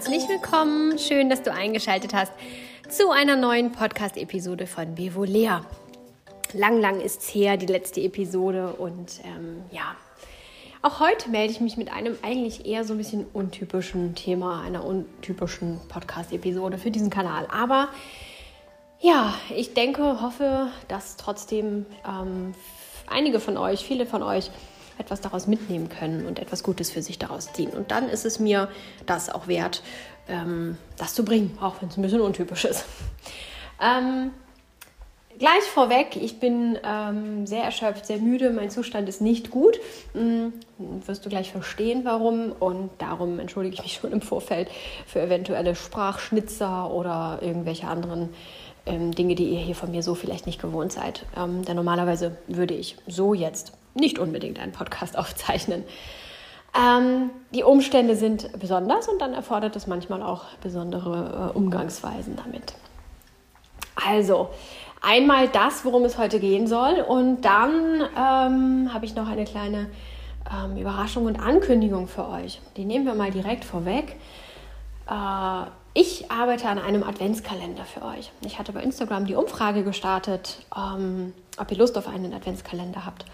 herzlich 0.00 0.30
willkommen. 0.30 0.98
Schön, 0.98 1.28
dass 1.28 1.42
du 1.42 1.52
eingeschaltet 1.52 2.14
hast 2.14 2.32
zu 2.88 3.10
einer 3.10 3.36
neuen 3.36 3.70
Podcast-Episode 3.70 4.66
von 4.66 4.94
Bevolea. 4.94 5.62
Lang, 6.54 6.80
lang 6.80 7.02
ist 7.02 7.20
es 7.20 7.34
her, 7.34 7.58
die 7.58 7.66
letzte 7.66 8.00
Episode. 8.00 8.72
Und 8.78 9.20
ähm, 9.24 9.62
ja, 9.70 9.94
auch 10.80 11.00
heute 11.00 11.28
melde 11.28 11.52
ich 11.52 11.60
mich 11.60 11.76
mit 11.76 11.92
einem 11.92 12.16
eigentlich 12.22 12.64
eher 12.64 12.84
so 12.84 12.94
ein 12.94 12.96
bisschen 12.96 13.26
untypischen 13.34 14.14
Thema, 14.14 14.62
einer 14.62 14.86
untypischen 14.86 15.78
Podcast-Episode 15.90 16.78
für 16.78 16.90
diesen 16.90 17.10
Kanal. 17.10 17.46
Aber 17.52 17.90
ja, 19.00 19.34
ich 19.54 19.74
denke, 19.74 20.22
hoffe, 20.22 20.68
dass 20.88 21.18
trotzdem 21.18 21.84
ähm, 22.08 22.54
einige 23.06 23.38
von 23.38 23.58
euch, 23.58 23.84
viele 23.84 24.06
von 24.06 24.22
euch, 24.22 24.50
etwas 25.00 25.20
daraus 25.20 25.46
mitnehmen 25.46 25.88
können 25.88 26.26
und 26.26 26.38
etwas 26.38 26.62
Gutes 26.62 26.90
für 26.90 27.02
sich 27.02 27.18
daraus 27.18 27.52
ziehen. 27.52 27.70
Und 27.70 27.90
dann 27.90 28.08
ist 28.08 28.24
es 28.24 28.38
mir 28.38 28.68
das 29.06 29.30
auch 29.30 29.48
wert, 29.48 29.82
ähm, 30.28 30.78
das 30.96 31.14
zu 31.14 31.24
bringen, 31.24 31.58
auch 31.60 31.80
wenn 31.80 31.88
es 31.88 31.96
ein 31.96 32.02
bisschen 32.02 32.20
untypisch 32.20 32.64
ist. 32.64 32.84
Ähm, 33.82 34.32
gleich 35.38 35.62
vorweg, 35.62 36.14
ich 36.14 36.38
bin 36.38 36.78
ähm, 36.84 37.46
sehr 37.46 37.64
erschöpft, 37.64 38.04
sehr 38.04 38.18
müde, 38.18 38.50
mein 38.50 38.68
Zustand 38.68 39.08
ist 39.08 39.22
nicht 39.22 39.50
gut. 39.50 39.80
Hm, 40.12 40.52
wirst 41.06 41.24
du 41.24 41.30
gleich 41.30 41.50
verstehen, 41.50 42.02
warum. 42.04 42.52
Und 42.52 42.90
darum 42.98 43.40
entschuldige 43.40 43.76
ich 43.76 43.82
mich 43.82 43.94
schon 44.02 44.12
im 44.12 44.20
Vorfeld 44.20 44.68
für 45.06 45.22
eventuelle 45.22 45.74
Sprachschnitzer 45.74 46.90
oder 46.90 47.38
irgendwelche 47.40 47.86
anderen 47.86 48.28
ähm, 48.86 49.12
Dinge, 49.12 49.34
die 49.34 49.48
ihr 49.48 49.60
hier 49.60 49.74
von 49.74 49.90
mir 49.90 50.02
so 50.02 50.14
vielleicht 50.14 50.46
nicht 50.46 50.60
gewohnt 50.60 50.92
seid. 50.92 51.24
Ähm, 51.36 51.64
denn 51.64 51.76
normalerweise 51.76 52.36
würde 52.46 52.74
ich 52.74 52.96
so 53.06 53.34
jetzt 53.34 53.72
nicht 53.94 54.18
unbedingt 54.18 54.58
einen 54.58 54.72
Podcast 54.72 55.18
aufzeichnen. 55.18 55.84
Ähm, 56.78 57.30
die 57.52 57.64
Umstände 57.64 58.14
sind 58.14 58.58
besonders 58.58 59.08
und 59.08 59.20
dann 59.20 59.34
erfordert 59.34 59.74
es 59.74 59.86
manchmal 59.86 60.22
auch 60.22 60.44
besondere 60.62 61.52
äh, 61.52 61.56
Umgangsweisen 61.56 62.36
damit. 62.36 62.74
Also, 63.96 64.50
einmal 65.02 65.48
das, 65.48 65.84
worum 65.84 66.04
es 66.04 66.16
heute 66.16 66.38
gehen 66.38 66.66
soll 66.68 67.00
und 67.00 67.42
dann 67.42 68.02
ähm, 68.16 68.94
habe 68.94 69.04
ich 69.04 69.16
noch 69.16 69.28
eine 69.28 69.44
kleine 69.44 69.90
ähm, 70.50 70.76
Überraschung 70.76 71.26
und 71.26 71.40
Ankündigung 71.40 72.06
für 72.06 72.28
euch. 72.28 72.60
Die 72.76 72.84
nehmen 72.84 73.04
wir 73.04 73.14
mal 73.14 73.30
direkt 73.30 73.64
vorweg. 73.64 74.16
Äh, 75.08 75.64
ich 75.92 76.30
arbeite 76.30 76.68
an 76.68 76.78
einem 76.78 77.02
Adventskalender 77.02 77.84
für 77.84 78.02
euch. 78.02 78.30
Ich 78.44 78.58
hatte 78.60 78.72
bei 78.72 78.80
Instagram 78.80 79.26
die 79.26 79.34
Umfrage 79.34 79.82
gestartet, 79.82 80.64
ähm, 80.76 81.34
ob 81.58 81.70
ihr 81.72 81.78
Lust 81.78 81.98
auf 81.98 82.06
einen 82.06 82.32
Adventskalender 82.32 83.04
habt. 83.04 83.24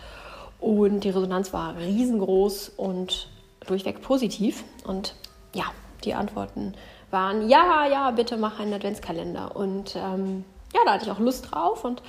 Und 0.61 1.01
die 1.01 1.11
Resonanz 1.11 1.53
war 1.53 1.77
riesengroß 1.77 2.71
und 2.77 3.29
durchweg 3.67 4.03
positiv. 4.03 4.65
Und 4.85 5.15
ja, 5.55 5.65
die 6.05 6.15
Antworten 6.15 6.75
waren, 7.11 7.49
ja, 7.49 7.87
ja, 7.87 8.11
bitte 8.11 8.37
mach 8.37 8.59
einen 8.59 8.75
Adventskalender. 8.75 9.55
Und 9.55 9.97
ähm, 9.97 10.45
ja, 10.75 10.81
da 10.85 10.93
hatte 10.93 11.05
ich 11.05 11.11
auch 11.11 11.19
Lust 11.19 11.51
drauf 11.51 11.85
und 11.85 12.03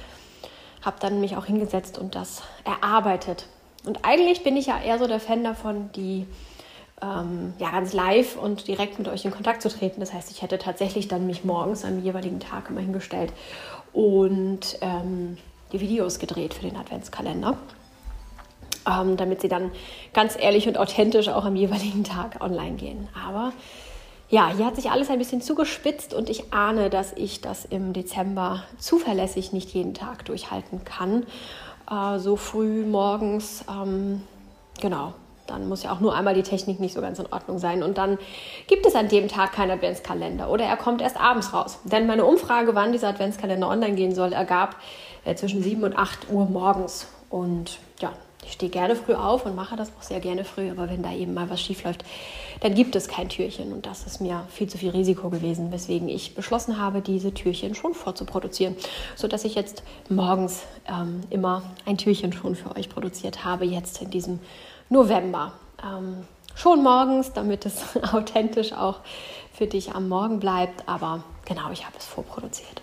habe 0.81 0.98
dann 1.00 1.20
mich 1.20 1.36
auch 1.38 1.45
hingesetzt 1.45 1.98
und 1.98 2.16
das 2.16 2.44
erarbeitet. 2.64 3.48
Und 3.86 4.00
eigentlich 4.03 4.44
bin 4.44 4.58
ich 4.58 4.68
ja 4.68 4.80
eher 4.80 5.00
so 5.00 5.08
der 5.08 5.20
Fan 5.20 5.44
davon, 5.44 5.90
die 5.94 6.28
ähm, 7.02 7.53
ja, 7.59 7.72
ganz 7.72 7.94
live 7.94 8.38
und 8.38 8.68
direkt 8.68 8.98
mit 8.98 9.08
euch 9.08 9.23
in 9.25 9.31
Kontakt 9.31 9.62
zu 9.62 9.70
treten. 9.70 10.00
Das 10.00 10.14
heißt, 10.14 10.31
ich 10.31 10.42
hätte 10.42 10.58
tatsächlich 10.58 11.08
dann 11.08 11.28
mich 11.28 11.44
morgens 11.44 11.86
am 11.86 12.03
jeweiligen 12.03 12.40
Tag 12.40 12.70
immer 12.70 12.81
hingestellt 12.81 13.31
und 13.94 14.78
ähm, 14.81 15.38
die 15.72 15.80
Videos 15.80 16.20
gedreht 16.20 16.53
für 16.53 16.64
den 16.64 16.78
Adventskalender 16.78 17.58
ähm, 18.88 19.17
damit 19.17 19.41
sie 19.41 19.47
dann 19.47 19.71
ganz 20.13 20.38
ehrlich 20.39 20.67
und 20.67 20.77
authentisch 20.77 21.30
auch 21.30 21.45
am 21.45 21.55
jeweiligen 21.55 22.03
Tag 22.03 22.41
online 22.41 22.75
gehen. 22.75 23.09
Aber 23.28 23.51
ja, 24.29 24.50
hier 24.56 24.66
hat 24.66 24.75
sich 24.75 24.91
alles 24.91 25.09
ein 25.09 25.19
bisschen 25.19 25.41
zugespitzt 25.41 26.13
und 26.13 26.29
ich 26.29 26.53
ahne, 26.53 26.89
dass 26.89 27.13
ich 27.13 27.41
das 27.41 27.66
im 27.66 27.94
Dezember 27.94 28.63
zuverlässig 28.78 29.53
nicht 29.53 29.69
jeden 29.73 29.94
Tag 29.94 30.25
durchhalten 30.25 30.84
kann. 30.84 31.25
Äh, 31.89 32.19
so 32.19 32.35
früh 32.35 32.85
morgens, 32.85 33.63
ähm, 33.69 34.22
genau, 34.81 35.13
dann 35.47 35.69
muss 35.69 35.83
ja 35.83 35.94
auch 35.94 36.01
nur 36.01 36.13
einmal 36.13 36.33
die 36.33 36.44
Technik 36.44 36.81
nicht 36.81 36.94
so 36.94 37.00
ganz 37.00 37.19
in 37.19 37.25
Ordnung 37.31 37.57
sein. 37.57 37.83
Und 37.83 37.97
dann 37.97 38.17
gibt 38.67 38.85
es 38.85 38.95
an 38.95 39.07
dem 39.07 39.29
Tag 39.29 39.53
keinen 39.53 39.72
Adventskalender 39.72 40.50
oder 40.50 40.66
er 40.66 40.75
kommt 40.75 41.01
erst 41.01 41.17
abends 41.17 41.53
raus. 41.53 41.79
Denn 41.85 42.06
meine 42.06 42.25
Umfrage, 42.25 42.75
wann 42.75 42.91
dieser 42.91 43.07
Adventskalender 43.07 43.69
online 43.69 43.95
gehen 43.95 44.13
soll, 44.13 44.33
ergab 44.33 44.75
äh, 45.23 45.35
zwischen 45.35 45.63
7 45.63 45.85
und 45.85 45.97
8 45.97 46.29
Uhr 46.31 46.45
morgens. 46.45 47.07
Und 47.29 47.79
ja, 48.01 48.12
ich 48.46 48.53
stehe 48.53 48.72
gerne 48.72 48.96
früh 48.96 49.14
auf 49.14 49.46
und 49.46 49.56
mache 49.56 49.75
das 49.75 49.92
auch 49.98 50.03
sehr 50.03 50.20
gerne 50.20 50.46
früh, 50.46 50.70
aber 50.70 50.90
wenn 50.90 51.03
da 51.03 51.12
eben 51.12 51.34
mal 51.34 51.50
was 51.50 51.59
schief 51.59 51.84
läuft, 51.84 52.06
dann 52.62 52.75
gibt 52.75 52.96
es 52.96 53.08
kein 53.08 53.30
Türchen 53.30 53.74
und 53.74 53.86
das 53.86 54.06
ist 54.06 54.22
mir 54.22 54.46
viel 54.50 54.68
zu 54.68 54.78
viel 54.78 54.92
Risiko 54.92 55.30
gewesen, 55.30 55.72
weswegen 55.72 56.08
ich 56.08 56.36
beschlossen 56.36 56.80
habe, 56.80 57.02
diese 57.02 57.34
Türchen 57.34 57.75
schon 57.75 57.94
vorzuproduzieren, 57.94 58.75
sodass 59.16 59.44
ich 59.44 59.56
jetzt 59.56 59.84
morgens 60.09 60.64
ähm, 60.88 61.22
immer 61.30 61.64
ein 61.86 61.98
Türchen 61.98 62.31
schon 62.31 62.56
für 62.56 62.75
euch 62.75 62.90
produziert 62.90 63.44
habe, 63.44 63.66
jetzt 63.66 64.02
in 64.02 64.12
diesem 64.12 64.40
November. 64.90 65.54
Ähm, 65.84 66.25
schon 66.56 66.84
morgens, 66.84 67.34
damit 67.34 67.66
es 67.66 67.84
authentisch 68.14 68.74
auch 68.74 69.00
für 69.54 69.68
dich 69.68 69.94
am 69.94 70.08
Morgen 70.08 70.40
bleibt, 70.40 70.88
aber 70.88 71.24
genau, 71.46 71.72
ich 71.72 71.86
habe 71.86 71.98
es 71.98 72.06
vorproduziert. 72.06 72.81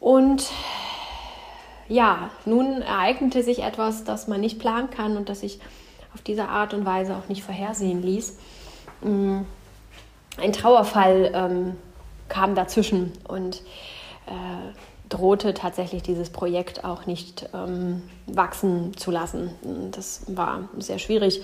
Und 0.00 0.44
ja, 1.92 2.30
nun 2.46 2.80
ereignete 2.80 3.42
sich 3.42 3.62
etwas, 3.62 4.04
das 4.04 4.26
man 4.26 4.40
nicht 4.40 4.58
planen 4.58 4.90
kann 4.90 5.16
und 5.16 5.28
das 5.28 5.40
sich 5.40 5.60
auf 6.14 6.22
diese 6.22 6.48
Art 6.48 6.72
und 6.72 6.86
Weise 6.86 7.14
auch 7.14 7.28
nicht 7.28 7.42
vorhersehen 7.42 8.02
ließ. 8.02 8.38
Mm, 9.02 9.40
ein 10.38 10.52
Trauerfall 10.52 11.30
ähm, 11.34 11.76
kam 12.28 12.54
dazwischen 12.54 13.12
und 13.28 13.62
äh, 14.26 15.10
drohte 15.10 15.52
tatsächlich 15.52 16.02
dieses 16.02 16.30
Projekt 16.30 16.82
auch 16.84 17.04
nicht 17.04 17.50
ähm, 17.52 18.02
wachsen 18.26 18.96
zu 18.96 19.10
lassen. 19.10 19.50
Das 19.90 20.22
war 20.28 20.70
sehr 20.78 20.98
schwierig. 20.98 21.42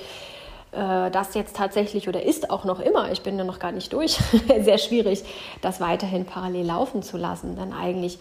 Äh, 0.72 1.10
das 1.10 1.34
jetzt 1.34 1.56
tatsächlich 1.56 2.08
oder 2.08 2.22
ist 2.22 2.50
auch 2.50 2.64
noch 2.64 2.80
immer, 2.80 3.12
ich 3.12 3.20
bin 3.20 3.36
ja 3.36 3.44
noch 3.44 3.58
gar 3.58 3.72
nicht 3.72 3.92
durch, 3.92 4.18
sehr 4.60 4.78
schwierig, 4.78 5.24
das 5.60 5.78
weiterhin 5.78 6.24
parallel 6.24 6.64
laufen 6.64 7.02
zu 7.02 7.18
lassen. 7.18 7.56
Denn 7.56 7.74
eigentlich 7.74 8.18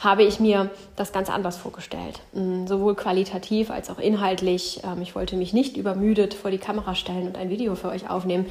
habe 0.00 0.22
ich 0.22 0.40
mir 0.40 0.70
das 0.96 1.12
ganz 1.12 1.30
anders 1.30 1.56
vorgestellt. 1.56 2.20
Mm, 2.32 2.66
sowohl 2.66 2.94
qualitativ 2.94 3.70
als 3.70 3.90
auch 3.90 3.98
inhaltlich. 3.98 4.80
Ähm, 4.84 5.02
ich 5.02 5.14
wollte 5.14 5.36
mich 5.36 5.52
nicht 5.52 5.76
übermüdet 5.76 6.34
vor 6.34 6.50
die 6.50 6.58
Kamera 6.58 6.94
stellen 6.94 7.26
und 7.26 7.36
ein 7.36 7.50
Video 7.50 7.74
für 7.74 7.88
euch 7.88 8.08
aufnehmen. 8.08 8.46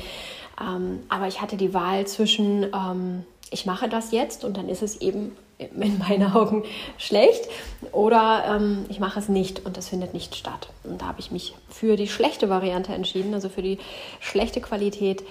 Ähm, 0.62 1.04
aber 1.10 1.28
ich 1.28 1.42
hatte 1.42 1.58
die 1.58 1.74
Wahl 1.74 2.06
zwischen, 2.08 2.64
ähm, 2.64 3.26
ich 3.52 3.66
mache 3.66 3.90
das 3.90 4.12
jetzt 4.12 4.44
und 4.44 4.58
dann 4.58 4.70
ist 4.70 4.82
es 4.82 5.02
eben 5.02 5.36
in 5.60 5.98
meinen 6.00 6.34
Augen 6.34 6.64
schlecht 6.98 7.48
oder 7.92 8.60
ich 8.90 9.00
mache 9.00 9.20
es 9.20 9.30
nicht 9.30 9.66
und 9.66 9.78
es 9.78 9.90
findet 9.90 10.14
nicht 10.14 10.36
statt. 10.36 10.68
Und 10.84 11.02
da 11.02 11.06
habe 11.06 11.20
ich 11.20 11.32
mich 11.32 11.54
für 11.70 11.96
die 11.96 12.08
schlechte 12.08 12.50
Variante 12.50 12.92
entschieden, 12.92 13.34
also 13.34 13.48
für 13.48 13.62
die 13.62 13.78
schlechte 14.20 14.60
Qualität. 14.60 15.24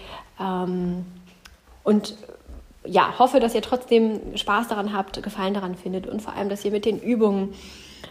und 1.84 2.14
ja, 2.84 3.18
hoffe, 3.18 3.40
dass 3.40 3.54
ihr 3.54 3.62
trotzdem 3.62 4.36
Spaß 4.36 4.68
daran 4.68 4.92
habt, 4.92 5.22
Gefallen 5.22 5.54
daran 5.54 5.76
findet 5.76 6.06
und 6.06 6.20
vor 6.20 6.34
allem, 6.34 6.48
dass 6.48 6.64
ihr 6.64 6.70
mit 6.70 6.84
den 6.84 6.98
Übungen 6.98 7.54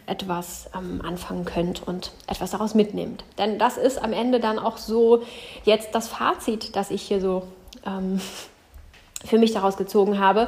etwas 0.05 0.69
ähm, 0.75 1.01
anfangen 1.03 1.45
könnt 1.45 1.85
und 1.87 2.11
etwas 2.27 2.51
daraus 2.51 2.73
mitnehmt. 2.73 3.23
Denn 3.37 3.59
das 3.59 3.77
ist 3.77 4.01
am 4.01 4.13
Ende 4.13 4.39
dann 4.39 4.59
auch 4.59 4.77
so 4.77 5.23
jetzt 5.63 5.93
das 5.93 6.07
Fazit, 6.07 6.75
das 6.75 6.91
ich 6.91 7.01
hier 7.01 7.21
so 7.21 7.43
ähm, 7.85 8.19
für 9.25 9.37
mich 9.37 9.51
daraus 9.51 9.77
gezogen 9.77 10.19
habe. 10.19 10.47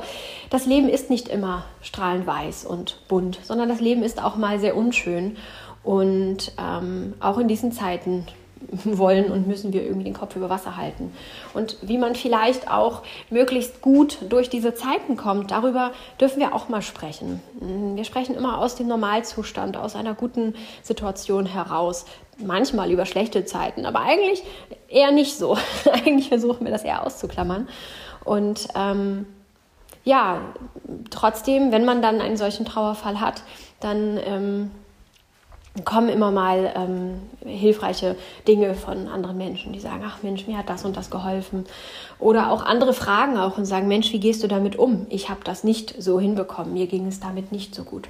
Das 0.50 0.66
Leben 0.66 0.90
ist 0.90 1.10
nicht 1.10 1.28
immer 1.28 1.66
strahlend 1.82 2.26
weiß 2.26 2.66
und 2.66 3.08
bunt, 3.08 3.40
sondern 3.44 3.70
das 3.70 3.80
Leben 3.80 4.04
ist 4.04 4.24
auch 4.24 4.36
mal 4.36 4.60
sehr 4.60 4.76
unschön. 4.76 5.38
Und 5.84 6.54
ähm, 6.58 7.14
auch 7.20 7.38
in 7.38 7.50
diesen 7.50 7.74
Zeiten 7.74 8.26
wollen 8.84 9.32
und 9.32 9.48
müssen 9.48 9.74
wir 9.74 9.84
irgendwie 9.84 10.06
den 10.06 10.14
Kopf 10.14 10.36
über 10.36 10.50
Wasser 10.50 10.78
halten. 10.78 11.14
Und 11.54 11.78
wie 11.82 11.98
man 11.98 12.16
vielleicht 12.16 12.70
auch 12.70 13.04
möglichst 13.30 13.82
gut 13.82 14.18
durch 14.30 14.50
diese 14.50 14.74
Zeiten 14.74 15.18
kommt, 15.18 15.52
darüber 15.52 15.92
dürfen 16.20 16.40
wir 16.40 16.54
auch 16.54 16.70
mal 16.70 16.82
sprechen. 16.82 17.42
Wir 17.96 18.04
sprechen 18.04 18.36
immer 18.36 18.60
aus 18.60 18.76
dem 18.76 18.88
Normalzustand, 18.88 19.78
aus 19.78 19.96
einer 19.96 20.14
guten 20.14 20.56
Situation 20.82 21.46
heraus. 21.46 22.06
Manchmal 22.38 22.92
über 22.92 23.06
schlechte 23.06 23.46
Zeiten, 23.46 23.86
aber 23.86 24.02
eigentlich 24.02 24.44
eher 24.88 25.12
nicht 25.12 25.38
so. 25.38 25.58
eigentlich 25.92 26.30
versuchen 26.30 26.66
wir 26.66 26.72
das 26.72 26.84
eher 26.84 27.06
auszuklammern. 27.06 27.68
Und 28.24 28.68
ähm, 28.76 29.26
ja, 30.04 30.42
trotzdem, 31.10 31.72
wenn 31.72 31.86
man 31.86 32.02
dann 32.02 32.22
einen 32.22 32.38
solchen 32.38 32.66
Trauerfall 32.66 33.20
hat, 33.20 33.44
dann 33.80 34.20
ähm, 34.26 34.72
kommen 35.86 36.10
immer 36.10 36.30
mal 36.30 36.72
ähm, 36.76 37.22
hilfreiche 37.46 38.16
Dinge 38.48 38.76
von 38.76 39.08
anderen 39.08 39.38
Menschen, 39.38 39.74
die 39.74 39.80
sagen, 39.80 40.04
ach 40.06 40.22
Mensch, 40.22 40.46
mir 40.46 40.58
hat 40.58 40.70
das 40.70 40.86
und 40.86 40.96
das 40.96 41.10
geholfen. 41.10 41.66
Oder 42.20 42.52
auch 42.52 42.64
andere 42.64 42.94
fragen 42.94 43.38
auch 43.38 43.58
und 43.58 43.66
sagen, 43.66 43.88
Mensch, 43.88 44.14
wie 44.14 44.20
gehst 44.20 44.44
du 44.44 44.48
damit 44.48 44.76
um? 44.76 45.08
Ich 45.10 45.30
habe 45.30 45.40
das 45.44 45.64
nicht 45.64 45.96
so 45.98 46.20
hinbekommen, 46.20 46.74
mir 46.74 46.86
ging 46.86 47.08
es 47.08 47.20
damit 47.20 47.52
nicht 47.52 47.74
so 47.74 47.84
gut. 47.84 48.08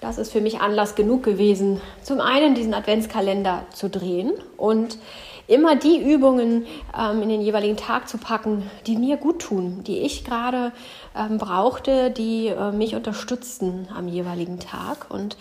Das 0.00 0.18
ist 0.18 0.30
für 0.30 0.40
mich 0.40 0.60
Anlass 0.60 0.94
genug 0.94 1.22
gewesen, 1.22 1.80
zum 2.02 2.20
einen 2.20 2.54
diesen 2.54 2.74
Adventskalender 2.74 3.64
zu 3.72 3.88
drehen 3.88 4.32
und 4.56 4.98
immer 5.46 5.76
die 5.76 5.98
Übungen 5.98 6.66
ähm, 6.96 7.22
in 7.22 7.28
den 7.28 7.40
jeweiligen 7.40 7.76
Tag 7.76 8.08
zu 8.08 8.18
packen, 8.18 8.70
die 8.86 8.96
mir 8.96 9.16
gut 9.16 9.40
tun, 9.40 9.82
die 9.84 9.98
ich 9.98 10.24
gerade 10.24 10.72
ähm, 11.16 11.38
brauchte, 11.38 12.10
die 12.10 12.48
äh, 12.48 12.70
mich 12.72 12.94
unterstützten 12.94 13.88
am 13.94 14.08
jeweiligen 14.08 14.60
Tag. 14.60 15.06
Und 15.10 15.36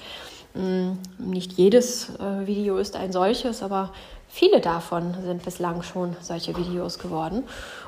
nicht 0.54 1.54
jedes 1.54 2.10
äh, 2.20 2.46
Video 2.46 2.78
ist 2.78 2.96
ein 2.96 3.12
solches, 3.12 3.64
aber 3.64 3.92
viele 4.28 4.62
davon 4.62 5.16
sind 5.26 5.44
bislang 5.44 5.82
schon 5.82 6.16
solche 6.22 6.56
Videos 6.56 7.00
geworden. 7.00 7.44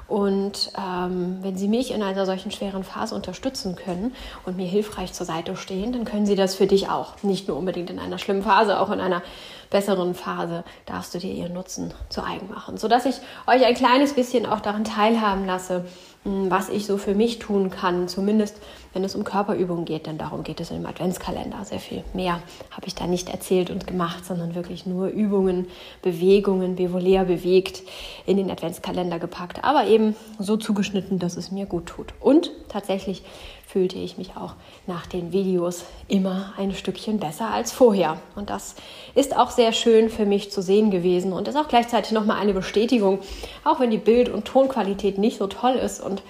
Und 0.07 0.71
ähm, 0.77 1.39
wenn 1.41 1.57
Sie 1.57 1.67
mich 1.67 1.91
in 1.91 2.03
einer 2.03 2.25
solchen 2.25 2.51
schweren 2.51 2.83
Phase 2.83 3.15
unterstützen 3.15 3.75
können 3.75 4.13
und 4.45 4.57
mir 4.57 4.67
hilfreich 4.67 5.13
zur 5.13 5.25
Seite 5.25 5.55
stehen, 5.55 5.93
dann 5.93 6.05
können 6.05 6.25
Sie 6.25 6.35
das 6.35 6.55
für 6.55 6.67
dich 6.67 6.89
auch. 6.89 7.21
Nicht 7.23 7.47
nur 7.47 7.57
unbedingt 7.57 7.89
in 7.89 7.99
einer 7.99 8.19
schlimmen 8.19 8.43
Phase, 8.43 8.79
auch 8.79 8.91
in 8.91 8.99
einer 8.99 9.23
besseren 9.71 10.13
Phase 10.13 10.63
darfst 10.85 11.13
du 11.13 11.19
dir 11.19 11.33
ihren 11.33 11.53
Nutzen 11.53 11.93
zu 12.09 12.23
eigen 12.23 12.49
machen. 12.49 12.77
Sodass 12.77 13.05
ich 13.05 13.15
euch 13.47 13.65
ein 13.65 13.73
kleines 13.75 14.13
bisschen 14.13 14.45
auch 14.45 14.59
daran 14.59 14.83
teilhaben 14.83 15.45
lasse, 15.45 15.85
was 16.25 16.69
ich 16.69 16.87
so 16.87 16.97
für 16.97 17.13
mich 17.13 17.37
tun 17.37 17.69
kann, 17.69 18.07
zumindest 18.07 18.57
wenn 18.93 19.03
es 19.03 19.13
um 19.13 19.23
Körperübungen 19.23 19.85
geht, 19.85 20.07
denn 20.07 20.17
darum 20.17 20.43
geht 20.43 20.59
es 20.59 20.71
im 20.71 20.85
Adventskalender. 20.85 21.63
Sehr 21.65 21.79
viel 21.79 22.03
mehr 22.13 22.41
habe 22.71 22.87
ich 22.87 22.95
da 22.95 23.05
nicht 23.05 23.29
erzählt 23.29 23.69
und 23.69 23.85
gemacht, 23.85 24.25
sondern 24.25 24.55
wirklich 24.55 24.87
nur 24.87 25.07
Übungen, 25.07 25.67
Bewegungen, 26.01 26.75
Bevolea 26.75 27.25
bewegt, 27.25 27.83
in 28.25 28.37
den 28.37 28.49
Adventskalender 28.49 29.19
gepackt, 29.19 29.63
aber 29.63 29.85
eben 29.85 30.15
so 30.39 30.57
zugeschnitten, 30.57 31.19
dass 31.19 31.37
es 31.37 31.51
mir 31.51 31.67
gut 31.67 31.85
tut. 31.85 32.13
Und 32.19 32.51
tatsächlich 32.69 33.21
fühlte 33.75 33.97
ich 33.97 34.17
mich 34.17 34.37
auch 34.37 34.53
nach 34.87 35.05
den 35.05 35.33
Videos 35.33 35.83
immer 36.07 36.53
ein 36.55 36.73
Stückchen 36.73 37.19
besser 37.19 37.51
als 37.51 37.73
vorher. 37.73 38.15
Und 38.37 38.49
das 38.49 38.75
ist 39.15 39.35
auch 39.35 39.51
sehr 39.51 39.73
schön 39.73 40.09
für 40.09 40.25
mich 40.25 40.49
zu 40.49 40.61
sehen 40.61 40.91
gewesen 40.91 41.33
und 41.33 41.49
ist 41.49 41.57
auch 41.57 41.67
gleichzeitig 41.67 42.13
nochmal 42.13 42.39
eine 42.39 42.53
Bestätigung, 42.53 43.19
auch 43.65 43.81
wenn 43.81 43.91
die 43.91 43.97
Bild- 43.97 44.29
und 44.29 44.45
Tonqualität 44.45 45.17
nicht 45.17 45.39
so 45.39 45.47
toll 45.47 45.73
ist 45.73 45.99
und 45.99 46.23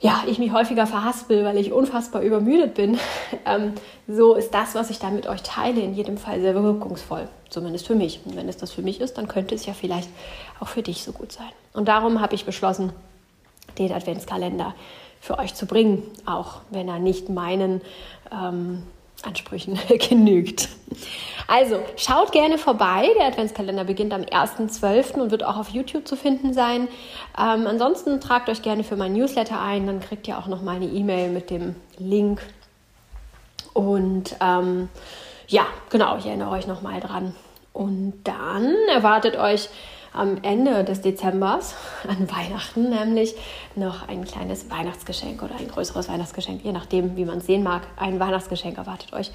ja, 0.00 0.24
ich 0.26 0.40
mich 0.40 0.50
häufiger 0.50 0.88
verhaspel, 0.88 1.44
weil 1.44 1.56
ich 1.56 1.70
unfassbar 1.70 2.22
übermüdet 2.22 2.74
bin, 2.74 2.98
ähm, 3.46 3.74
so 4.08 4.34
ist 4.34 4.52
das, 4.52 4.74
was 4.74 4.90
ich 4.90 4.98
da 4.98 5.10
mit 5.10 5.28
euch 5.28 5.44
teile, 5.44 5.80
in 5.80 5.94
jedem 5.94 6.18
Fall 6.18 6.40
sehr 6.40 6.54
wirkungsvoll. 6.54 7.28
Zumindest 7.48 7.86
für 7.86 7.94
mich. 7.94 8.18
Und 8.24 8.34
wenn 8.34 8.48
es 8.48 8.56
das 8.56 8.72
für 8.72 8.82
mich 8.82 9.00
ist, 9.00 9.18
dann 9.18 9.28
könnte 9.28 9.54
es 9.54 9.66
ja 9.66 9.72
vielleicht 9.72 10.08
auch 10.58 10.66
für 10.68 10.82
dich 10.82 11.04
so 11.04 11.12
gut 11.12 11.30
sein. 11.30 11.52
Und 11.74 11.86
darum 11.86 12.20
habe 12.20 12.34
ich 12.34 12.44
beschlossen, 12.44 12.92
den 13.78 13.92
Adventskalender 13.92 14.74
für 15.20 15.38
euch 15.38 15.54
zu 15.54 15.66
bringen, 15.66 16.02
auch 16.24 16.62
wenn 16.70 16.88
er 16.88 16.98
nicht 16.98 17.28
meinen 17.28 17.82
ähm, 18.32 18.82
Ansprüchen 19.22 19.78
genügt. 20.08 20.68
Also 21.46 21.80
schaut 21.96 22.32
gerne 22.32 22.58
vorbei. 22.58 23.08
Der 23.18 23.26
Adventskalender 23.26 23.84
beginnt 23.84 24.12
am 24.12 24.22
1.12. 24.22 25.14
und 25.14 25.30
wird 25.30 25.44
auch 25.44 25.56
auf 25.56 25.68
YouTube 25.70 26.06
zu 26.06 26.16
finden 26.16 26.54
sein. 26.54 26.88
Ähm, 27.38 27.66
ansonsten 27.66 28.20
tragt 28.20 28.48
euch 28.48 28.62
gerne 28.62 28.84
für 28.84 28.96
mein 28.96 29.12
Newsletter 29.12 29.60
ein, 29.60 29.86
dann 29.86 30.00
kriegt 30.00 30.26
ihr 30.28 30.38
auch 30.38 30.46
noch 30.46 30.62
mal 30.62 30.76
eine 30.76 30.86
E-Mail 30.86 31.30
mit 31.30 31.50
dem 31.50 31.76
Link. 31.98 32.40
Und 33.74 34.36
ähm, 34.40 34.88
ja, 35.48 35.66
genau, 35.90 36.16
ich 36.16 36.26
erinnere 36.26 36.50
euch 36.50 36.66
noch 36.66 36.82
mal 36.82 37.00
dran. 37.00 37.34
Und 37.72 38.14
dann 38.24 38.74
erwartet 38.88 39.36
euch 39.36 39.68
am 40.12 40.38
Ende 40.42 40.84
des 40.84 41.00
Dezembers, 41.00 41.74
an 42.08 42.30
Weihnachten 42.30 42.90
nämlich, 42.90 43.34
noch 43.76 44.08
ein 44.08 44.24
kleines 44.24 44.70
Weihnachtsgeschenk 44.70 45.42
oder 45.42 45.56
ein 45.56 45.68
größeres 45.68 46.08
Weihnachtsgeschenk, 46.08 46.64
je 46.64 46.72
nachdem, 46.72 47.16
wie 47.16 47.24
man 47.24 47.38
es 47.38 47.46
sehen 47.46 47.62
mag. 47.62 47.82
Ein 47.96 48.18
Weihnachtsgeschenk 48.20 48.78
erwartet 48.78 49.12
euch. 49.12 49.30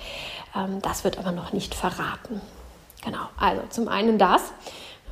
Ähm, 0.55 0.81
das 0.81 1.03
wird 1.03 1.17
aber 1.17 1.31
noch 1.31 1.53
nicht 1.53 1.75
verraten. 1.75 2.41
Genau, 3.03 3.29
also 3.37 3.61
zum 3.69 3.87
einen 3.87 4.17
das. 4.17 4.51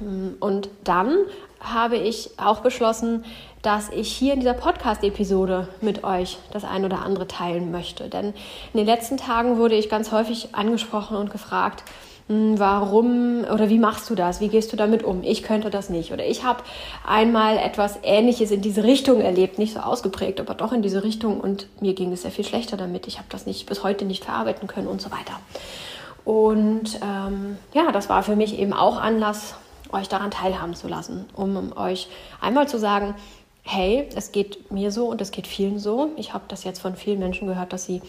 Ähm, 0.01 0.36
und 0.39 0.69
dann 0.83 1.15
habe 1.60 1.95
ich 1.95 2.31
auch 2.38 2.59
beschlossen, 2.59 3.24
dass 3.62 3.89
ich 3.89 4.12
hier 4.12 4.33
in 4.33 4.42
dieser 4.42 4.54
Podcast-Episode 4.54 5.69
mit 5.80 6.04
euch 6.04 6.38
das 6.51 6.66
ein 6.66 6.83
oder 6.83 7.01
andere 7.01 7.27
teilen 7.27 7.71
möchte. 7.71 8.09
Denn 8.09 8.33
in 8.74 8.77
den 8.77 8.86
letzten 8.86 9.16
Tagen 9.16 9.57
wurde 9.57 9.75
ich 9.75 9.89
ganz 9.89 10.12
häufig 10.12 10.50
angesprochen 10.54 11.16
und 11.16 11.31
gefragt, 11.31 11.86
warum 12.28 13.44
oder 13.52 13.70
wie 13.70 13.80
machst 13.80 14.10
du 14.10 14.16
das? 14.16 14.40
Wie 14.40 14.48
gehst 14.48 14.72
du 14.72 14.78
damit 14.78 15.04
um? 15.04 15.24
Ich 15.24 15.44
könnte 15.44 15.70
das 15.70 15.90
nicht. 15.90 16.12
Oder 16.14 16.25
ich 16.25 16.44
habe 16.44 16.64
einmal 17.06 17.58
etwas 17.58 18.00
Ähnliches 18.04 18.52
in 18.52 18.62
diese 18.62 18.84
Richtung 18.84 19.22
erlebt, 19.22 19.60
nicht 19.60 19.74
so 19.74 19.80
ausgeprägt, 19.80 20.40
aber 20.40 20.54
doch 20.54 20.72
in 20.72 20.81
diese 20.81 21.04
Richtung 21.04 21.42
und 21.42 21.68
mir 21.81 21.94
ging 21.94 22.12
es 22.14 22.22
sehr 22.22 22.31
viel 22.31 22.46
schlechter 22.46 22.78
damit. 22.78 23.08
Ich 23.08 23.18
habe 23.18 23.28
das 23.30 23.46
nicht 23.46 23.66
bis 23.66 23.84
heute 23.84 24.06
nicht 24.06 24.24
verarbeiten 24.25 24.68
können 24.68 24.88
und 24.88 25.02
so 25.02 25.12
weiter. 25.12 25.40
Und 26.25 27.00
ähm, 27.04 27.58
ja, 27.74 27.92
das 27.92 28.08
war 28.08 28.24
für 28.24 28.36
mich 28.36 28.58
eben 28.58 28.74
auch 28.74 28.98
Anlass, 28.98 29.56
euch 29.92 30.08
daran 30.08 30.31
teilhaben 30.31 30.74
zu 30.74 30.88
lassen, 30.88 31.26
um 31.36 31.78
euch 31.78 32.08
einmal 32.42 32.68
zu 32.68 32.80
sagen, 32.80 33.14
hey, 33.64 34.10
es 34.16 34.31
geht 34.31 34.72
mir 34.72 34.92
so 34.92 35.08
und 35.08 35.22
es 35.22 35.31
geht 35.31 35.48
vielen 35.48 35.80
so. 35.80 36.12
Ich 36.18 36.34
habe 36.34 36.46
das 36.48 36.64
jetzt 36.64 36.80
von 36.80 36.96
vielen 36.96 37.19
Menschen 37.19 37.48
gehört, 37.48 37.74
dass 37.74 37.86
sie 37.86 38.02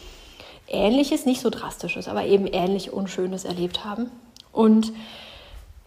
Ähnliches, 0.69 1.27
nicht 1.27 1.41
so 1.41 1.51
drastisches, 1.51 2.09
aber 2.09 2.25
eben 2.25 2.47
ähnlich 2.47 2.93
Unschönes 2.93 3.45
erlebt 3.45 3.85
haben. 3.85 4.11
Und 4.53 4.93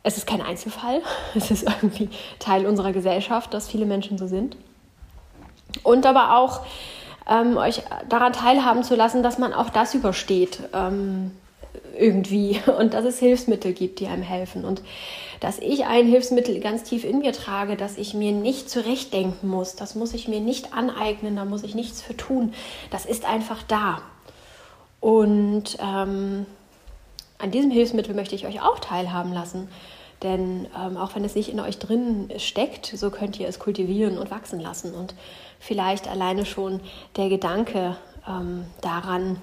es 0.04 0.18
ist 0.18 0.28
kein 0.28 0.42
Einzelfall, 0.42 1.02
es 1.36 1.52
ist 1.52 1.64
irgendwie 1.64 2.10
Teil 2.40 2.66
unserer 2.66 2.94
Gesellschaft, 2.94 3.54
dass 3.54 3.68
viele 3.68 3.86
Menschen 3.86 4.18
so 4.18 4.28
sind. 4.28 4.58
Und 5.84 6.06
aber 6.06 6.38
auch 6.38 6.62
ähm, 7.30 7.58
euch 7.58 7.82
daran 8.10 8.34
teilhaben 8.34 8.84
zu 8.84 8.96
lassen, 8.96 9.22
dass 9.22 9.38
man 9.38 9.54
auch 9.54 9.70
das 9.70 9.94
übersteht 9.94 10.60
ähm, 10.74 11.32
irgendwie 11.98 12.60
und 12.80 12.94
dass 12.94 13.06
es 13.06 13.20
Hilfsmittel 13.20 13.74
gibt, 13.74 14.00
die 14.00 14.08
einem 14.08 14.24
helfen. 14.24 14.64
Und 14.64 14.82
dass 15.40 15.60
ich 15.60 15.86
ein 15.86 16.08
Hilfsmittel 16.08 16.60
ganz 16.60 16.84
tief 16.84 17.04
in 17.04 17.20
mir 17.20 17.34
trage, 17.34 17.76
dass 17.76 17.98
ich 17.98 18.14
mir 18.14 18.32
nicht 18.32 18.70
zurechtdenken 18.70 19.48
muss, 19.48 19.76
das 19.76 19.94
muss 19.96 20.14
ich 20.14 20.28
mir 20.28 20.40
nicht 20.40 20.74
aneignen, 20.74 21.36
da 21.36 21.46
muss 21.46 21.64
ich 21.64 21.76
nichts 21.76 22.02
für 22.02 22.18
tun. 22.18 22.54
Das 22.92 23.06
ist 23.06 23.26
einfach 23.26 23.62
da. 23.64 24.02
Und 25.00 25.78
ähm, 25.80 26.46
an 27.40 27.52
diesem 27.52 27.72
Hilfsmittel 27.72 28.16
möchte 28.16 28.36
ich 28.36 28.48
euch 28.48 28.62
auch 28.62 28.80
teilhaben 28.80 29.34
lassen. 29.34 29.70
Denn 30.24 30.68
ähm, 30.76 30.98
auch 30.98 31.16
wenn 31.16 31.24
es 31.24 31.36
nicht 31.36 31.50
in 31.50 31.60
euch 31.60 31.78
drin 31.78 32.32
steckt, 32.38 32.88
so 32.88 33.12
könnt 33.12 33.40
ihr 33.40 33.48
es 33.48 33.60
kultivieren 33.60 34.18
und 34.18 34.32
wachsen 34.32 34.60
lassen. 34.60 34.94
Und 34.94 35.14
vielleicht 35.60 36.08
alleine 36.08 36.46
schon 36.46 36.80
der 37.16 37.30
Gedanke 37.30 37.96
ähm, 38.28 38.66
daran 38.82 39.40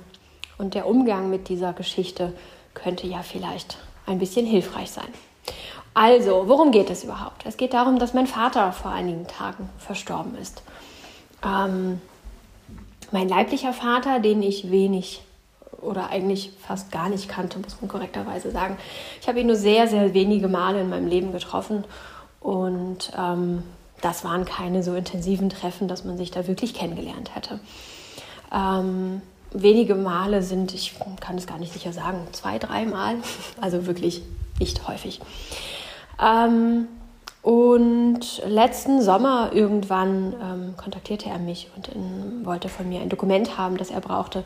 und 0.59 0.75
der 0.75 0.87
Umgang 0.87 1.31
mit 1.31 1.49
dieser 1.49 1.73
Geschichte 1.73 2.33
könnte 2.75 3.07
ja 3.07 3.23
vielleicht 3.23 3.79
ein 4.07 4.19
bisschen 4.19 4.47
hilfreich 4.47 4.91
sein. 4.91 5.09
Also, 5.95 6.49
worum 6.49 6.73
geht 6.73 6.91
es 6.91 7.05
überhaupt? 7.05 7.47
Es 7.47 7.57
geht 7.57 7.73
darum, 7.73 8.01
dass 8.01 8.15
mein 8.15 8.27
Vater 8.27 8.73
vor 8.73 8.91
einigen 8.91 9.29
Tagen 9.29 9.69
verstorben 9.79 10.37
ist. 10.37 10.63
Ähm, 11.45 12.01
mein 13.13 13.29
leiblicher 13.29 13.73
Vater, 13.73 14.19
den 14.19 14.43
ich 14.43 14.73
wenig 14.73 15.23
oder 15.81 16.11
eigentlich 16.11 16.53
fast 16.67 16.91
gar 16.93 17.09
nicht 17.09 17.29
kannte, 17.29 17.59
muss 17.59 17.81
man 17.81 17.89
korrekterweise 17.89 18.51
sagen. 18.51 18.77
Ich 19.21 19.29
habe 19.29 19.41
ihn 19.41 19.47
nur 19.47 19.57
sehr, 19.57 19.89
sehr 19.89 20.15
wenige 20.15 20.49
Male 20.49 20.81
in 20.81 20.89
meinem 20.89 21.07
Leben 21.07 21.33
getroffen 21.33 21.85
und 22.41 23.13
ähm, 23.19 23.63
das 24.01 24.25
waren 24.25 24.45
keine 24.45 24.83
so 24.83 24.95
intensiven 24.95 25.49
Treffen, 25.49 25.89
dass 25.89 26.05
man 26.05 26.17
sich 26.17 26.31
da 26.31 26.47
wirklich 26.47 26.75
kennengelernt 26.75 27.35
hätte. 27.35 27.59
Ähm, 28.53 29.23
wenige 29.53 29.95
Male 29.95 30.43
sind, 30.43 30.75
ich 30.75 30.95
kann 31.21 31.39
es 31.39 31.47
gar 31.47 31.59
nicht 31.59 31.73
sicher 31.73 31.93
sagen, 31.93 32.19
zwei, 32.33 32.59
drei 32.59 32.85
Mal, 32.85 33.17
also 33.61 33.87
wirklich 33.87 34.23
nicht 34.59 34.87
häufig. 34.87 35.21
Ähm, 36.23 36.89
und 37.43 38.43
letzten 38.47 39.03
Sommer 39.03 39.51
irgendwann 39.53 40.35
ähm, 40.41 40.75
kontaktierte 40.77 41.29
er 41.29 41.39
mich 41.39 41.71
und 41.77 41.89
in, 41.89 42.45
wollte 42.45 42.69
von 42.69 42.89
mir 42.89 43.01
ein 43.01 43.11
Dokument 43.11 43.59
haben, 43.59 43.77
das 43.77 43.91
er 43.91 44.01
brauchte, 44.01 44.45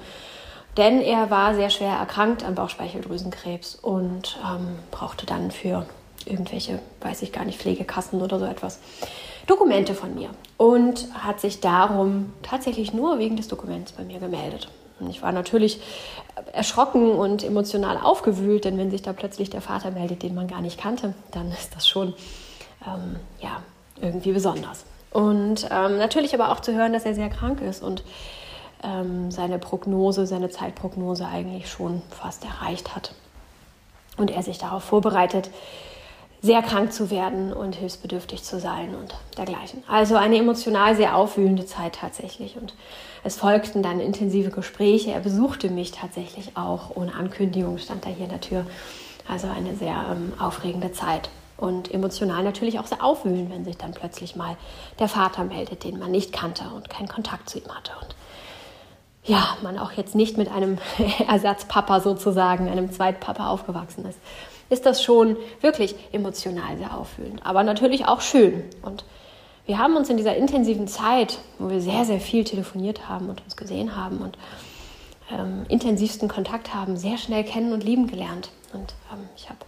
denn 0.76 1.00
er 1.00 1.30
war 1.30 1.54
sehr 1.54 1.70
schwer 1.70 1.94
erkrankt 1.94 2.44
an 2.44 2.54
Bauchspeicheldrüsenkrebs 2.54 3.74
und 3.76 4.38
ähm, 4.44 4.78
brauchte 4.90 5.26
dann 5.26 5.50
für 5.50 5.86
irgendwelche, 6.24 6.78
weiß 7.00 7.22
ich 7.22 7.32
gar 7.32 7.44
nicht, 7.44 7.58
Pflegekassen 7.58 8.20
oder 8.20 8.38
so 8.38 8.44
etwas, 8.44 8.80
Dokumente 9.46 9.94
von 9.94 10.14
mir 10.14 10.30
und 10.56 11.08
hat 11.14 11.40
sich 11.40 11.60
darum 11.60 12.32
tatsächlich 12.42 12.92
nur 12.92 13.18
wegen 13.18 13.36
des 13.36 13.48
Dokuments 13.48 13.92
bei 13.92 14.04
mir 14.04 14.18
gemeldet. 14.18 14.68
Und 15.00 15.10
ich 15.10 15.22
war 15.22 15.32
natürlich 15.32 15.80
erschrocken 16.52 17.12
und 17.12 17.44
emotional 17.44 17.98
aufgewühlt, 17.98 18.64
denn 18.64 18.78
wenn 18.78 18.90
sich 18.90 19.02
da 19.02 19.12
plötzlich 19.12 19.48
der 19.48 19.60
Vater 19.60 19.90
meldet, 19.90 20.22
den 20.22 20.34
man 20.34 20.48
gar 20.48 20.60
nicht 20.60 20.78
kannte, 20.78 21.14
dann 21.30 21.50
ist 21.50 21.74
das 21.74 21.88
schon 21.88 22.14
ähm, 22.86 23.16
ja, 23.40 23.62
irgendwie 24.00 24.32
besonders. 24.32 24.84
Und 25.10 25.66
ähm, 25.70 25.98
natürlich 25.98 26.34
aber 26.34 26.50
auch 26.50 26.60
zu 26.60 26.74
hören, 26.74 26.92
dass 26.92 27.04
er 27.04 27.14
sehr 27.14 27.30
krank 27.30 27.60
ist 27.60 27.82
und 27.82 28.02
ähm, 28.82 29.30
seine 29.30 29.58
Prognose, 29.58 30.26
seine 30.26 30.50
Zeitprognose 30.50 31.26
eigentlich 31.26 31.70
schon 31.70 32.02
fast 32.10 32.44
erreicht 32.44 32.94
hat. 32.94 33.14
Und 34.16 34.30
er 34.30 34.42
sich 34.42 34.58
darauf 34.58 34.82
vorbereitet, 34.82 35.50
sehr 36.40 36.62
krank 36.62 36.92
zu 36.92 37.10
werden 37.10 37.52
und 37.52 37.74
hilfsbedürftig 37.74 38.44
zu 38.44 38.60
sein 38.60 38.94
und 38.94 39.14
dergleichen. 39.36 39.82
Also 39.88 40.14
eine 40.16 40.36
emotional 40.36 40.94
sehr 40.94 41.16
aufwühlende 41.16 41.66
Zeit 41.66 41.96
tatsächlich. 41.96 42.56
Und 42.56 42.74
es 43.24 43.36
folgten 43.36 43.82
dann 43.82 43.98
intensive 43.98 44.50
Gespräche. 44.50 45.10
Er 45.10 45.20
besuchte 45.20 45.68
mich 45.68 45.90
tatsächlich 45.90 46.56
auch 46.56 46.94
ohne 46.94 47.14
Ankündigung, 47.14 47.78
stand 47.78 48.04
da 48.04 48.10
hier 48.10 48.24
in 48.24 48.30
der 48.30 48.40
Tür. 48.40 48.66
Also 49.28 49.48
eine 49.48 49.74
sehr 49.74 49.96
ähm, 50.12 50.32
aufregende 50.38 50.92
Zeit. 50.92 51.28
und 51.58 51.92
emotional 51.92 52.44
natürlich 52.44 52.78
auch 52.78 52.86
sehr 52.86 53.02
aufwühlen, 53.04 53.50
wenn 53.50 53.64
sich 53.64 53.76
dann 53.76 53.92
plötzlich 53.92 54.36
mal 54.36 54.56
der 55.00 55.08
Vater 55.08 55.44
meldet, 55.44 55.84
den 55.84 55.98
man 55.98 56.12
nicht 56.12 56.32
kannte 56.32 56.64
und 56.74 56.88
keinen 56.88 57.08
Kontakt 57.08 57.50
zu 57.50 57.58
ihm 57.58 57.68
hatte. 57.74 57.92
Und 58.00 58.14
ja, 59.28 59.56
man 59.62 59.78
auch 59.78 59.92
jetzt 59.92 60.14
nicht 60.14 60.38
mit 60.38 60.50
einem 60.50 60.78
Ersatzpapa 61.28 62.00
sozusagen, 62.00 62.68
einem 62.68 62.90
Zweitpapa 62.90 63.48
aufgewachsen 63.48 64.04
ist, 64.06 64.18
ist 64.70 64.84
das 64.86 65.02
schon 65.02 65.36
wirklich 65.60 65.94
emotional 66.12 66.76
sehr 66.76 66.96
aufwühlend, 66.98 67.44
aber 67.44 67.62
natürlich 67.62 68.06
auch 68.06 68.20
schön. 68.20 68.64
Und 68.82 69.04
wir 69.66 69.78
haben 69.78 69.96
uns 69.96 70.08
in 70.08 70.16
dieser 70.16 70.36
intensiven 70.36 70.88
Zeit, 70.88 71.38
wo 71.58 71.70
wir 71.70 71.80
sehr, 71.80 72.04
sehr 72.04 72.20
viel 72.20 72.44
telefoniert 72.44 73.08
haben 73.08 73.28
und 73.28 73.42
uns 73.44 73.56
gesehen 73.56 73.96
haben 73.96 74.18
und 74.18 74.38
ähm, 75.30 75.66
intensivsten 75.68 76.28
Kontakt 76.28 76.74
haben, 76.74 76.96
sehr 76.96 77.18
schnell 77.18 77.44
kennen 77.44 77.72
und 77.72 77.84
lieben 77.84 78.06
gelernt. 78.06 78.50
Und 78.72 78.94
ähm, 79.12 79.28
ich 79.36 79.48
habe 79.48 79.58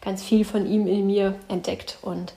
ganz 0.00 0.22
viel 0.22 0.44
von 0.44 0.66
ihm 0.66 0.86
in 0.86 1.06
mir 1.06 1.36
entdeckt 1.48 1.98
und 2.02 2.34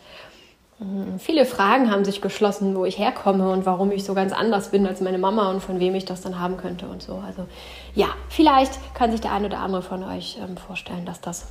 Viele 1.17 1.45
Fragen 1.45 1.89
haben 1.89 2.05
sich 2.05 2.21
geschlossen, 2.21 2.75
wo 2.75 2.85
ich 2.85 2.99
herkomme 2.99 3.49
und 3.49 3.65
warum 3.65 3.91
ich 3.91 4.03
so 4.03 4.13
ganz 4.13 4.31
anders 4.31 4.69
bin 4.69 4.85
als 4.85 5.01
meine 5.01 5.17
Mama 5.17 5.49
und 5.49 5.61
von 5.61 5.79
wem 5.79 5.95
ich 5.95 6.05
das 6.05 6.21
dann 6.21 6.39
haben 6.39 6.57
könnte 6.57 6.87
und 6.87 7.01
so. 7.01 7.15
Also 7.25 7.47
ja, 7.95 8.09
vielleicht 8.29 8.93
kann 8.93 9.11
sich 9.11 9.21
der 9.21 9.31
eine 9.31 9.47
oder 9.47 9.59
andere 9.59 9.81
von 9.81 10.03
euch 10.03 10.37
ähm, 10.39 10.55
vorstellen, 10.55 11.05
dass 11.05 11.19
das 11.19 11.47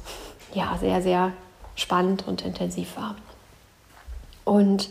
ja 0.54 0.76
sehr, 0.78 1.02
sehr 1.02 1.32
spannend 1.74 2.28
und 2.28 2.44
intensiv 2.44 2.96
war. 2.96 3.16
Und 4.44 4.90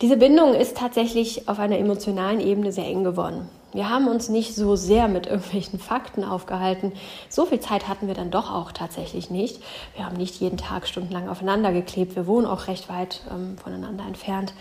diese 0.00 0.16
Bindung 0.16 0.54
ist 0.54 0.76
tatsächlich 0.76 1.48
auf 1.48 1.60
einer 1.60 1.78
emotionalen 1.78 2.40
Ebene 2.40 2.72
sehr 2.72 2.86
eng 2.86 3.04
geworden. 3.04 3.48
Wir 3.72 3.88
haben 3.88 4.06
uns 4.06 4.28
nicht 4.28 4.54
so 4.54 4.76
sehr 4.76 5.08
mit 5.08 5.26
irgendwelchen 5.26 5.78
Fakten 5.78 6.24
aufgehalten. 6.24 6.92
So 7.28 7.46
viel 7.46 7.60
Zeit 7.60 7.88
hatten 7.88 8.06
wir 8.06 8.14
dann 8.14 8.30
doch 8.30 8.52
auch 8.52 8.72
tatsächlich 8.72 9.30
nicht. 9.30 9.62
Wir 9.96 10.04
haben 10.04 10.16
nicht 10.16 10.40
jeden 10.40 10.58
Tag 10.58 10.86
stundenlang 10.86 11.28
aufeinander 11.28 11.72
geklebt. 11.72 12.14
Wir 12.14 12.26
wohnen 12.26 12.46
auch 12.46 12.68
recht 12.68 12.88
weit 12.90 13.22
ähm, 13.30 13.56
voneinander 13.56 14.04
entfernt. 14.04 14.52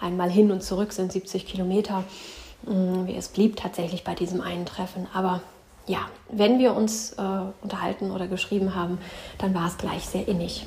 Einmal 0.00 0.30
hin 0.30 0.50
und 0.50 0.62
zurück 0.62 0.92
sind 0.92 1.12
70 1.12 1.46
Kilometer. 1.46 2.04
Ähm, 2.66 3.06
es 3.14 3.28
blieb 3.28 3.56
tatsächlich 3.56 4.02
bei 4.02 4.14
diesem 4.14 4.40
einen 4.40 4.64
Treffen. 4.64 5.06
Aber 5.12 5.40
ja, 5.86 5.98
wenn 6.30 6.58
wir 6.58 6.74
uns 6.74 7.12
äh, 7.12 7.22
unterhalten 7.62 8.10
oder 8.10 8.26
geschrieben 8.26 8.74
haben, 8.74 8.98
dann 9.38 9.54
war 9.54 9.66
es 9.66 9.76
gleich 9.76 10.06
sehr 10.06 10.26
innig. 10.26 10.66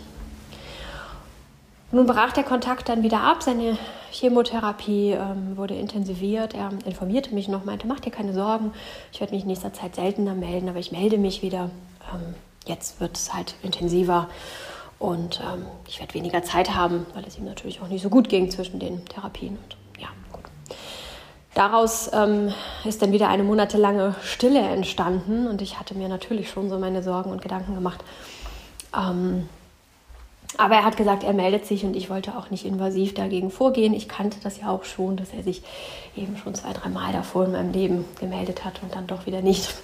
Nun 1.92 2.06
brach 2.06 2.34
der 2.34 2.44
Kontakt 2.44 2.90
dann 2.90 3.02
wieder 3.02 3.22
ab. 3.22 3.42
Seine 3.42 3.78
Chemotherapie 4.20 5.12
ähm, 5.12 5.58
wurde 5.58 5.76
intensiviert. 5.76 6.56
Er 6.56 6.72
informierte 6.86 7.34
mich 7.36 7.48
noch, 7.48 7.66
meinte, 7.66 7.86
mach 7.86 8.00
dir 8.00 8.12
keine 8.12 8.34
Sorgen. 8.34 8.72
Ich 9.12 9.20
werde 9.20 9.34
mich 9.34 9.44
in 9.44 9.50
nächster 9.50 9.74
Zeit 9.74 9.96
seltener 9.96 10.34
melden, 10.34 10.70
aber 10.70 10.80
ich 10.80 10.92
melde 10.92 11.18
mich 11.18 11.44
wieder. 11.44 11.70
Ähm, 12.14 12.34
jetzt 12.66 13.00
wird 13.00 13.16
es 13.16 13.34
halt 13.34 13.56
intensiver 13.62 14.28
und 15.00 15.40
ähm, 15.42 15.66
ich 15.88 16.00
werde 16.00 16.16
weniger 16.16 16.42
Zeit 16.42 16.74
haben, 16.74 17.06
weil 17.14 17.26
es 17.26 17.38
ihm 17.38 17.46
natürlich 17.46 17.82
auch 17.82 17.88
nicht 17.88 18.02
so 18.02 18.10
gut 18.10 18.30
ging 18.30 18.50
zwischen 18.50 18.80
den 18.80 19.06
Therapien. 19.06 19.58
Und 19.58 20.02
ja, 20.02 20.08
gut. 20.32 20.46
Daraus 21.54 22.10
ähm, 22.12 22.52
ist 22.86 23.02
dann 23.04 23.12
wieder 23.12 23.30
eine 23.30 23.44
monatelange 23.44 24.16
Stille 24.24 24.60
entstanden 24.60 25.48
und 25.48 25.62
ich 25.62 25.80
hatte 25.80 25.94
mir 25.94 26.10
natürlich 26.10 26.50
schon 26.50 26.70
so 26.70 26.80
meine 26.80 27.04
Sorgen 27.04 27.32
und 27.32 27.42
Gedanken 27.42 27.76
gemacht. 27.76 28.04
Aber 30.58 30.76
er 30.76 30.84
hat 30.84 30.98
gesagt, 30.98 31.24
er 31.24 31.34
meldet 31.34 31.66
sich 31.66 31.86
und 31.86 31.96
ich 31.96 32.10
wollte 32.10 32.36
auch 32.36 32.50
nicht 32.50 32.66
invasiv 32.66 33.14
dagegen 33.14 33.52
vorgehen. 33.52 33.94
Ich 33.94 34.10
kannte 34.10 34.40
das 34.42 34.60
ja 34.60 34.70
auch 34.70 34.84
schon, 34.84 35.16
dass 35.16 35.30
er 35.32 35.44
sich 35.44 35.62
eben 36.16 36.36
schon 36.38 36.56
zwei, 36.56 36.74
drei 36.74 36.90
Mal 36.90 37.14
davor 37.14 37.46
in 37.46 37.52
meinem 37.52 37.72
Leben 37.72 38.06
gemeldet 38.20 38.66
hat 38.66 38.82
und 38.82 38.96
dann 38.96 39.06
doch 39.06 39.28
wieder 39.28 39.42
nicht. 39.42 39.76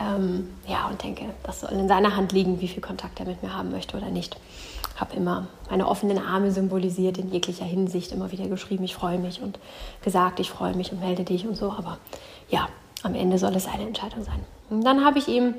Ähm, 0.00 0.48
ja, 0.66 0.88
und 0.88 1.02
denke, 1.02 1.24
das 1.42 1.60
soll 1.60 1.70
in 1.72 1.88
seiner 1.88 2.16
Hand 2.16 2.32
liegen, 2.32 2.60
wie 2.60 2.68
viel 2.68 2.82
Kontakt 2.82 3.20
er 3.20 3.26
mit 3.26 3.42
mir 3.42 3.54
haben 3.54 3.70
möchte 3.70 3.96
oder 3.96 4.10
nicht. 4.10 4.36
Habe 4.96 5.16
immer 5.16 5.48
meine 5.68 5.86
offenen 5.86 6.18
Arme 6.18 6.50
symbolisiert 6.50 7.18
in 7.18 7.30
jeglicher 7.30 7.66
Hinsicht, 7.66 8.12
immer 8.12 8.32
wieder 8.32 8.48
geschrieben, 8.48 8.84
ich 8.84 8.94
freue 8.94 9.18
mich 9.18 9.42
und 9.42 9.58
gesagt, 10.02 10.40
ich 10.40 10.50
freue 10.50 10.74
mich 10.74 10.92
und 10.92 11.00
melde 11.00 11.24
dich 11.24 11.46
und 11.46 11.56
so. 11.56 11.70
Aber 11.72 11.98
ja, 12.48 12.68
am 13.02 13.14
Ende 13.14 13.38
soll 13.38 13.54
es 13.54 13.66
eine 13.66 13.86
Entscheidung 13.86 14.24
sein. 14.24 14.40
Und 14.70 14.82
dann 14.82 15.04
habe 15.04 15.18
ich 15.18 15.28
ihm 15.28 15.54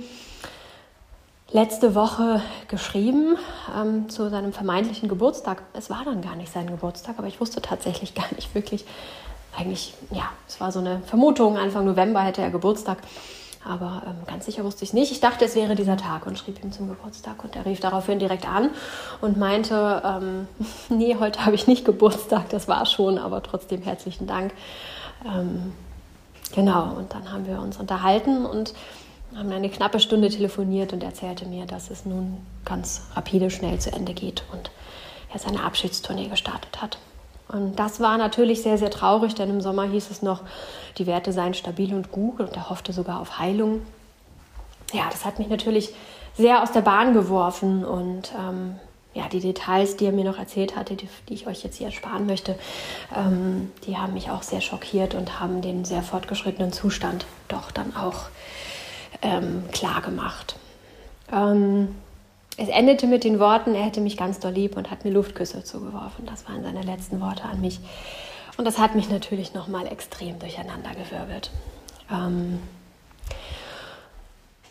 letzte 1.51 1.95
Woche 1.95 2.41
geschrieben 2.67 3.37
ähm, 3.75 4.09
zu 4.09 4.29
seinem 4.29 4.53
vermeintlichen 4.53 5.07
Geburtstag. 5.07 5.63
Es 5.73 5.89
war 5.89 6.03
dann 6.03 6.21
gar 6.21 6.35
nicht 6.35 6.51
sein 6.51 6.67
Geburtstag, 6.67 7.15
aber 7.17 7.27
ich 7.27 7.39
wusste 7.39 7.61
tatsächlich 7.61 8.13
gar 8.15 8.31
nicht 8.35 8.53
wirklich. 8.53 8.85
Eigentlich, 9.57 9.95
ja, 10.11 10.29
es 10.47 10.59
war 10.59 10.71
so 10.71 10.79
eine 10.79 11.01
Vermutung, 11.05 11.57
Anfang 11.57 11.85
November 11.85 12.21
hätte 12.21 12.41
er 12.41 12.51
Geburtstag. 12.51 12.99
Aber 13.65 14.03
ähm, 14.05 14.15
ganz 14.27 14.45
sicher 14.45 14.63
wusste 14.63 14.83
ich 14.83 14.91
es 14.91 14.93
nicht. 14.93 15.11
Ich 15.11 15.19
dachte, 15.19 15.43
es 15.43 15.55
wäre 15.55 15.75
dieser 15.75 15.97
Tag 15.97 16.25
und 16.25 16.37
schrieb 16.37 16.63
ihm 16.63 16.71
zum 16.71 16.87
Geburtstag. 16.87 17.43
Und 17.43 17.55
er 17.55 17.65
rief 17.65 17.79
daraufhin 17.79 18.19
direkt 18.19 18.47
an 18.47 18.69
und 19.19 19.37
meinte, 19.37 20.01
ähm, 20.05 20.47
nee, 20.89 21.17
heute 21.19 21.45
habe 21.45 21.55
ich 21.55 21.67
nicht 21.67 21.83
Geburtstag, 21.83 22.49
das 22.49 22.67
war 22.67 22.85
schon, 22.85 23.17
aber 23.17 23.41
trotzdem 23.41 23.81
herzlichen 23.81 24.27
Dank. 24.27 24.53
Ähm, 25.25 25.73
genau, 26.53 26.93
und 26.95 27.13
dann 27.13 27.31
haben 27.31 27.47
wir 27.47 27.59
uns 27.59 27.77
unterhalten 27.77 28.45
und 28.45 28.73
haben 29.38 29.51
eine 29.51 29.70
knappe 29.70 30.00
Stunde 30.00 30.29
telefoniert 30.29 30.94
und 30.94 31.03
erzählte 31.03 31.46
mir, 31.46 31.65
dass 31.65 31.91
es 31.91 32.06
nun 32.06 32.38
ganz 32.65 33.03
rapide 33.13 33.51
schnell 33.51 33.77
zu 33.79 33.91
Ende 33.91 34.13
geht 34.13 34.44
und 34.51 34.72
er 35.32 35.39
seine 35.39 35.63
Abschiedstournee 35.63 36.27
gestartet 36.27 36.82
hat. 36.82 36.98
Und 37.48 37.77
das 37.77 38.00
war 38.00 38.17
natürlich 38.17 38.62
sehr, 38.62 38.77
sehr 38.77 38.89
traurig, 38.89 39.36
denn 39.36 39.50
im 39.50 39.62
Sommer 39.62 39.84
hieß 39.84 40.10
es 40.10 40.22
noch, 40.22 40.41
die 40.98 41.08
Werte 41.08 41.32
seien 41.32 41.53
stabil 41.53 41.94
und 41.94 42.12
gut 42.12 42.39
und 42.39 42.56
er 42.56 42.70
hoffte 42.70 42.91
sogar 42.94 43.22
auf 43.22 43.39
Heilung. 43.39 43.82
Ja, 44.91 45.03
das 45.12 45.24
hat 45.24 45.39
mich 45.39 45.48
natürlich 45.48 45.94
sehr 46.36 46.63
aus 46.63 46.72
der 46.72 46.82
Bahn 46.82 47.13
geworfen 47.13 47.86
und 47.86 48.32
ähm, 48.38 48.75
ja, 49.13 49.27
die 49.29 49.39
Details, 49.39 49.98
die 49.98 50.06
er 50.06 50.12
mir 50.12 50.25
noch 50.25 50.38
erzählt 50.38 50.75
hatte, 50.75 50.96
die, 50.96 51.08
die 51.29 51.34
ich 51.34 51.48
euch 51.48 51.63
jetzt 51.63 51.77
hier 51.77 51.88
ersparen 51.88 52.25
möchte, 52.25 52.56
ähm, 53.15 53.72
die 53.86 53.98
haben 53.98 54.13
mich 54.13 54.29
auch 54.29 54.44
sehr 54.44 54.62
schockiert 54.62 55.15
und 55.15 55.39
haben 55.39 55.62
den 55.62 55.86
sehr 55.86 56.03
fortgeschrittenen 56.03 56.74
Zustand 56.74 57.25
doch 57.48 57.72
dann 57.72 57.96
auch 57.96 58.25
ähm, 59.21 59.63
klar 59.71 60.01
gemacht. 60.01 60.55
Ähm, 61.31 61.95
es 62.57 62.69
endete 62.69 63.05
mit 63.05 63.24
den 63.24 63.39
Worten, 63.39 63.75
er 63.75 63.83
hätte 63.83 64.01
mich 64.01 64.17
ganz 64.17 64.39
doll 64.39 64.51
lieb 64.51 64.77
und 64.77 64.89
hat 64.89 65.05
mir 65.05 65.12
Luftküsse 65.12 65.63
zugeworfen. 65.63 66.25
Das 66.25 66.47
waren 66.47 66.63
seine 66.63 66.81
letzten 66.81 67.21
Worte 67.21 67.43
an 67.43 67.62
mich. 67.62 67.79
Und 68.57 68.65
das 68.65 68.79
hat 68.79 68.95
mich 68.95 69.09
natürlich 69.09 69.53
nochmal 69.53 69.86
extrem 69.86 70.39
durcheinandergewirbelt. 70.39 71.51
Ähm, 72.12 72.59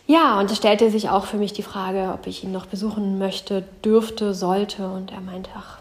ja, 0.05 0.39
und 0.39 0.51
es 0.51 0.57
stellte 0.57 0.91
sich 0.91 1.09
auch 1.09 1.25
für 1.25 1.37
mich 1.37 1.53
die 1.53 1.63
Frage, 1.63 2.11
ob 2.13 2.27
ich 2.27 2.43
ihn 2.43 2.51
noch 2.51 2.65
besuchen 2.65 3.17
möchte, 3.17 3.63
dürfte, 3.83 4.33
sollte. 4.33 4.89
Und 4.89 5.11
er 5.11 5.21
meinte, 5.21 5.49
ach, 5.55 5.79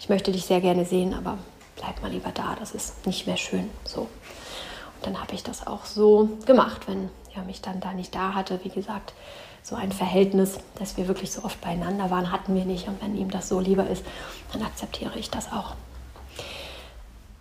ich 0.00 0.08
möchte 0.08 0.32
dich 0.32 0.46
sehr 0.46 0.62
gerne 0.62 0.86
sehen, 0.86 1.12
aber 1.12 1.36
bleib 1.76 2.00
mal 2.00 2.10
lieber 2.10 2.30
da, 2.32 2.56
das 2.58 2.72
ist 2.72 3.06
nicht 3.06 3.26
mehr 3.26 3.36
schön. 3.36 3.68
So. 3.84 4.00
Und 4.00 4.08
dann 5.02 5.20
habe 5.20 5.34
ich 5.34 5.42
das 5.42 5.66
auch 5.66 5.84
so 5.84 6.30
gemacht, 6.46 6.88
wenn 6.88 7.10
ja, 7.36 7.42
mich 7.42 7.60
dann 7.60 7.80
da 7.80 7.92
nicht 7.92 8.14
da 8.14 8.34
hatte. 8.34 8.60
Wie 8.62 8.70
gesagt, 8.70 9.12
so 9.62 9.76
ein 9.76 9.92
Verhältnis, 9.92 10.58
dass 10.78 10.96
wir 10.96 11.08
wirklich 11.08 11.32
so 11.32 11.44
oft 11.44 11.60
beieinander 11.60 12.10
waren, 12.10 12.32
hatten 12.32 12.54
wir 12.54 12.64
nicht. 12.64 12.88
Und 12.88 13.02
wenn 13.02 13.16
ihm 13.16 13.30
das 13.30 13.48
so 13.48 13.60
lieber 13.60 13.86
ist, 13.86 14.04
dann 14.52 14.62
akzeptiere 14.62 15.18
ich 15.18 15.30
das 15.30 15.52
auch. 15.52 15.74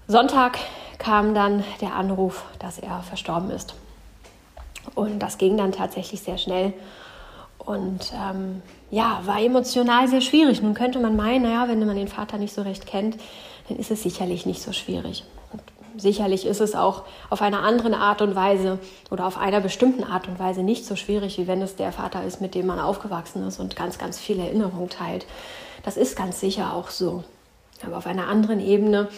Sonntag 0.07 0.57
kam 0.97 1.33
dann 1.33 1.63
der 1.81 1.95
Anruf, 1.95 2.43
dass 2.59 2.79
er 2.79 3.01
verstorben 3.01 3.49
ist. 3.49 3.75
Und 4.93 5.19
das 5.19 5.37
ging 5.37 5.57
dann 5.57 5.71
tatsächlich 5.71 6.21
sehr 6.21 6.37
schnell. 6.37 6.73
Und 7.57 8.13
ähm, 8.13 8.61
ja, 8.91 9.21
war 9.25 9.41
emotional 9.41 10.07
sehr 10.07 10.21
schwierig. 10.21 10.61
Nun 10.61 10.75
könnte 10.75 10.99
man 10.99 11.15
meinen, 11.15 11.43
naja, 11.43 11.67
wenn 11.67 11.83
man 11.85 11.95
den 11.95 12.07
Vater 12.07 12.37
nicht 12.37 12.53
so 12.53 12.61
recht 12.61 12.85
kennt, 12.85 13.17
dann 13.67 13.77
ist 13.77 13.89
es 13.89 14.03
sicherlich 14.03 14.45
nicht 14.45 14.61
so 14.61 14.71
schwierig 14.71 15.23
sicherlich 15.97 16.45
ist 16.45 16.61
es 16.61 16.75
auch 16.75 17.03
auf 17.29 17.41
einer 17.41 17.63
anderen 17.63 17.93
Art 17.93 18.21
und 18.21 18.35
Weise 18.35 18.79
oder 19.09 19.25
auf 19.25 19.37
einer 19.37 19.61
bestimmten 19.61 20.03
Art 20.03 20.27
und 20.27 20.39
Weise 20.39 20.63
nicht 20.63 20.85
so 20.85 20.95
schwierig, 20.95 21.37
wie 21.37 21.47
wenn 21.47 21.61
es 21.61 21.75
der 21.75 21.91
Vater 21.91 22.23
ist, 22.23 22.41
mit 22.41 22.55
dem 22.55 22.67
man 22.67 22.79
aufgewachsen 22.79 23.45
ist 23.47 23.59
und 23.59 23.75
ganz, 23.75 23.97
ganz 23.97 24.19
viele 24.19 24.43
Erinnerungen 24.43 24.89
teilt. 24.89 25.25
Das 25.83 25.97
ist 25.97 26.15
ganz 26.15 26.39
sicher 26.39 26.73
auch 26.73 26.89
so. 26.89 27.23
Aber 27.85 27.97
auf 27.97 28.07
einer 28.07 28.27
anderen 28.27 28.59
Ebene 28.59 29.09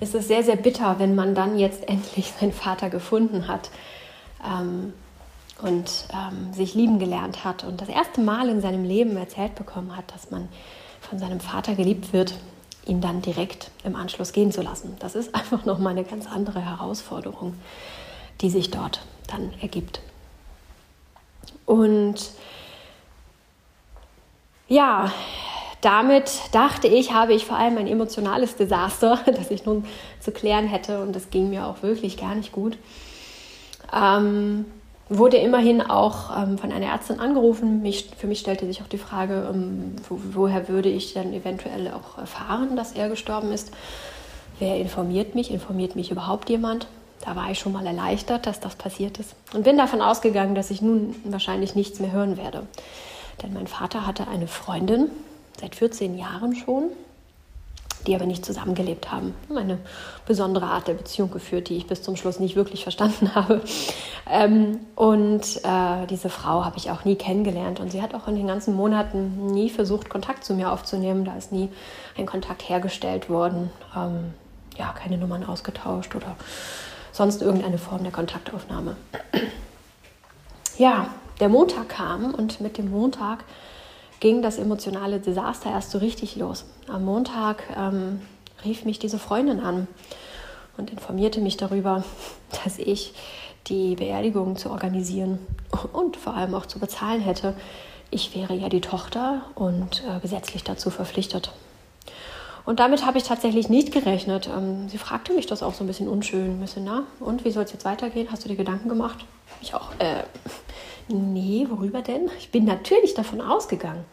ist 0.00 0.14
es 0.14 0.28
sehr, 0.28 0.42
sehr 0.42 0.56
bitter, 0.56 0.98
wenn 0.98 1.14
man 1.14 1.34
dann 1.34 1.58
jetzt 1.58 1.88
endlich 1.88 2.32
seinen 2.38 2.52
Vater 2.52 2.90
gefunden 2.90 3.48
hat 3.48 3.70
ähm, 4.44 4.92
und 5.62 6.06
ähm, 6.12 6.52
sich 6.52 6.74
lieben 6.74 6.98
gelernt 6.98 7.44
hat 7.44 7.64
und 7.64 7.80
das 7.80 7.88
erste 7.88 8.20
Mal 8.20 8.48
in 8.48 8.60
seinem 8.60 8.84
Leben 8.84 9.16
erzählt 9.16 9.54
bekommen 9.54 9.96
hat, 9.96 10.12
dass 10.14 10.30
man 10.30 10.48
von 11.00 11.18
seinem 11.18 11.40
Vater 11.40 11.74
geliebt 11.74 12.12
wird 12.12 12.34
ihn 12.86 13.00
dann 13.00 13.20
direkt 13.20 13.70
im 13.84 13.96
Anschluss 13.96 14.32
gehen 14.32 14.52
zu 14.52 14.62
lassen. 14.62 14.96
Das 15.00 15.14
ist 15.14 15.34
einfach 15.34 15.64
nochmal 15.64 15.92
eine 15.92 16.04
ganz 16.04 16.26
andere 16.26 16.60
Herausforderung, 16.60 17.54
die 18.40 18.50
sich 18.50 18.70
dort 18.70 19.00
dann 19.26 19.52
ergibt. 19.60 20.00
Und 21.66 22.30
ja, 24.68 25.12
damit 25.80 26.30
dachte 26.52 26.88
ich, 26.88 27.12
habe 27.12 27.34
ich 27.34 27.44
vor 27.44 27.56
allem 27.56 27.78
ein 27.78 27.86
emotionales 27.86 28.56
Desaster, 28.56 29.20
das 29.26 29.50
ich 29.50 29.64
nun 29.64 29.84
zu 30.20 30.32
klären 30.32 30.66
hätte 30.66 31.00
und 31.02 31.14
das 31.14 31.30
ging 31.30 31.50
mir 31.50 31.66
auch 31.66 31.82
wirklich 31.82 32.16
gar 32.16 32.34
nicht 32.34 32.52
gut. 32.52 32.78
Ähm, 33.92 34.64
wurde 35.08 35.36
immerhin 35.36 35.80
auch 35.80 36.36
ähm, 36.36 36.58
von 36.58 36.72
einer 36.72 36.86
Ärztin 36.86 37.20
angerufen. 37.20 37.82
Mich, 37.82 38.10
für 38.16 38.26
mich 38.26 38.40
stellte 38.40 38.66
sich 38.66 38.82
auch 38.82 38.88
die 38.88 38.98
Frage, 38.98 39.48
ähm, 39.52 39.96
wo, 40.08 40.18
woher 40.32 40.68
würde 40.68 40.88
ich 40.88 41.14
dann 41.14 41.32
eventuell 41.32 41.92
auch 41.92 42.18
erfahren, 42.18 42.76
dass 42.76 42.92
er 42.92 43.08
gestorben 43.08 43.52
ist. 43.52 43.72
Wer 44.58 44.76
informiert 44.78 45.34
mich? 45.34 45.50
Informiert 45.50 45.96
mich 45.96 46.10
überhaupt 46.10 46.50
jemand? 46.50 46.88
Da 47.24 47.36
war 47.36 47.50
ich 47.50 47.58
schon 47.58 47.72
mal 47.72 47.86
erleichtert, 47.86 48.46
dass 48.46 48.60
das 48.60 48.74
passiert 48.74 49.18
ist. 49.18 49.34
Und 49.54 49.64
bin 49.64 49.76
davon 49.76 50.02
ausgegangen, 50.02 50.54
dass 50.54 50.70
ich 50.70 50.82
nun 50.82 51.14
wahrscheinlich 51.24 51.74
nichts 51.74 52.00
mehr 52.00 52.12
hören 52.12 52.36
werde. 52.36 52.66
Denn 53.42 53.52
mein 53.52 53.66
Vater 53.66 54.06
hatte 54.06 54.28
eine 54.28 54.46
Freundin, 54.46 55.10
seit 55.60 55.74
14 55.74 56.18
Jahren 56.18 56.54
schon, 56.54 56.84
die 58.06 58.14
aber 58.14 58.26
nicht 58.26 58.44
zusammengelebt 58.44 59.10
haben. 59.10 59.34
Eine 59.54 59.78
besondere 60.26 60.66
Art 60.66 60.88
der 60.88 60.94
Beziehung 60.94 61.30
geführt, 61.30 61.68
die 61.68 61.76
ich 61.76 61.86
bis 61.86 62.02
zum 62.02 62.16
Schluss 62.16 62.40
nicht 62.40 62.56
wirklich 62.56 62.82
verstanden 62.82 63.32
habe. 63.34 63.60
Ähm, 64.28 64.80
und 64.94 65.42
äh, 65.64 66.06
diese 66.08 66.28
Frau 66.28 66.64
habe 66.64 66.76
ich 66.78 66.90
auch 66.90 67.04
nie 67.04 67.16
kennengelernt 67.16 67.80
und 67.80 67.92
sie 67.92 68.02
hat 68.02 68.14
auch 68.14 68.28
in 68.28 68.36
den 68.36 68.46
ganzen 68.46 68.74
Monaten 68.74 69.46
nie 69.46 69.70
versucht, 69.70 70.08
Kontakt 70.08 70.44
zu 70.44 70.54
mir 70.54 70.72
aufzunehmen. 70.72 71.24
Da 71.24 71.36
ist 71.36 71.52
nie 71.52 71.68
ein 72.16 72.26
Kontakt 72.26 72.68
hergestellt 72.68 73.28
worden, 73.30 73.70
ähm, 73.96 74.34
ja, 74.76 74.92
keine 74.92 75.18
Nummern 75.18 75.44
ausgetauscht 75.44 76.14
oder 76.14 76.36
sonst 77.12 77.40
irgendeine 77.42 77.78
Form 77.78 78.02
der 78.02 78.12
Kontaktaufnahme. 78.12 78.96
Ja, 80.78 81.08
der 81.40 81.48
Montag 81.48 81.88
kam 81.88 82.34
und 82.34 82.60
mit 82.60 82.76
dem 82.76 82.90
Montag 82.90 83.44
ging 84.20 84.42
das 84.42 84.58
emotionale 84.58 85.20
Desaster 85.20 85.70
erst 85.70 85.90
so 85.90 85.98
richtig 85.98 86.36
los. 86.36 86.64
Am 86.88 87.04
Montag 87.04 87.62
ähm, 87.76 88.20
rief 88.64 88.84
mich 88.84 88.98
diese 88.98 89.18
Freundin 89.18 89.60
an 89.60 89.86
und 90.76 90.90
informierte 90.90 91.40
mich 91.40 91.56
darüber, 91.56 92.04
dass 92.64 92.78
ich 92.78 93.14
die 93.66 93.96
Beerdigung 93.96 94.56
zu 94.56 94.70
organisieren 94.70 95.38
und 95.92 96.16
vor 96.16 96.34
allem 96.34 96.54
auch 96.54 96.66
zu 96.66 96.78
bezahlen 96.78 97.20
hätte. 97.20 97.54
Ich 98.10 98.36
wäre 98.36 98.54
ja 98.54 98.68
die 98.68 98.80
Tochter 98.80 99.42
und 99.56 100.04
äh, 100.04 100.20
gesetzlich 100.20 100.62
dazu 100.62 100.90
verpflichtet. 100.90 101.52
Und 102.64 102.80
damit 102.80 103.06
habe 103.06 103.18
ich 103.18 103.24
tatsächlich 103.24 103.68
nicht 103.68 103.92
gerechnet. 103.92 104.48
Ähm, 104.48 104.88
sie 104.88 104.98
fragte 104.98 105.32
mich 105.32 105.46
das 105.46 105.62
auch 105.62 105.74
so 105.74 105.84
ein 105.84 105.86
bisschen 105.86 106.08
unschön, 106.08 106.56
ein 106.56 106.60
bisschen, 106.60 106.84
na, 106.84 107.04
und 107.20 107.44
wie 107.44 107.50
soll 107.50 107.64
es 107.64 107.72
jetzt 107.72 107.84
weitergehen? 107.84 108.28
Hast 108.30 108.44
du 108.44 108.48
dir 108.48 108.56
Gedanken 108.56 108.88
gemacht? 108.88 109.24
Ich 109.62 109.74
auch, 109.74 109.90
äh, 109.98 110.24
Nee, 111.08 111.66
worüber 111.70 112.02
denn? 112.02 112.30
Ich 112.38 112.50
bin 112.50 112.64
natürlich 112.64 113.14
davon 113.14 113.40
ausgegangen. 113.40 114.04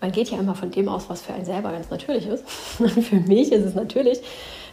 Man 0.00 0.10
geht 0.10 0.30
ja 0.30 0.38
immer 0.38 0.56
von 0.56 0.72
dem 0.72 0.88
aus, 0.88 1.08
was 1.08 1.22
für 1.22 1.32
einen 1.32 1.44
selber 1.44 1.70
ganz 1.70 1.88
natürlich 1.90 2.26
ist. 2.26 2.48
Für 2.50 3.20
mich 3.20 3.52
ist 3.52 3.64
es 3.64 3.76
natürlich, 3.76 4.20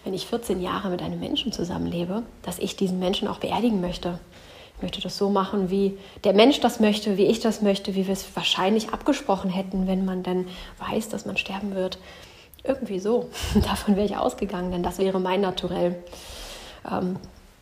wenn 0.04 0.16
ich 0.16 0.26
14 0.26 0.60
Jahre 0.60 0.90
mit 0.90 1.04
einem 1.04 1.20
Menschen 1.20 1.52
zusammenlebe, 1.52 2.24
dass 2.42 2.58
ich 2.58 2.76
diesen 2.76 2.98
Menschen 2.98 3.28
auch 3.28 3.38
beerdigen 3.38 3.80
möchte. 3.80 4.20
Ich 4.76 4.82
möchte 4.82 5.02
das 5.02 5.20
so 5.20 5.30
machen, 5.30 5.70
wie 5.70 6.00
der 6.24 6.34
Mensch 6.34 6.62
das 6.62 6.80
möchte, 6.80 7.18
wie 7.18 7.26
ich 7.26 7.40
das 7.42 7.62
möchte, 7.62 7.94
wie 7.94 8.08
wir 8.08 8.14
es 8.14 8.26
wahrscheinlich 8.36 8.90
abgesprochen 8.90 9.52
hätten, 9.52 9.86
wenn 9.86 10.04
man 10.04 10.24
dann 10.24 10.48
weiß, 10.80 11.10
dass 11.10 11.28
man 11.28 11.38
sterben 11.38 11.76
wird. 11.76 12.00
Irgendwie 12.64 13.00
so. 13.00 13.30
Davon 13.54 13.96
wäre 13.96 14.08
ich 14.08 14.18
ausgegangen, 14.18 14.72
denn 14.72 14.82
das 14.82 14.98
wäre 14.98 15.20
mein 15.20 15.42
Naturell. 15.42 15.96
Ähm, 16.92 17.18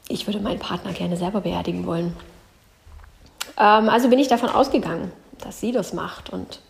ich 0.07 0.25
würde 0.25 0.39
meinen 0.39 0.59
Partner 0.59 0.93
gerne 0.93 1.17
selber 1.17 1.41
beerdigen 1.41 1.85
wollen. 1.85 2.15
Ähm, 3.57 3.89
also 3.89 4.09
bin 4.09 4.19
ich 4.19 4.27
davon 4.27 4.49
ausgegangen, 4.49 5.11
dass 5.43 5.59
sie 5.59 5.71
das 5.71 5.93
macht 5.93 6.31
und 6.31 6.61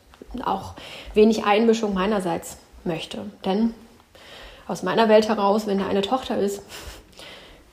auch 0.44 0.74
wenig 1.14 1.46
Einmischung 1.46 1.94
meinerseits 1.94 2.58
möchte. 2.84 3.26
Denn 3.46 3.74
aus 4.68 4.84
meiner 4.84 5.10
Welt 5.10 5.28
heraus, 5.30 5.68
wenn 5.68 5.80
da 5.80 5.88
eine 5.88 6.02
Tochter 6.02 6.38
ist 6.38 6.62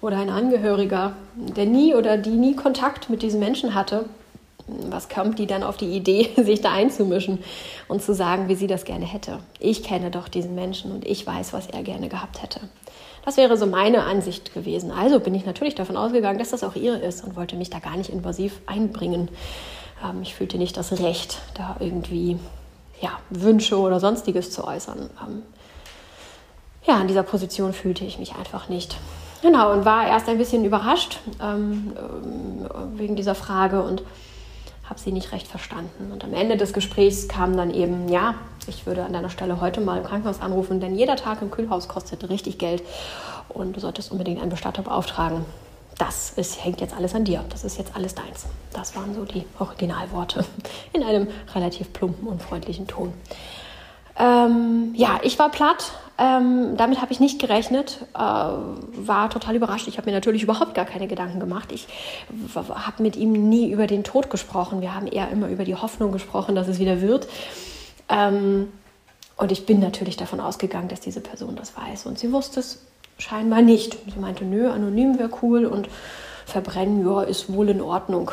oder 0.00 0.18
ein 0.18 0.30
Angehöriger, 0.30 1.14
der 1.34 1.66
nie 1.66 1.94
oder 1.94 2.16
die 2.16 2.30
nie 2.30 2.54
Kontakt 2.54 3.10
mit 3.10 3.22
diesem 3.22 3.40
Menschen 3.40 3.74
hatte, 3.74 4.04
was 4.66 5.08
kommt 5.08 5.38
die 5.38 5.46
dann 5.46 5.62
auf 5.62 5.76
die 5.76 5.94
Idee, 5.94 6.30
sich 6.42 6.60
da 6.60 6.72
einzumischen 6.72 7.42
und 7.88 8.02
zu 8.02 8.14
sagen, 8.14 8.48
wie 8.48 8.54
sie 8.54 8.66
das 8.66 8.84
gerne 8.84 9.04
hätte? 9.04 9.38
Ich 9.58 9.82
kenne 9.82 10.10
doch 10.10 10.28
diesen 10.28 10.54
Menschen 10.54 10.92
und 10.92 11.06
ich 11.06 11.26
weiß, 11.26 11.52
was 11.52 11.66
er 11.66 11.82
gerne 11.82 12.08
gehabt 12.08 12.42
hätte. 12.42 12.60
Das 13.24 13.36
wäre 13.36 13.56
so 13.56 13.66
meine 13.66 14.04
Ansicht 14.04 14.52
gewesen. 14.52 14.90
Also 14.90 15.18
bin 15.18 15.34
ich 15.34 15.46
natürlich 15.46 15.74
davon 15.74 15.96
ausgegangen, 15.96 16.38
dass 16.38 16.50
das 16.50 16.62
auch 16.62 16.76
ihre 16.76 16.98
ist 16.98 17.24
und 17.24 17.36
wollte 17.36 17.56
mich 17.56 17.70
da 17.70 17.78
gar 17.78 17.96
nicht 17.96 18.10
invasiv 18.10 18.60
einbringen. 18.66 19.28
Ähm, 20.04 20.22
ich 20.22 20.34
fühlte 20.34 20.58
nicht 20.58 20.76
das 20.76 20.98
Recht, 21.00 21.38
da 21.54 21.76
irgendwie 21.80 22.38
ja, 23.00 23.18
Wünsche 23.30 23.78
oder 23.78 23.98
sonstiges 23.98 24.50
zu 24.50 24.64
äußern. 24.66 25.10
Ähm, 25.26 25.42
ja, 26.86 27.00
in 27.00 27.08
dieser 27.08 27.22
Position 27.22 27.72
fühlte 27.72 28.04
ich 28.04 28.18
mich 28.18 28.34
einfach 28.34 28.68
nicht. 28.68 28.96
Genau, 29.40 29.72
und 29.72 29.84
war 29.84 30.06
erst 30.06 30.28
ein 30.28 30.38
bisschen 30.38 30.64
überrascht 30.64 31.18
ähm, 31.42 31.92
äh, 31.96 32.98
wegen 32.98 33.16
dieser 33.16 33.34
Frage 33.34 33.82
und 33.82 34.02
habe 34.88 35.00
sie 35.00 35.12
nicht 35.12 35.32
recht 35.32 35.48
verstanden. 35.48 36.12
Und 36.12 36.24
am 36.24 36.34
Ende 36.34 36.56
des 36.56 36.72
Gesprächs 36.72 37.28
kam 37.28 37.56
dann 37.56 37.72
eben, 37.72 38.08
ja, 38.08 38.34
ich 38.66 38.86
würde 38.86 39.04
an 39.04 39.12
deiner 39.12 39.30
Stelle 39.30 39.60
heute 39.60 39.80
mal 39.80 39.98
im 39.98 40.04
Krankenhaus 40.04 40.40
anrufen, 40.40 40.80
denn 40.80 40.94
jeder 40.94 41.16
Tag 41.16 41.42
im 41.42 41.50
Kühlhaus 41.50 41.88
kostet 41.88 42.28
richtig 42.28 42.58
Geld 42.58 42.82
und 43.48 43.76
du 43.76 43.80
solltest 43.80 44.12
unbedingt 44.12 44.40
einen 44.40 44.50
Bestatter 44.50 44.82
beauftragen. 44.82 45.44
Das 45.98 46.30
ist, 46.30 46.64
hängt 46.64 46.80
jetzt 46.80 46.94
alles 46.94 47.14
an 47.14 47.24
dir. 47.24 47.44
Das 47.50 47.64
ist 47.64 47.78
jetzt 47.78 47.94
alles 47.94 48.14
deins. 48.14 48.46
Das 48.72 48.96
waren 48.96 49.14
so 49.14 49.24
die 49.24 49.44
Originalworte 49.58 50.44
in 50.92 51.02
einem 51.02 51.28
relativ 51.54 51.92
plumpen 51.92 52.26
und 52.26 52.42
freundlichen 52.42 52.86
Ton. 52.86 53.12
Ähm, 54.18 54.92
ja, 54.94 55.20
ich 55.22 55.38
war 55.38 55.50
platt. 55.50 55.92
Ähm, 56.16 56.76
damit 56.76 57.00
habe 57.00 57.12
ich 57.12 57.18
nicht 57.18 57.40
gerechnet. 57.40 58.06
Äh, 58.14 58.18
war 58.18 59.30
total 59.30 59.56
überrascht. 59.56 59.88
Ich 59.88 59.98
habe 59.98 60.08
mir 60.08 60.14
natürlich 60.14 60.44
überhaupt 60.44 60.74
gar 60.74 60.84
keine 60.84 61.08
Gedanken 61.08 61.40
gemacht. 61.40 61.72
Ich 61.72 61.88
habe 62.54 63.02
mit 63.02 63.16
ihm 63.16 63.32
nie 63.48 63.70
über 63.70 63.86
den 63.86 64.04
Tod 64.04 64.30
gesprochen. 64.30 64.80
Wir 64.80 64.94
haben 64.94 65.06
eher 65.06 65.30
immer 65.30 65.48
über 65.48 65.64
die 65.64 65.74
Hoffnung 65.74 66.12
gesprochen, 66.12 66.54
dass 66.54 66.68
es 66.68 66.78
wieder 66.78 67.00
wird. 67.00 67.26
Ähm, 68.08 68.68
und 69.36 69.50
ich 69.50 69.66
bin 69.66 69.80
natürlich 69.80 70.16
davon 70.16 70.38
ausgegangen, 70.38 70.88
dass 70.88 71.00
diese 71.00 71.20
Person 71.20 71.56
das 71.56 71.76
weiß. 71.76 72.06
Und 72.06 72.18
sie 72.20 72.30
wusste 72.32 72.60
es 72.60 72.80
scheinbar 73.18 73.62
nicht. 73.62 73.98
Sie 74.12 74.20
meinte, 74.20 74.44
nö, 74.44 74.70
anonym 74.70 75.18
wäre 75.18 75.30
cool 75.42 75.66
und 75.66 75.88
verbrennen, 76.46 77.04
ja, 77.04 77.22
ist 77.22 77.52
wohl 77.52 77.68
in 77.70 77.80
Ordnung. 77.80 78.30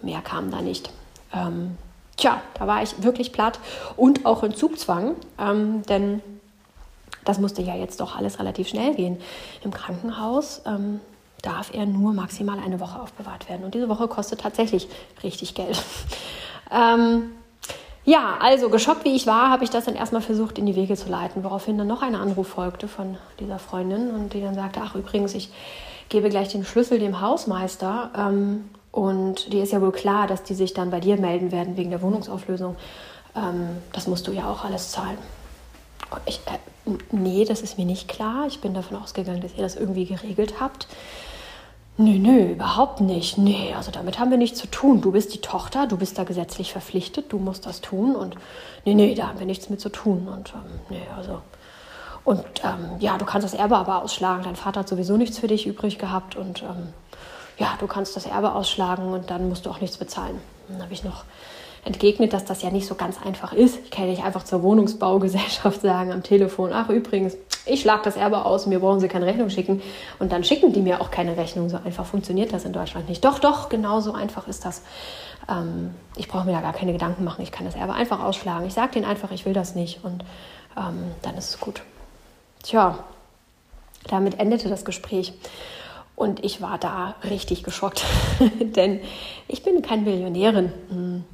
Mehr 0.00 0.22
kam 0.22 0.50
da 0.50 0.62
nicht. 0.62 0.90
Ähm, 1.34 1.76
tja, 2.16 2.40
da 2.58 2.66
war 2.66 2.82
ich 2.82 3.02
wirklich 3.02 3.32
platt 3.32 3.58
und 3.96 4.26
auch 4.26 4.42
in 4.42 4.54
Zugzwang, 4.54 5.16
ähm, 5.38 5.82
denn 5.88 6.22
das 7.24 7.38
musste 7.38 7.62
ja 7.62 7.74
jetzt 7.74 8.00
doch 8.00 8.16
alles 8.16 8.38
relativ 8.38 8.68
schnell 8.68 8.94
gehen. 8.94 9.18
Im 9.62 9.72
Krankenhaus 9.72 10.62
ähm, 10.66 11.00
darf 11.42 11.72
er 11.72 11.86
nur 11.86 12.12
maximal 12.12 12.58
eine 12.58 12.80
Woche 12.80 13.00
aufbewahrt 13.00 13.48
werden. 13.48 13.64
Und 13.64 13.74
diese 13.74 13.88
Woche 13.88 14.08
kostet 14.08 14.40
tatsächlich 14.40 14.88
richtig 15.22 15.54
Geld. 15.54 15.82
ähm, 16.70 17.32
ja, 18.04 18.36
also 18.40 18.68
geschockt 18.68 19.04
wie 19.04 19.14
ich 19.14 19.26
war, 19.26 19.50
habe 19.50 19.64
ich 19.64 19.70
das 19.70 19.86
dann 19.86 19.94
erstmal 19.94 20.20
versucht 20.20 20.58
in 20.58 20.66
die 20.66 20.76
Wege 20.76 20.94
zu 20.94 21.08
leiten, 21.08 21.42
woraufhin 21.42 21.78
dann 21.78 21.86
noch 21.86 22.02
ein 22.02 22.14
Anruf 22.14 22.48
folgte 22.48 22.86
von 22.88 23.16
dieser 23.40 23.58
Freundin 23.58 24.10
und 24.10 24.34
die 24.34 24.42
dann 24.42 24.54
sagte, 24.54 24.80
ach 24.84 24.94
übrigens, 24.94 25.34
ich 25.34 25.50
gebe 26.10 26.28
gleich 26.28 26.48
den 26.48 26.64
Schlüssel 26.64 26.98
dem 26.98 27.22
Hausmeister 27.22 28.10
ähm, 28.16 28.68
und 28.94 29.52
dir 29.52 29.64
ist 29.64 29.72
ja 29.72 29.80
wohl 29.80 29.90
klar, 29.90 30.28
dass 30.28 30.44
die 30.44 30.54
sich 30.54 30.72
dann 30.72 30.90
bei 30.90 31.00
dir 31.00 31.16
melden 31.16 31.50
werden 31.50 31.76
wegen 31.76 31.90
der 31.90 32.00
Wohnungsauflösung. 32.00 32.76
Ähm, 33.34 33.78
das 33.92 34.06
musst 34.06 34.28
du 34.28 34.30
ja 34.30 34.48
auch 34.48 34.64
alles 34.64 34.92
zahlen. 34.92 35.18
Ich, 36.26 36.40
äh, 36.46 36.92
nee, 37.10 37.44
das 37.44 37.60
ist 37.60 37.76
mir 37.76 37.86
nicht 37.86 38.06
klar. 38.06 38.46
Ich 38.46 38.60
bin 38.60 38.72
davon 38.72 38.96
ausgegangen, 38.96 39.40
dass 39.40 39.56
ihr 39.56 39.64
das 39.64 39.74
irgendwie 39.74 40.04
geregelt 40.04 40.60
habt. 40.60 40.86
Nö, 41.96 42.20
nö, 42.20 42.52
überhaupt 42.52 43.00
nicht. 43.00 43.36
Nee, 43.36 43.74
also 43.76 43.90
damit 43.90 44.20
haben 44.20 44.30
wir 44.30 44.38
nichts 44.38 44.60
zu 44.60 44.68
tun. 44.68 45.00
Du 45.00 45.10
bist 45.10 45.34
die 45.34 45.40
Tochter, 45.40 45.88
du 45.88 45.96
bist 45.96 46.16
da 46.16 46.22
gesetzlich 46.22 46.70
verpflichtet, 46.70 47.32
du 47.32 47.38
musst 47.38 47.66
das 47.66 47.80
tun 47.80 48.14
und 48.14 48.36
nee, 48.84 48.94
nee, 48.94 49.16
da 49.16 49.26
haben 49.26 49.40
wir 49.40 49.46
nichts 49.46 49.70
mit 49.70 49.80
zu 49.80 49.88
tun. 49.88 50.28
Und 50.28 50.54
ähm, 50.54 50.80
nee, 50.90 51.06
also. 51.16 51.40
Und 52.22 52.44
ähm, 52.62 53.00
ja, 53.00 53.18
du 53.18 53.24
kannst 53.24 53.44
das 53.44 53.54
Erbe 53.54 53.76
aber 53.76 54.04
ausschlagen. 54.04 54.44
Dein 54.44 54.54
Vater 54.54 54.80
hat 54.80 54.88
sowieso 54.88 55.16
nichts 55.16 55.40
für 55.40 55.48
dich 55.48 55.66
übrig 55.66 55.98
gehabt 55.98 56.36
und 56.36 56.62
ähm, 56.62 56.92
ja, 57.58 57.74
du 57.78 57.86
kannst 57.86 58.16
das 58.16 58.26
Erbe 58.26 58.54
ausschlagen 58.54 59.12
und 59.12 59.30
dann 59.30 59.48
musst 59.48 59.66
du 59.66 59.70
auch 59.70 59.80
nichts 59.80 59.96
bezahlen. 59.96 60.40
Dann 60.68 60.82
habe 60.82 60.92
ich 60.92 61.04
noch 61.04 61.24
entgegnet, 61.84 62.32
dass 62.32 62.44
das 62.44 62.62
ja 62.62 62.70
nicht 62.70 62.86
so 62.86 62.94
ganz 62.94 63.18
einfach 63.24 63.52
ist. 63.52 63.78
Ich 63.84 63.90
kann 63.90 64.06
nicht 64.08 64.24
einfach 64.24 64.44
zur 64.44 64.62
Wohnungsbaugesellschaft 64.62 65.80
sagen 65.82 66.12
am 66.12 66.22
Telefon, 66.22 66.72
ach 66.72 66.88
übrigens, 66.88 67.36
ich 67.66 67.80
schlage 67.80 68.02
das 68.04 68.16
Erbe 68.16 68.44
aus, 68.44 68.66
mir 68.66 68.80
brauchen 68.80 69.00
Sie 69.00 69.08
keine 69.08 69.26
Rechnung 69.26 69.48
schicken. 69.48 69.80
Und 70.18 70.32
dann 70.32 70.44
schicken 70.44 70.72
die 70.72 70.82
mir 70.82 71.00
auch 71.00 71.10
keine 71.10 71.36
Rechnung. 71.36 71.70
So 71.70 71.78
einfach 71.82 72.04
funktioniert 72.04 72.52
das 72.52 72.64
in 72.64 72.74
Deutschland 72.74 73.08
nicht. 73.08 73.24
Doch, 73.24 73.38
doch, 73.38 73.70
genau 73.70 74.00
so 74.00 74.12
einfach 74.12 74.48
ist 74.48 74.66
das. 74.66 74.82
Ähm, 75.48 75.94
ich 76.16 76.28
brauche 76.28 76.44
mir 76.44 76.52
da 76.52 76.60
gar 76.60 76.74
keine 76.74 76.92
Gedanken 76.92 77.24
machen. 77.24 77.42
Ich 77.42 77.52
kann 77.52 77.64
das 77.64 77.74
Erbe 77.74 77.94
einfach 77.94 78.22
ausschlagen. 78.22 78.66
Ich 78.66 78.74
sage 78.74 78.92
denen 78.92 79.06
einfach, 79.06 79.30
ich 79.30 79.46
will 79.46 79.54
das 79.54 79.74
nicht. 79.74 80.04
Und 80.04 80.24
ähm, 80.76 81.12
dann 81.22 81.38
ist 81.38 81.50
es 81.50 81.60
gut. 81.60 81.82
Tja, 82.62 82.98
damit 84.08 84.38
endete 84.40 84.68
das 84.68 84.84
Gespräch. 84.84 85.32
Und 86.16 86.44
ich 86.44 86.60
war 86.60 86.78
da 86.78 87.16
richtig 87.28 87.64
geschockt, 87.64 88.04
denn 88.60 89.00
ich 89.48 89.62
bin 89.62 89.82
keine 89.82 90.02
Millionärin. 90.02 90.72
Hm, 90.88 91.24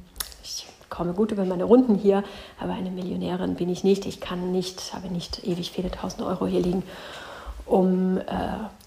ich 0.43 0.65
komme 0.89 1.13
gut 1.13 1.31
über 1.31 1.45
meine 1.45 1.65
Runden 1.65 1.95
hier, 1.95 2.23
aber 2.59 2.73
eine 2.73 2.89
Millionärin 2.89 3.55
bin 3.55 3.69
ich 3.69 3.83
nicht. 3.83 4.05
Ich 4.05 4.19
kann 4.19 4.51
nicht, 4.51 4.93
habe 4.93 5.07
nicht 5.07 5.45
ewig 5.45 5.71
viele 5.71 5.91
tausend 5.91 6.23
Euro 6.23 6.47
hier 6.47 6.61
liegen, 6.61 6.83
um 7.65 8.17
äh, 8.17 8.23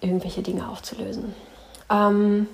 irgendwelche 0.01 0.43
Dinge 0.43 0.69
aufzulösen. 0.69 1.35
Ähm, 1.91 2.49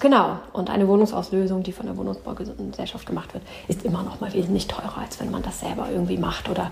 Genau, 0.00 0.38
und 0.54 0.70
eine 0.70 0.88
Wohnungsauslösung, 0.88 1.62
die 1.62 1.72
von 1.72 1.84
der 1.84 1.94
Wohnungsbaugesellschaft 1.94 3.06
gemacht 3.06 3.34
wird, 3.34 3.44
ist 3.68 3.84
immer 3.84 4.02
noch 4.02 4.18
mal 4.18 4.32
wesentlich 4.32 4.66
teurer, 4.66 4.96
als 4.96 5.20
wenn 5.20 5.30
man 5.30 5.42
das 5.42 5.60
selber 5.60 5.88
irgendwie 5.92 6.16
macht 6.16 6.48
oder 6.48 6.70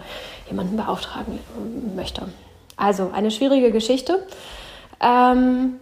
jemanden 0.49 0.79
beauftragen 0.79 1.39
möchte. 1.95 2.23
Also 2.79 3.11
eine 3.13 3.31
schwierige 3.31 3.71
Geschichte. 3.71 4.27
Ähm, 5.01 5.75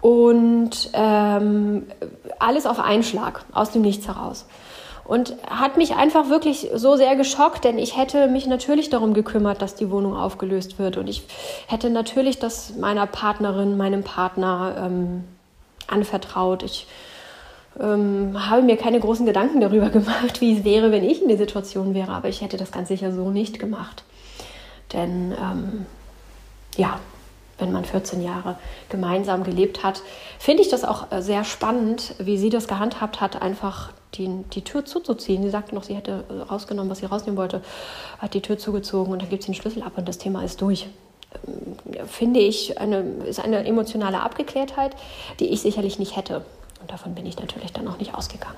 und 0.00 0.90
ähm, 0.94 1.86
alles 2.38 2.66
auf 2.66 2.80
einen 2.80 3.04
Schlag, 3.04 3.44
aus 3.52 3.70
dem 3.70 3.82
Nichts 3.82 4.08
heraus. 4.08 4.46
Und 5.04 5.34
hat 5.48 5.76
mich 5.76 5.94
einfach 5.94 6.28
wirklich 6.28 6.70
so 6.74 6.96
sehr 6.96 7.16
geschockt, 7.16 7.64
denn 7.64 7.78
ich 7.78 7.96
hätte 7.96 8.28
mich 8.28 8.46
natürlich 8.46 8.88
darum 8.88 9.14
gekümmert, 9.14 9.62
dass 9.62 9.74
die 9.74 9.90
Wohnung 9.90 10.16
aufgelöst 10.16 10.78
wird. 10.78 10.96
Und 10.96 11.08
ich 11.08 11.24
hätte 11.66 11.90
natürlich 11.90 12.38
das 12.38 12.74
meiner 12.76 13.06
Partnerin, 13.06 13.76
meinem 13.76 14.02
Partner 14.04 14.74
ähm, 14.78 15.24
anvertraut. 15.86 16.62
Ich 16.62 16.86
ähm, 17.80 18.48
habe 18.48 18.62
mir 18.62 18.76
keine 18.76 19.00
großen 19.00 19.26
Gedanken 19.26 19.60
darüber 19.60 19.90
gemacht, 19.90 20.40
wie 20.40 20.58
es 20.58 20.64
wäre, 20.64 20.92
wenn 20.92 21.04
ich 21.04 21.22
in 21.22 21.28
der 21.28 21.38
Situation 21.38 21.94
wäre. 21.94 22.12
Aber 22.12 22.28
ich 22.28 22.40
hätte 22.40 22.56
das 22.56 22.72
ganz 22.72 22.88
sicher 22.88 23.12
so 23.12 23.30
nicht 23.30 23.58
gemacht. 23.58 24.04
Denn 24.92 25.32
ähm, 25.32 25.86
ja, 26.76 26.98
wenn 27.62 27.72
man 27.72 27.84
14 27.84 28.22
Jahre 28.22 28.56
gemeinsam 28.90 29.44
gelebt 29.44 29.82
hat, 29.82 30.02
finde 30.38 30.62
ich 30.62 30.68
das 30.68 30.84
auch 30.84 31.10
äh, 31.10 31.22
sehr 31.22 31.44
spannend, 31.44 32.14
wie 32.18 32.36
sie 32.36 32.50
das 32.50 32.68
gehandhabt 32.68 33.20
hat, 33.20 33.40
einfach 33.40 33.92
die, 34.14 34.28
die 34.52 34.62
Tür 34.62 34.84
zuzuziehen. 34.84 35.42
Sie 35.42 35.50
sagte 35.50 35.74
noch, 35.74 35.84
sie 35.84 35.94
hätte 35.94 36.24
äh, 36.28 36.42
rausgenommen, 36.42 36.90
was 36.90 36.98
sie 36.98 37.06
rausnehmen 37.06 37.38
wollte, 37.38 37.62
hat 38.18 38.34
die 38.34 38.42
Tür 38.42 38.58
zugezogen 38.58 39.12
und 39.12 39.22
dann 39.22 39.30
gibt 39.30 39.44
sie 39.44 39.52
den 39.52 39.54
Schlüssel 39.54 39.82
ab 39.82 39.92
und 39.96 40.06
das 40.06 40.18
Thema 40.18 40.44
ist 40.44 40.60
durch. 40.60 40.88
Ähm, 41.46 42.06
finde 42.06 42.40
ich, 42.40 42.78
eine, 42.78 42.98
ist 43.26 43.40
eine 43.40 43.64
emotionale 43.64 44.20
Abgeklärtheit, 44.20 44.94
die 45.40 45.46
ich 45.46 45.62
sicherlich 45.62 45.98
nicht 45.98 46.16
hätte. 46.16 46.44
Und 46.80 46.90
davon 46.90 47.14
bin 47.14 47.24
ich 47.24 47.38
natürlich 47.38 47.72
dann 47.72 47.86
auch 47.88 47.98
nicht 47.98 48.14
ausgegangen. 48.14 48.56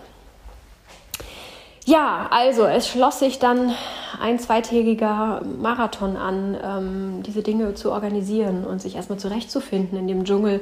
Ja, 1.86 2.28
also 2.30 2.64
es 2.64 2.88
schloss 2.88 3.18
sich 3.18 3.38
dann 3.38 3.74
ein 4.18 4.38
zweitägiger 4.38 5.42
Marathon 5.60 6.16
an, 6.16 6.56
ähm, 6.62 7.22
diese 7.22 7.42
Dinge 7.42 7.74
zu 7.74 7.92
organisieren 7.92 8.64
und 8.64 8.80
sich 8.80 8.96
erstmal 8.96 9.18
zurechtzufinden 9.18 9.98
in 9.98 10.08
dem 10.08 10.24
Dschungel 10.24 10.60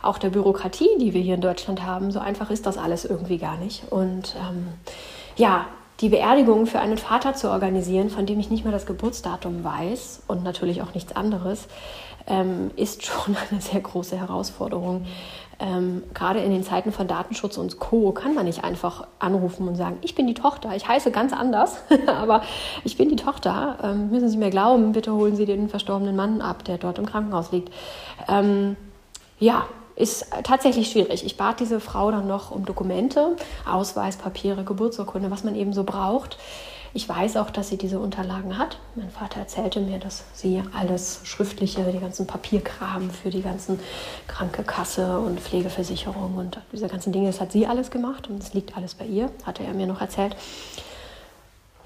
auch 0.00 0.16
der 0.16 0.30
Bürokratie, 0.30 0.88
die 0.98 1.12
wir 1.12 1.20
hier 1.20 1.34
in 1.34 1.42
Deutschland 1.42 1.84
haben. 1.84 2.10
So 2.10 2.20
einfach 2.20 2.50
ist 2.50 2.64
das 2.64 2.78
alles 2.78 3.04
irgendwie 3.04 3.36
gar 3.36 3.58
nicht. 3.58 3.82
Und 3.90 4.34
ähm, 4.36 4.68
ja, 5.36 5.66
die 6.00 6.08
Beerdigung 6.08 6.66
für 6.66 6.80
einen 6.80 6.96
Vater 6.96 7.34
zu 7.34 7.50
organisieren, 7.50 8.08
von 8.08 8.24
dem 8.24 8.40
ich 8.40 8.50
nicht 8.50 8.64
mehr 8.64 8.72
das 8.72 8.86
Geburtsdatum 8.86 9.62
weiß 9.62 10.22
und 10.26 10.42
natürlich 10.42 10.80
auch 10.80 10.94
nichts 10.94 11.14
anderes, 11.14 11.68
ähm, 12.26 12.70
ist 12.76 13.04
schon 13.06 13.36
eine 13.50 13.60
sehr 13.60 13.80
große 13.80 14.16
Herausforderung. 14.16 15.04
Ähm, 15.58 16.02
gerade 16.14 16.40
in 16.40 16.50
den 16.50 16.62
Zeiten 16.62 16.92
von 16.92 17.06
Datenschutz 17.06 17.56
und 17.56 17.78
Co. 17.78 18.12
kann 18.12 18.34
man 18.34 18.46
nicht 18.46 18.64
einfach 18.64 19.06
anrufen 19.18 19.68
und 19.68 19.76
sagen, 19.76 19.98
ich 20.02 20.14
bin 20.14 20.26
die 20.26 20.34
Tochter, 20.34 20.74
ich 20.74 20.88
heiße 20.88 21.10
ganz 21.10 21.32
anders, 21.32 21.76
aber 22.06 22.42
ich 22.84 22.96
bin 22.96 23.08
die 23.08 23.16
Tochter. 23.16 23.78
Ähm, 23.82 24.10
müssen 24.10 24.28
Sie 24.28 24.38
mir 24.38 24.50
glauben, 24.50 24.92
bitte 24.92 25.12
holen 25.12 25.36
Sie 25.36 25.46
den 25.46 25.68
verstorbenen 25.68 26.16
Mann 26.16 26.40
ab, 26.40 26.64
der 26.64 26.78
dort 26.78 26.98
im 26.98 27.06
Krankenhaus 27.06 27.52
liegt. 27.52 27.70
Ähm, 28.28 28.76
ja, 29.38 29.66
ist 29.94 30.26
tatsächlich 30.42 30.90
schwierig. 30.90 31.24
Ich 31.24 31.36
bat 31.36 31.60
diese 31.60 31.78
Frau 31.78 32.10
dann 32.10 32.26
noch 32.26 32.50
um 32.50 32.64
Dokumente, 32.64 33.36
Ausweis, 33.70 34.16
Papiere, 34.16 34.64
Geburtsurkunde, 34.64 35.30
was 35.30 35.44
man 35.44 35.54
eben 35.54 35.72
so 35.72 35.84
braucht. 35.84 36.38
Ich 36.94 37.08
weiß 37.08 37.38
auch, 37.38 37.48
dass 37.48 37.70
sie 37.70 37.78
diese 37.78 37.98
Unterlagen 37.98 38.58
hat. 38.58 38.76
Mein 38.96 39.10
Vater 39.10 39.40
erzählte 39.40 39.80
mir, 39.80 39.98
dass 39.98 40.24
sie 40.34 40.62
alles 40.78 41.20
Schriftliche, 41.24 41.82
die 41.84 41.98
ganzen 41.98 42.26
Papierkram 42.26 43.10
für 43.10 43.30
die 43.30 43.40
ganzen 43.40 43.80
Krankenkasse 44.28 45.18
und 45.18 45.40
Pflegeversicherung 45.40 46.36
und 46.36 46.60
diese 46.70 46.88
ganzen 46.88 47.12
Dinge, 47.12 47.28
das 47.28 47.40
hat 47.40 47.50
sie 47.50 47.66
alles 47.66 47.90
gemacht 47.90 48.28
und 48.28 48.42
es 48.42 48.52
liegt 48.52 48.76
alles 48.76 48.94
bei 48.94 49.06
ihr, 49.06 49.30
hatte 49.46 49.62
er 49.64 49.72
mir 49.72 49.86
noch 49.86 50.02
erzählt. 50.02 50.36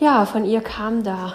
Ja, 0.00 0.26
von 0.26 0.44
ihr 0.44 0.60
kam 0.60 1.04
da 1.04 1.34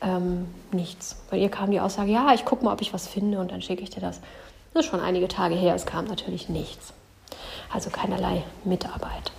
ähm, 0.00 0.48
nichts. 0.72 1.16
Bei 1.30 1.36
ihr 1.36 1.50
kam 1.50 1.70
die 1.70 1.80
Aussage, 1.80 2.10
ja, 2.10 2.32
ich 2.32 2.46
gucke 2.46 2.64
mal, 2.64 2.72
ob 2.72 2.80
ich 2.80 2.94
was 2.94 3.06
finde 3.06 3.40
und 3.40 3.52
dann 3.52 3.60
schicke 3.60 3.82
ich 3.82 3.90
dir 3.90 4.00
das. 4.00 4.20
Das 4.72 4.84
ist 4.84 4.90
schon 4.90 5.00
einige 5.00 5.28
Tage 5.28 5.54
her, 5.54 5.74
es 5.74 5.84
kam 5.84 6.06
natürlich 6.06 6.48
nichts. 6.48 6.94
Also 7.72 7.90
keinerlei 7.90 8.42
Mitarbeit. 8.64 9.32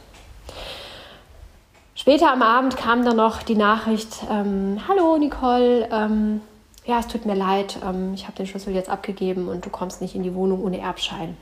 Später 2.00 2.32
am 2.32 2.44
Abend 2.44 2.78
kam 2.78 3.04
dann 3.04 3.18
noch 3.18 3.42
die 3.42 3.56
Nachricht, 3.56 4.20
ähm, 4.30 4.80
hallo 4.88 5.18
Nicole, 5.18 5.90
ähm, 5.92 6.42
ja, 6.86 7.00
es 7.00 7.08
tut 7.08 7.26
mir 7.26 7.34
leid, 7.34 7.80
ähm, 7.84 8.14
ich 8.14 8.26
habe 8.26 8.38
den 8.38 8.46
Schlüssel 8.46 8.76
jetzt 8.76 8.88
abgegeben 8.88 9.48
und 9.48 9.66
du 9.66 9.72
kommst 9.72 10.00
nicht 10.00 10.14
in 10.14 10.22
die 10.22 10.36
Wohnung 10.36 10.64
ohne 10.64 10.80
Erbschein. 10.80 11.36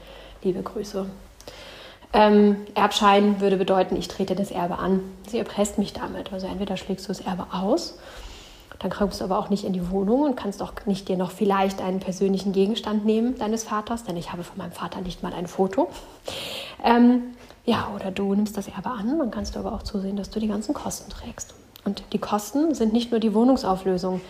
Liebe 0.44 0.64
Grüße. 0.64 1.08
Ähm, 2.14 2.56
Erbschein 2.74 3.42
würde 3.42 3.58
bedeuten, 3.58 3.98
ich 3.98 4.08
trete 4.08 4.34
das 4.34 4.50
Erbe 4.50 4.80
an. 4.80 5.02
Sie 5.28 5.40
erpresst 5.40 5.78
mich 5.78 5.92
damit. 5.92 6.32
Also 6.32 6.48
entweder 6.48 6.78
schlägst 6.78 7.06
du 7.06 7.10
das 7.10 7.20
Erbe 7.20 7.48
aus, 7.52 8.00
dann 8.80 8.92
kommst 8.92 9.20
du 9.20 9.26
aber 9.26 9.38
auch 9.38 9.50
nicht 9.50 9.66
in 9.66 9.74
die 9.74 9.92
Wohnung 9.92 10.22
und 10.22 10.36
kannst 10.38 10.64
auch 10.64 10.72
nicht 10.86 11.10
dir 11.10 11.18
noch 11.18 11.32
vielleicht 11.32 11.82
einen 11.82 12.00
persönlichen 12.00 12.54
Gegenstand 12.54 13.04
nehmen 13.04 13.38
deines 13.38 13.66
Vaters, 13.66 14.06
denn 14.06 14.16
ich 14.16 14.32
habe 14.32 14.46
von 14.46 14.58
meinem 14.58 14.72
Vater 14.72 15.02
nicht 15.02 15.22
mal 15.22 15.34
ein 15.34 15.48
Foto. 15.48 15.90
Ähm, 16.82 17.35
ja, 17.66 17.92
oder 17.96 18.12
du 18.12 18.34
nimmst 18.36 18.58
das 18.58 18.68
Erbe 18.68 18.92
an, 18.92 19.18
dann 19.18 19.32
kannst 19.32 19.56
du 19.56 19.60
aber 19.60 19.74
auch 19.74 19.84
zusehen, 19.84 20.16
dass 20.16 20.30
du 20.30 20.40
die 20.40 20.48
ganzen 20.48 20.74
Kosten 20.74 21.10
trägst. 21.10 21.56
Und 21.84 22.04
die 22.14 22.20
Kosten 22.20 22.74
sind 22.74 22.94
nicht 22.94 23.12
nur 23.12 23.20
die 23.20 23.34
Wohnungsauflösung, 23.34 24.22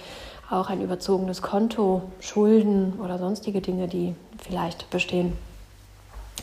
auch 0.50 0.70
ein 0.70 0.82
überzogenes 0.82 1.42
Konto, 1.42 2.04
Schulden 2.20 3.00
oder 3.04 3.18
sonstige 3.18 3.62
Dinge, 3.62 3.88
die 3.88 4.16
vielleicht 4.38 4.90
bestehen, 4.90 5.34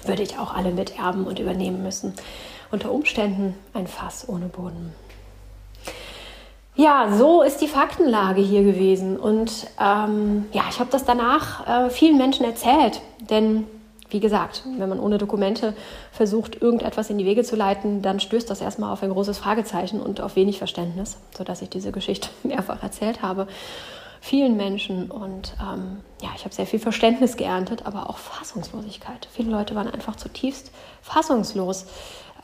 würde 0.04 0.22
ich 0.22 0.38
auch 0.38 0.54
alle 0.54 0.72
miterben 0.72 1.26
und 1.26 1.38
übernehmen 1.38 1.82
müssen. 1.82 2.14
Unter 2.70 2.90
Umständen 2.90 3.54
ein 3.74 3.86
Fass 3.86 4.28
ohne 4.28 4.46
Boden. 4.46 4.92
Ja, 6.74 7.12
so 7.16 7.42
ist 7.42 7.60
die 7.60 7.68
Faktenlage 7.68 8.40
hier 8.40 8.62
gewesen. 8.62 9.18
Und 9.18 9.66
ähm, 9.78 10.46
ja, 10.52 10.62
ich 10.70 10.80
habe 10.80 10.90
das 10.90 11.04
danach 11.04 11.66
äh, 11.66 11.90
vielen 11.90 12.16
Menschen 12.16 12.44
erzählt, 12.46 13.02
denn 13.30 13.66
wie 14.12 14.20
gesagt, 14.20 14.62
wenn 14.76 14.88
man 14.88 15.00
ohne 15.00 15.18
Dokumente 15.18 15.74
versucht, 16.12 16.60
irgendetwas 16.60 17.10
in 17.10 17.18
die 17.18 17.24
Wege 17.24 17.44
zu 17.44 17.56
leiten, 17.56 18.02
dann 18.02 18.20
stößt 18.20 18.48
das 18.48 18.60
erstmal 18.60 18.92
auf 18.92 19.02
ein 19.02 19.10
großes 19.10 19.38
Fragezeichen 19.38 20.00
und 20.00 20.20
auf 20.20 20.36
wenig 20.36 20.58
Verständnis, 20.58 21.16
sodass 21.36 21.62
ich 21.62 21.70
diese 21.70 21.92
Geschichte 21.92 22.28
mehrfach 22.42 22.82
erzählt 22.82 23.22
habe. 23.22 23.46
Vielen 24.20 24.56
Menschen 24.56 25.10
und 25.10 25.54
ähm, 25.60 26.00
ja, 26.20 26.28
ich 26.36 26.44
habe 26.44 26.54
sehr 26.54 26.66
viel 26.66 26.78
Verständnis 26.78 27.36
geerntet, 27.36 27.86
aber 27.86 28.08
auch 28.08 28.18
Fassungslosigkeit. 28.18 29.26
Viele 29.32 29.50
Leute 29.50 29.74
waren 29.74 29.88
einfach 29.88 30.14
zutiefst 30.14 30.70
fassungslos, 31.00 31.86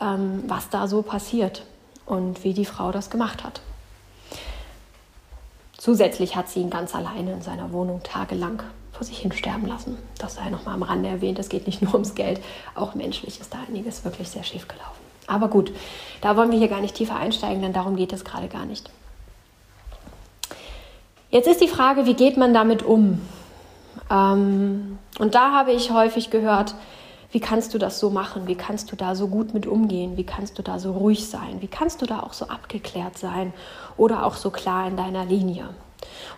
ähm, 0.01 0.43
was 0.49 0.71
da 0.71 0.89
so 0.89 1.03
passiert 1.03 1.65
und 2.05 2.43
wie 2.43 2.53
die 2.53 2.65
Frau 2.65 2.91
das 2.91 3.11
gemacht 3.11 3.45
hat. 3.45 3.61
Zusätzlich 5.77 6.35
hat 6.35 6.49
sie 6.49 6.61
ihn 6.61 6.71
ganz 6.71 6.97
alleine 6.97 7.35
in 7.35 7.43
seiner 7.43 7.73
Wohnung 7.73 8.03
tagelang 8.03 8.65
vor 8.99 9.07
sich 9.07 9.19
hin 9.19 9.31
sterben 9.31 9.69
lassen. 9.69 9.97
Das 10.19 10.35
sei 10.35 10.51
noch 10.51 10.67
mal 10.67 10.75
am 10.75 10.83
Rande 10.83 11.09
erwähnt. 11.09 11.39
Es 11.39 11.49
geht 11.49 11.67
nicht 11.67 11.81
nur 11.81 11.95
ums 11.95 12.17
Geld, 12.17 12.41
auch 12.75 12.97
menschlich 12.97 13.41
ist 13.41 13.55
da 13.55 13.59
einiges 13.69 14.05
wirklich 14.05 14.29
sehr 14.29 14.43
schief 14.43 14.67
gelaufen. 14.67 14.99
Aber 15.29 15.47
gut, 15.47 15.73
da 16.21 16.37
wollen 16.37 16.51
wir 16.51 16.59
hier 16.59 16.67
gar 16.67 16.81
nicht 16.81 16.97
tiefer 16.97 17.15
einsteigen, 17.15 17.63
denn 17.63 17.73
darum 17.73 17.95
geht 17.95 18.13
es 18.13 18.25
gerade 18.25 18.49
gar 18.49 18.67
nicht. 18.67 18.91
Jetzt 21.31 21.47
ist 21.47 21.61
die 21.61 21.69
Frage, 21.69 22.07
wie 22.07 22.15
geht 22.15 22.37
man 22.37 22.53
damit 22.53 22.83
um? 22.83 23.21
Ähm, 24.11 24.99
und 25.21 25.35
da 25.37 25.53
habe 25.53 25.71
ich 25.71 25.93
häufig 25.93 26.31
gehört, 26.31 26.75
wie 27.31 27.41
kannst 27.41 27.75
du 27.75 27.79
das 27.79 28.01
so 28.01 28.11
machen? 28.11 28.49
Wie 28.49 28.57
kannst 28.57 28.91
du 28.91 28.97
da 28.97 29.15
so 29.15 29.29
gut 29.29 29.55
mit 29.55 29.67
umgehen? 29.69 30.17
Wie 30.17 30.25
kannst 30.25 30.59
du 30.59 30.63
da 30.63 30.81
so 30.81 30.91
ruhig 30.91 31.29
sein? 31.29 31.59
Wie 31.61 31.69
kannst 31.69 32.03
du 32.03 32.07
da 32.07 32.21
auch 32.21 32.33
so 32.33 32.49
abgeklärt 32.49 33.17
sein 33.17 33.53
oder 33.97 34.27
auch 34.27 34.35
so 34.35 34.51
klar 34.51 34.89
in 34.89 34.97
deiner 34.97 35.25
Linie? 35.25 35.69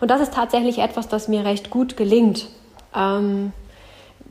Und 0.01 0.11
das 0.11 0.21
ist 0.21 0.35
tatsächlich 0.35 0.79
etwas, 0.79 1.09
das 1.09 1.29
mir 1.29 1.45
recht 1.45 1.71
gut 1.71 1.97
gelingt, 1.97 2.49
ähm, 2.95 3.53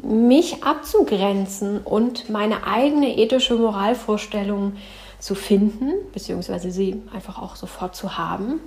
mich 0.01 0.63
abzugrenzen 0.63 1.79
und 1.79 2.29
meine 2.29 2.65
eigene 2.65 3.17
ethische 3.17 3.55
Moralvorstellung 3.55 4.77
zu 5.19 5.35
finden, 5.35 5.91
beziehungsweise 6.13 6.71
sie 6.71 7.01
einfach 7.13 7.41
auch 7.41 7.55
sofort 7.55 7.95
zu 7.95 8.17
haben 8.17 8.61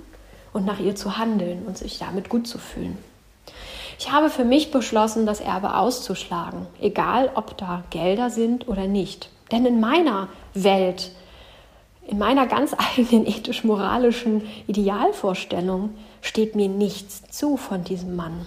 und 0.53 0.65
nach 0.65 0.79
ihr 0.79 0.95
zu 0.95 1.17
handeln 1.17 1.63
und 1.65 1.77
sich 1.77 1.97
damit 1.97 2.29
gut 2.29 2.47
zu 2.47 2.59
fühlen. 2.59 2.97
Ich 3.99 4.11
habe 4.11 4.29
für 4.29 4.43
mich 4.43 4.71
beschlossen, 4.71 5.25
das 5.25 5.39
Erbe 5.39 5.75
auszuschlagen, 5.75 6.67
egal 6.81 7.31
ob 7.35 7.57
da 7.57 7.83
Gelder 7.89 8.29
sind 8.29 8.67
oder 8.67 8.87
nicht. 8.87 9.29
Denn 9.51 9.65
in 9.65 9.79
meiner 9.79 10.29
Welt, 10.53 11.11
in 12.07 12.17
meiner 12.17 12.47
ganz 12.47 12.75
eigenen 12.97 13.25
ethisch-moralischen 13.25 14.43
Idealvorstellung, 14.67 15.91
steht 16.23 16.55
mir 16.55 16.69
nichts 16.69 17.21
zu 17.29 17.57
von 17.57 17.83
diesem 17.83 18.15
Mann. 18.15 18.45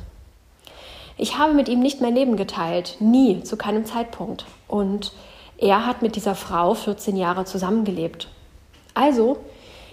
Ich 1.18 1.38
habe 1.38 1.54
mit 1.54 1.68
ihm 1.68 1.80
nicht 1.80 2.00
mein 2.00 2.14
Leben 2.14 2.36
geteilt, 2.36 2.96
nie, 2.98 3.42
zu 3.44 3.56
keinem 3.56 3.84
Zeitpunkt. 3.84 4.46
Und 4.66 5.12
er 5.58 5.86
hat 5.86 6.02
mit 6.02 6.16
dieser 6.16 6.34
Frau 6.34 6.74
14 6.74 7.16
Jahre 7.16 7.44
zusammengelebt. 7.44 8.28
Also 8.94 9.38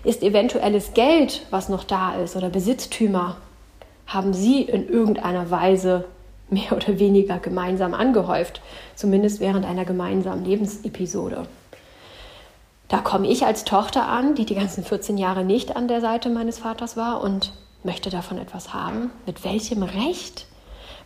ist 0.04 0.24
eventuelles 0.24 0.94
Geld, 0.94 1.46
was 1.52 1.70
noch 1.70 1.84
da 1.84 2.16
ist, 2.16 2.36
oder 2.36 2.50
Besitztümer, 2.50 3.38
haben 4.08 4.34
sie 4.34 4.62
in 4.62 4.90
irgendeiner 4.90 5.52
Weise 5.52 6.06
mehr 6.50 6.74
oder 6.74 7.00
weniger 7.00 7.40
gemeinsam 7.40 7.94
angehäuft, 7.94 8.62
zumindest 8.96 9.40
während 9.40 9.66
einer 9.66 9.86
gemeinsamen 9.86 10.46
Lebensepisode. 10.46 11.48
Da 12.88 13.00
komme 13.00 13.28
ich 13.28 13.46
als 13.46 13.64
Tochter 13.64 14.08
an, 14.08 14.36
die 14.36 14.46
die 14.46 14.56
ganzen 14.56 14.84
14 14.84 15.18
Jahre 15.18 15.44
nicht 15.44 15.76
an 15.76 15.88
der 15.88 16.02
Seite 16.02 16.30
meines 16.30 16.60
Vaters 16.60 16.96
war 16.96 17.22
und 17.22 17.54
möchte 17.84 18.10
davon 18.10 18.38
etwas 18.38 18.74
haben. 18.74 19.12
Mit 19.26 19.44
welchem 19.44 19.84
Recht? 19.84 20.48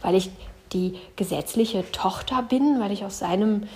Weil 0.02 0.16
ich 0.16 0.30
die 0.74 1.00
gesetzliche 1.16 1.90
Tochter 1.92 2.44
bin, 2.44 2.80
weil 2.80 2.92
ich 2.92 3.06
aus 3.06 3.20
seinem 3.20 3.68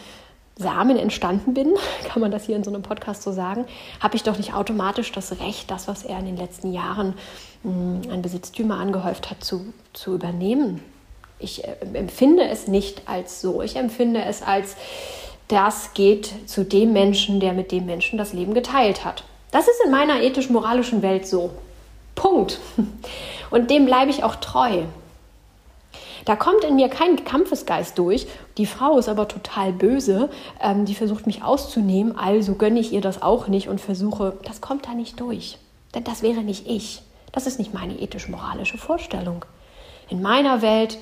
Samen 0.57 0.97
entstanden 0.97 1.53
bin, 1.53 1.73
kann 2.07 2.21
man 2.21 2.31
das 2.31 2.45
hier 2.45 2.55
in 2.55 2.63
so 2.63 2.71
einem 2.71 2.83
Podcast 2.83 3.23
so 3.23 3.31
sagen, 3.31 3.65
habe 3.99 4.15
ich 4.15 4.23
doch 4.23 4.37
nicht 4.37 4.53
automatisch 4.53 5.11
das 5.11 5.39
Recht, 5.39 5.71
das, 5.71 5.87
was 5.87 6.03
er 6.03 6.19
in 6.19 6.25
den 6.25 6.37
letzten 6.37 6.73
Jahren 6.73 7.15
mh, 7.63 8.13
an 8.13 8.21
Besitztümer 8.21 8.77
angehäuft 8.77 9.29
hat, 9.29 9.43
zu, 9.43 9.73
zu 9.93 10.15
übernehmen. 10.15 10.83
Ich 11.39 11.63
äh, 11.63 11.75
empfinde 11.93 12.43
es 12.47 12.67
nicht 12.67 13.07
als 13.07 13.41
so. 13.41 13.61
Ich 13.61 13.75
empfinde 13.75 14.23
es 14.23 14.43
als, 14.43 14.75
das 15.47 15.93
geht 15.93 16.31
zu 16.45 16.63
dem 16.63 16.93
Menschen, 16.93 17.39
der 17.39 17.53
mit 17.53 17.71
dem 17.71 17.85
Menschen 17.85 18.17
das 18.17 18.33
Leben 18.33 18.53
geteilt 18.53 19.03
hat. 19.03 19.23
Das 19.51 19.67
ist 19.67 19.81
in 19.83 19.91
meiner 19.91 20.21
ethisch-moralischen 20.21 21.01
Welt 21.01 21.27
so. 21.27 21.51
Punkt. 22.15 22.59
Und 23.51 23.69
dem 23.69 23.85
bleibe 23.85 24.11
ich 24.11 24.23
auch 24.23 24.35
treu. 24.35 24.83
Da 26.25 26.35
kommt 26.35 26.63
in 26.63 26.75
mir 26.75 26.89
kein 26.89 27.23
Kampfesgeist 27.23 27.97
durch. 27.97 28.27
Die 28.57 28.65
Frau 28.65 28.97
ist 28.97 29.09
aber 29.09 29.27
total 29.27 29.73
böse. 29.73 30.29
Ähm, 30.61 30.85
die 30.85 30.95
versucht 30.95 31.25
mich 31.25 31.43
auszunehmen. 31.43 32.17
Also 32.17 32.55
gönne 32.55 32.79
ich 32.79 32.93
ihr 32.93 33.01
das 33.01 33.21
auch 33.21 33.47
nicht 33.47 33.67
und 33.67 33.81
versuche, 33.81 34.37
das 34.43 34.61
kommt 34.61 34.87
da 34.87 34.93
nicht 34.93 35.19
durch. 35.19 35.57
Denn 35.95 36.03
das 36.03 36.21
wäre 36.21 36.41
nicht 36.41 36.67
ich. 36.67 37.01
Das 37.31 37.47
ist 37.47 37.59
nicht 37.59 37.73
meine 37.73 37.99
ethisch-moralische 37.99 38.77
Vorstellung. 38.77 39.45
In 40.09 40.21
meiner 40.21 40.61
Welt 40.61 40.97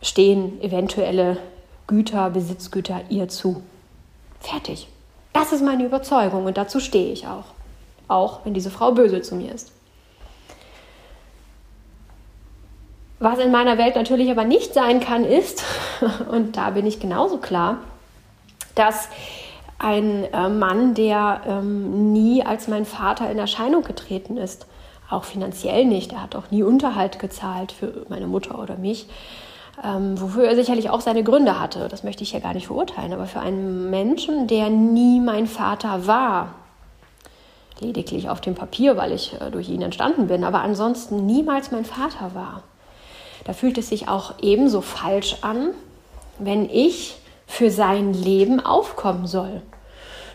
stehen 0.00 0.60
eventuelle 0.62 1.38
Güter, 1.86 2.30
Besitzgüter 2.30 3.02
ihr 3.10 3.28
zu. 3.28 3.62
Fertig. 4.40 4.88
Das 5.32 5.52
ist 5.52 5.64
meine 5.64 5.84
Überzeugung 5.84 6.46
und 6.46 6.56
dazu 6.56 6.78
stehe 6.78 7.12
ich 7.12 7.26
auch. 7.26 7.44
Auch 8.08 8.40
wenn 8.44 8.54
diese 8.54 8.70
Frau 8.70 8.92
böse 8.92 9.22
zu 9.22 9.34
mir 9.34 9.52
ist. 9.52 9.72
Was 13.18 13.38
in 13.38 13.50
meiner 13.50 13.78
Welt 13.78 13.96
natürlich 13.96 14.30
aber 14.30 14.44
nicht 14.44 14.74
sein 14.74 15.00
kann, 15.00 15.24
ist, 15.24 15.64
und 16.30 16.56
da 16.56 16.70
bin 16.70 16.86
ich 16.86 17.00
genauso 17.00 17.38
klar, 17.38 17.78
dass 18.74 19.08
ein 19.78 20.24
äh, 20.32 20.48
Mann, 20.48 20.94
der 20.94 21.40
ähm, 21.46 22.12
nie 22.12 22.44
als 22.44 22.68
mein 22.68 22.84
Vater 22.84 23.30
in 23.30 23.38
Erscheinung 23.38 23.82
getreten 23.82 24.36
ist, 24.36 24.66
auch 25.10 25.24
finanziell 25.24 25.84
nicht, 25.84 26.12
er 26.12 26.22
hat 26.22 26.36
auch 26.36 26.50
nie 26.50 26.62
Unterhalt 26.62 27.18
gezahlt 27.18 27.72
für 27.72 28.04
meine 28.08 28.26
Mutter 28.26 28.58
oder 28.58 28.76
mich, 28.76 29.06
ähm, 29.82 30.20
wofür 30.20 30.44
er 30.44 30.54
sicherlich 30.56 30.90
auch 30.90 31.00
seine 31.00 31.24
Gründe 31.24 31.60
hatte. 31.60 31.88
Das 31.88 32.04
möchte 32.04 32.22
ich 32.22 32.32
ja 32.32 32.40
gar 32.40 32.54
nicht 32.54 32.66
verurteilen, 32.66 33.12
aber 33.12 33.26
für 33.26 33.40
einen 33.40 33.90
Menschen, 33.90 34.46
der 34.46 34.70
nie 34.70 35.20
mein 35.20 35.46
Vater 35.46 36.06
war, 36.06 36.54
lediglich 37.80 38.28
auf 38.28 38.40
dem 38.40 38.54
Papier, 38.54 38.96
weil 38.96 39.12
ich 39.12 39.34
äh, 39.40 39.50
durch 39.50 39.68
ihn 39.68 39.82
entstanden 39.82 40.26
bin, 40.28 40.44
aber 40.44 40.60
ansonsten 40.60 41.26
niemals 41.26 41.70
mein 41.70 41.84
Vater 41.84 42.34
war, 42.34 42.62
da 43.44 43.52
fühlt 43.52 43.78
es 43.78 43.88
sich 43.88 44.08
auch 44.08 44.34
ebenso 44.40 44.80
falsch 44.80 45.36
an, 45.42 45.70
wenn 46.38 46.68
ich 46.68 47.16
für 47.46 47.70
sein 47.70 48.14
Leben 48.14 48.64
aufkommen 48.64 49.26
soll. 49.26 49.62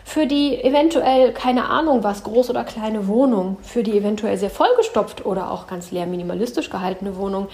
Für 0.04 0.26
die 0.26 0.62
eventuell, 0.62 1.32
keine 1.32 1.68
Ahnung 1.68 2.02
was, 2.02 2.24
groß 2.24 2.50
oder 2.50 2.64
kleine 2.64 3.06
Wohnung, 3.06 3.58
für 3.62 3.82
die 3.82 3.96
eventuell 3.96 4.36
sehr 4.38 4.50
vollgestopft 4.50 5.26
oder 5.26 5.50
auch 5.50 5.66
ganz 5.66 5.90
leer 5.90 6.06
minimalistisch 6.06 6.70
gehaltene 6.70 7.16
Wohnung, 7.16 7.48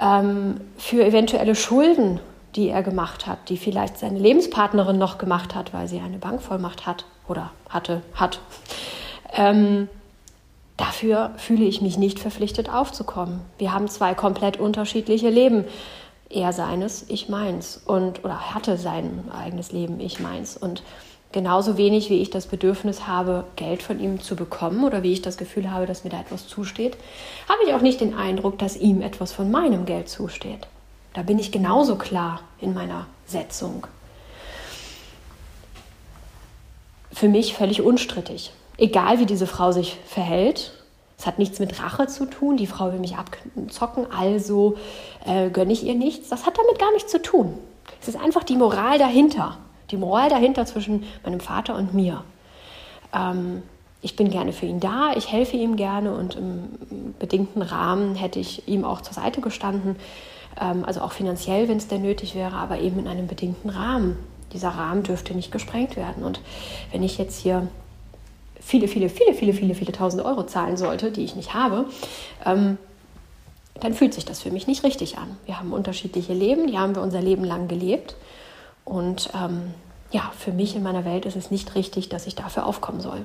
ähm, 0.00 0.60
für 0.76 1.04
eventuelle 1.04 1.54
Schulden, 1.54 2.20
die 2.56 2.68
er 2.68 2.82
gemacht 2.82 3.26
hat, 3.26 3.48
die 3.48 3.56
vielleicht 3.56 3.98
seine 3.98 4.18
Lebenspartnerin 4.18 4.98
noch 4.98 5.18
gemacht 5.18 5.54
hat, 5.54 5.74
weil 5.74 5.86
sie 5.86 6.00
eine 6.00 6.18
Bankvollmacht 6.18 6.86
hat 6.86 7.04
oder 7.28 7.50
hatte, 7.68 8.02
hat. 8.14 8.40
Ähm, 9.38 9.88
Dafür 10.78 11.32
fühle 11.38 11.64
ich 11.64 11.82
mich 11.82 11.98
nicht 11.98 12.20
verpflichtet 12.20 12.70
aufzukommen. 12.70 13.40
Wir 13.58 13.74
haben 13.74 13.88
zwei 13.88 14.14
komplett 14.14 14.58
unterschiedliche 14.58 15.28
Leben. 15.28 15.64
Er 16.30 16.52
seines, 16.52 17.04
ich 17.08 17.28
meins. 17.28 17.82
Und, 17.84 18.24
oder 18.24 18.54
hatte 18.54 18.76
sein 18.76 19.24
eigenes 19.32 19.72
Leben, 19.72 19.98
ich 19.98 20.20
meins. 20.20 20.56
Und 20.56 20.84
genauso 21.32 21.76
wenig 21.76 22.10
wie 22.10 22.22
ich 22.22 22.30
das 22.30 22.46
Bedürfnis 22.46 23.08
habe, 23.08 23.42
Geld 23.56 23.82
von 23.82 23.98
ihm 23.98 24.20
zu 24.20 24.36
bekommen 24.36 24.84
oder 24.84 25.02
wie 25.02 25.12
ich 25.12 25.20
das 25.20 25.36
Gefühl 25.36 25.68
habe, 25.72 25.86
dass 25.86 26.04
mir 26.04 26.10
da 26.10 26.20
etwas 26.20 26.46
zusteht, 26.46 26.96
habe 27.48 27.58
ich 27.66 27.74
auch 27.74 27.82
nicht 27.82 28.00
den 28.00 28.14
Eindruck, 28.14 28.56
dass 28.60 28.76
ihm 28.76 29.02
etwas 29.02 29.32
von 29.32 29.50
meinem 29.50 29.84
Geld 29.84 30.08
zusteht. 30.08 30.68
Da 31.12 31.22
bin 31.22 31.40
ich 31.40 31.50
genauso 31.50 31.96
klar 31.96 32.42
in 32.60 32.72
meiner 32.72 33.06
Setzung. 33.26 33.84
Für 37.12 37.28
mich 37.28 37.54
völlig 37.54 37.82
unstrittig 37.82 38.52
egal 38.78 39.18
wie 39.18 39.26
diese 39.26 39.46
Frau 39.46 39.72
sich 39.72 39.98
verhält. 40.06 40.72
Es 41.18 41.26
hat 41.26 41.38
nichts 41.38 41.58
mit 41.58 41.82
Rache 41.82 42.06
zu 42.06 42.26
tun. 42.26 42.56
Die 42.56 42.68
Frau 42.68 42.92
will 42.92 43.00
mich 43.00 43.16
abzocken, 43.16 44.06
also 44.10 44.76
äh, 45.26 45.50
gönne 45.50 45.72
ich 45.72 45.84
ihr 45.84 45.94
nichts. 45.94 46.28
Das 46.28 46.46
hat 46.46 46.56
damit 46.56 46.78
gar 46.78 46.92
nichts 46.92 47.10
zu 47.10 47.20
tun. 47.20 47.58
Es 48.00 48.08
ist 48.08 48.16
einfach 48.16 48.44
die 48.44 48.56
Moral 48.56 48.98
dahinter. 48.98 49.58
Die 49.90 49.96
Moral 49.96 50.28
dahinter 50.30 50.64
zwischen 50.64 51.04
meinem 51.24 51.40
Vater 51.40 51.74
und 51.74 51.92
mir. 51.92 52.22
Ähm, 53.12 53.62
ich 54.00 54.14
bin 54.14 54.30
gerne 54.30 54.52
für 54.52 54.66
ihn 54.66 54.78
da, 54.78 55.12
ich 55.16 55.32
helfe 55.32 55.56
ihm 55.56 55.74
gerne 55.74 56.14
und 56.14 56.36
im 56.36 57.14
bedingten 57.18 57.62
Rahmen 57.62 58.14
hätte 58.14 58.38
ich 58.38 58.68
ihm 58.68 58.84
auch 58.84 59.00
zur 59.00 59.14
Seite 59.14 59.40
gestanden. 59.40 59.96
Ähm, 60.60 60.84
also 60.84 61.00
auch 61.00 61.12
finanziell, 61.12 61.68
wenn 61.68 61.78
es 61.78 61.88
denn 61.88 62.02
nötig 62.02 62.36
wäre, 62.36 62.54
aber 62.54 62.78
eben 62.78 63.00
in 63.00 63.08
einem 63.08 63.26
bedingten 63.26 63.70
Rahmen. 63.70 64.16
Dieser 64.52 64.70
Rahmen 64.70 65.02
dürfte 65.02 65.34
nicht 65.34 65.50
gesprengt 65.50 65.96
werden. 65.96 66.22
Und 66.22 66.40
wenn 66.92 67.02
ich 67.02 67.18
jetzt 67.18 67.40
hier 67.40 67.66
viele, 68.60 68.88
viele, 68.88 69.08
viele, 69.08 69.34
viele, 69.34 69.52
viele, 69.52 69.74
viele 69.74 69.92
tausend 69.92 70.24
Euro 70.24 70.44
zahlen 70.44 70.76
sollte, 70.76 71.10
die 71.10 71.24
ich 71.24 71.36
nicht 71.36 71.54
habe, 71.54 71.86
ähm, 72.44 72.78
dann 73.80 73.94
fühlt 73.94 74.14
sich 74.14 74.24
das 74.24 74.42
für 74.42 74.50
mich 74.50 74.66
nicht 74.66 74.82
richtig 74.82 75.18
an. 75.18 75.36
Wir 75.46 75.58
haben 75.58 75.72
unterschiedliche 75.72 76.32
Leben, 76.32 76.66
die 76.66 76.78
haben 76.78 76.94
wir 76.94 77.02
unser 77.02 77.20
Leben 77.20 77.44
lang 77.44 77.68
gelebt. 77.68 78.16
Und 78.84 79.30
ähm, 79.34 79.74
ja, 80.10 80.32
für 80.36 80.52
mich 80.52 80.74
in 80.74 80.82
meiner 80.82 81.04
Welt 81.04 81.26
ist 81.26 81.36
es 81.36 81.50
nicht 81.50 81.74
richtig, 81.74 82.08
dass 82.08 82.26
ich 82.26 82.34
dafür 82.34 82.66
aufkommen 82.66 83.00
soll. 83.00 83.20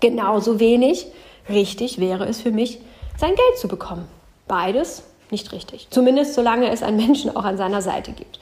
Genauso 0.00 0.60
wenig 0.60 1.06
richtig 1.48 1.98
wäre 1.98 2.26
es 2.26 2.40
für 2.40 2.50
mich, 2.50 2.80
sein 3.16 3.34
Geld 3.34 3.58
zu 3.58 3.68
bekommen. 3.68 4.06
Beides 4.46 5.04
nicht 5.30 5.52
richtig. 5.52 5.88
Zumindest 5.90 6.34
solange 6.34 6.70
es 6.70 6.82
einen 6.82 6.96
Menschen 6.96 7.34
auch 7.34 7.44
an 7.44 7.56
seiner 7.56 7.82
Seite 7.82 8.12
gibt. 8.12 8.38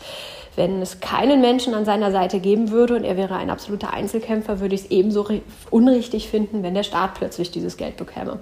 Wenn 0.56 0.82
es 0.82 1.00
keinen 1.00 1.40
Menschen 1.40 1.74
an 1.74 1.84
seiner 1.84 2.10
Seite 2.10 2.40
geben 2.40 2.70
würde 2.70 2.96
und 2.96 3.04
er 3.04 3.16
wäre 3.16 3.36
ein 3.36 3.50
absoluter 3.50 3.92
Einzelkämpfer, 3.92 4.60
würde 4.60 4.74
ich 4.74 4.82
es 4.82 4.90
ebenso 4.90 5.26
unrichtig 5.70 6.28
finden, 6.28 6.62
wenn 6.62 6.74
der 6.74 6.82
Staat 6.82 7.14
plötzlich 7.14 7.50
dieses 7.50 7.76
Geld 7.76 7.96
bekäme. 7.96 8.40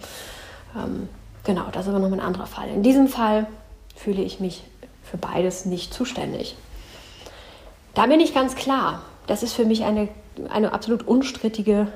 Ähm, 0.77 1.09
genau, 1.45 1.65
das 1.71 1.87
ist 1.87 1.95
aber 1.95 1.99
noch 1.99 2.13
ein 2.13 2.21
anderer 2.21 2.47
Fall. 2.47 2.69
In 2.69 2.83
diesem 2.83 3.09
Fall 3.09 3.47
fühle 3.95 4.23
ich 4.23 4.41
mich 4.41 4.65
für 5.03 5.19
beides 5.19 5.65
nicht 5.65 5.93
zuständig. 5.93 6.57
Da 7.95 8.07
bin 8.07 8.21
ich 8.21 8.35
ganz 8.35 8.55
klar. 8.55 9.03
Das 9.27 9.43
ist 9.43 9.53
für 9.53 9.65
mich 9.65 9.85
eine, 9.85 10.09
eine 10.51 10.73
absolut 10.73 11.07
unstrittige 11.07 11.89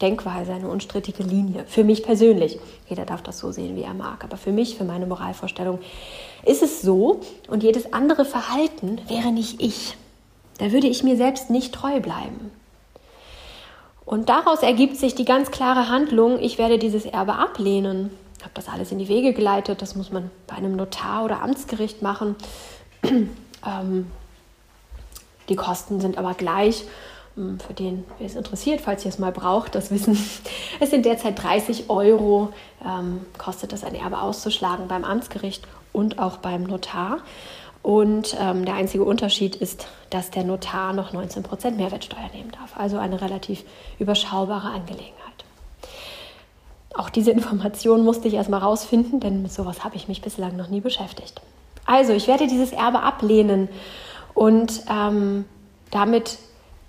Denkweise, 0.00 0.52
eine 0.52 0.68
unstrittige 0.68 1.22
Linie. 1.22 1.64
Für 1.66 1.84
mich 1.84 2.02
persönlich. 2.02 2.58
Jeder 2.88 3.04
darf 3.04 3.22
das 3.22 3.38
so 3.38 3.52
sehen, 3.52 3.76
wie 3.76 3.82
er 3.82 3.94
mag. 3.94 4.24
Aber 4.24 4.36
für 4.36 4.52
mich, 4.52 4.76
für 4.76 4.84
meine 4.84 5.06
Moralvorstellung, 5.06 5.78
ist 6.44 6.62
es 6.62 6.82
so 6.82 7.20
und 7.48 7.62
jedes 7.62 7.92
andere 7.92 8.24
Verhalten 8.24 9.00
wäre 9.08 9.32
nicht 9.32 9.62
ich. 9.62 9.96
Da 10.58 10.72
würde 10.72 10.86
ich 10.86 11.02
mir 11.02 11.16
selbst 11.16 11.50
nicht 11.50 11.74
treu 11.74 12.00
bleiben. 12.00 12.50
Und 14.04 14.28
daraus 14.28 14.62
ergibt 14.62 14.96
sich 14.96 15.14
die 15.14 15.24
ganz 15.24 15.50
klare 15.50 15.88
Handlung, 15.88 16.38
ich 16.38 16.58
werde 16.58 16.78
dieses 16.78 17.06
Erbe 17.06 17.34
ablehnen. 17.34 18.10
Ich 18.38 18.44
habe 18.44 18.54
das 18.54 18.68
alles 18.68 18.92
in 18.92 18.98
die 18.98 19.08
Wege 19.08 19.32
geleitet. 19.32 19.82
Das 19.82 19.96
muss 19.96 20.12
man 20.12 20.30
bei 20.46 20.54
einem 20.56 20.76
Notar 20.76 21.24
oder 21.24 21.42
Amtsgericht 21.42 22.02
machen. 22.02 22.36
ähm, 23.02 24.06
die 25.48 25.56
Kosten 25.56 26.00
sind 26.00 26.18
aber 26.18 26.34
gleich 26.34 26.84
für 27.36 27.74
den, 27.74 28.04
wer 28.18 28.26
es 28.26 28.34
interessiert, 28.34 28.80
falls 28.80 29.04
ihr 29.04 29.10
es 29.10 29.18
mal 29.18 29.32
braucht, 29.32 29.74
das 29.74 29.90
wissen. 29.90 30.18
Es 30.80 30.90
sind 30.90 31.04
derzeit 31.04 31.42
30 31.42 31.90
Euro, 31.90 32.50
ähm, 32.84 33.26
kostet 33.38 33.72
es 33.72 33.84
ein 33.84 33.94
Erbe 33.94 34.20
auszuschlagen 34.20 34.88
beim 34.88 35.04
Amtsgericht 35.04 35.64
und 35.92 36.18
auch 36.18 36.38
beim 36.38 36.64
Notar. 36.64 37.18
Und 37.82 38.36
ähm, 38.40 38.64
der 38.64 38.74
einzige 38.74 39.04
Unterschied 39.04 39.56
ist, 39.56 39.86
dass 40.10 40.30
der 40.30 40.44
Notar 40.44 40.92
noch 40.92 41.12
19% 41.12 41.72
Mehrwertsteuer 41.72 42.30
nehmen 42.34 42.50
darf. 42.52 42.76
Also 42.76 42.98
eine 42.98 43.20
relativ 43.20 43.64
überschaubare 43.98 44.68
Angelegenheit. 44.68 45.14
Auch 46.94 47.10
diese 47.10 47.30
Information 47.30 48.04
musste 48.04 48.28
ich 48.28 48.34
erstmal 48.34 48.60
rausfinden, 48.60 49.20
denn 49.20 49.42
mit 49.42 49.52
sowas 49.52 49.84
habe 49.84 49.96
ich 49.96 50.08
mich 50.08 50.22
bislang 50.22 50.56
noch 50.56 50.68
nie 50.68 50.80
beschäftigt. 50.80 51.42
Also, 51.84 52.12
ich 52.12 52.26
werde 52.26 52.48
dieses 52.48 52.72
Erbe 52.72 53.00
ablehnen 53.00 53.68
und 54.34 54.82
ähm, 54.90 55.44
damit 55.90 56.38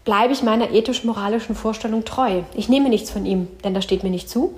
bleibe 0.08 0.32
ich 0.32 0.42
meiner 0.42 0.72
ethisch-moralischen 0.72 1.54
Vorstellung 1.54 2.06
treu. 2.06 2.44
Ich 2.56 2.70
nehme 2.70 2.88
nichts 2.88 3.12
von 3.12 3.26
ihm, 3.26 3.50
denn 3.66 3.74
das 3.74 3.84
steht 3.84 4.04
mir 4.04 4.10
nicht 4.10 4.30
zu. 4.30 4.56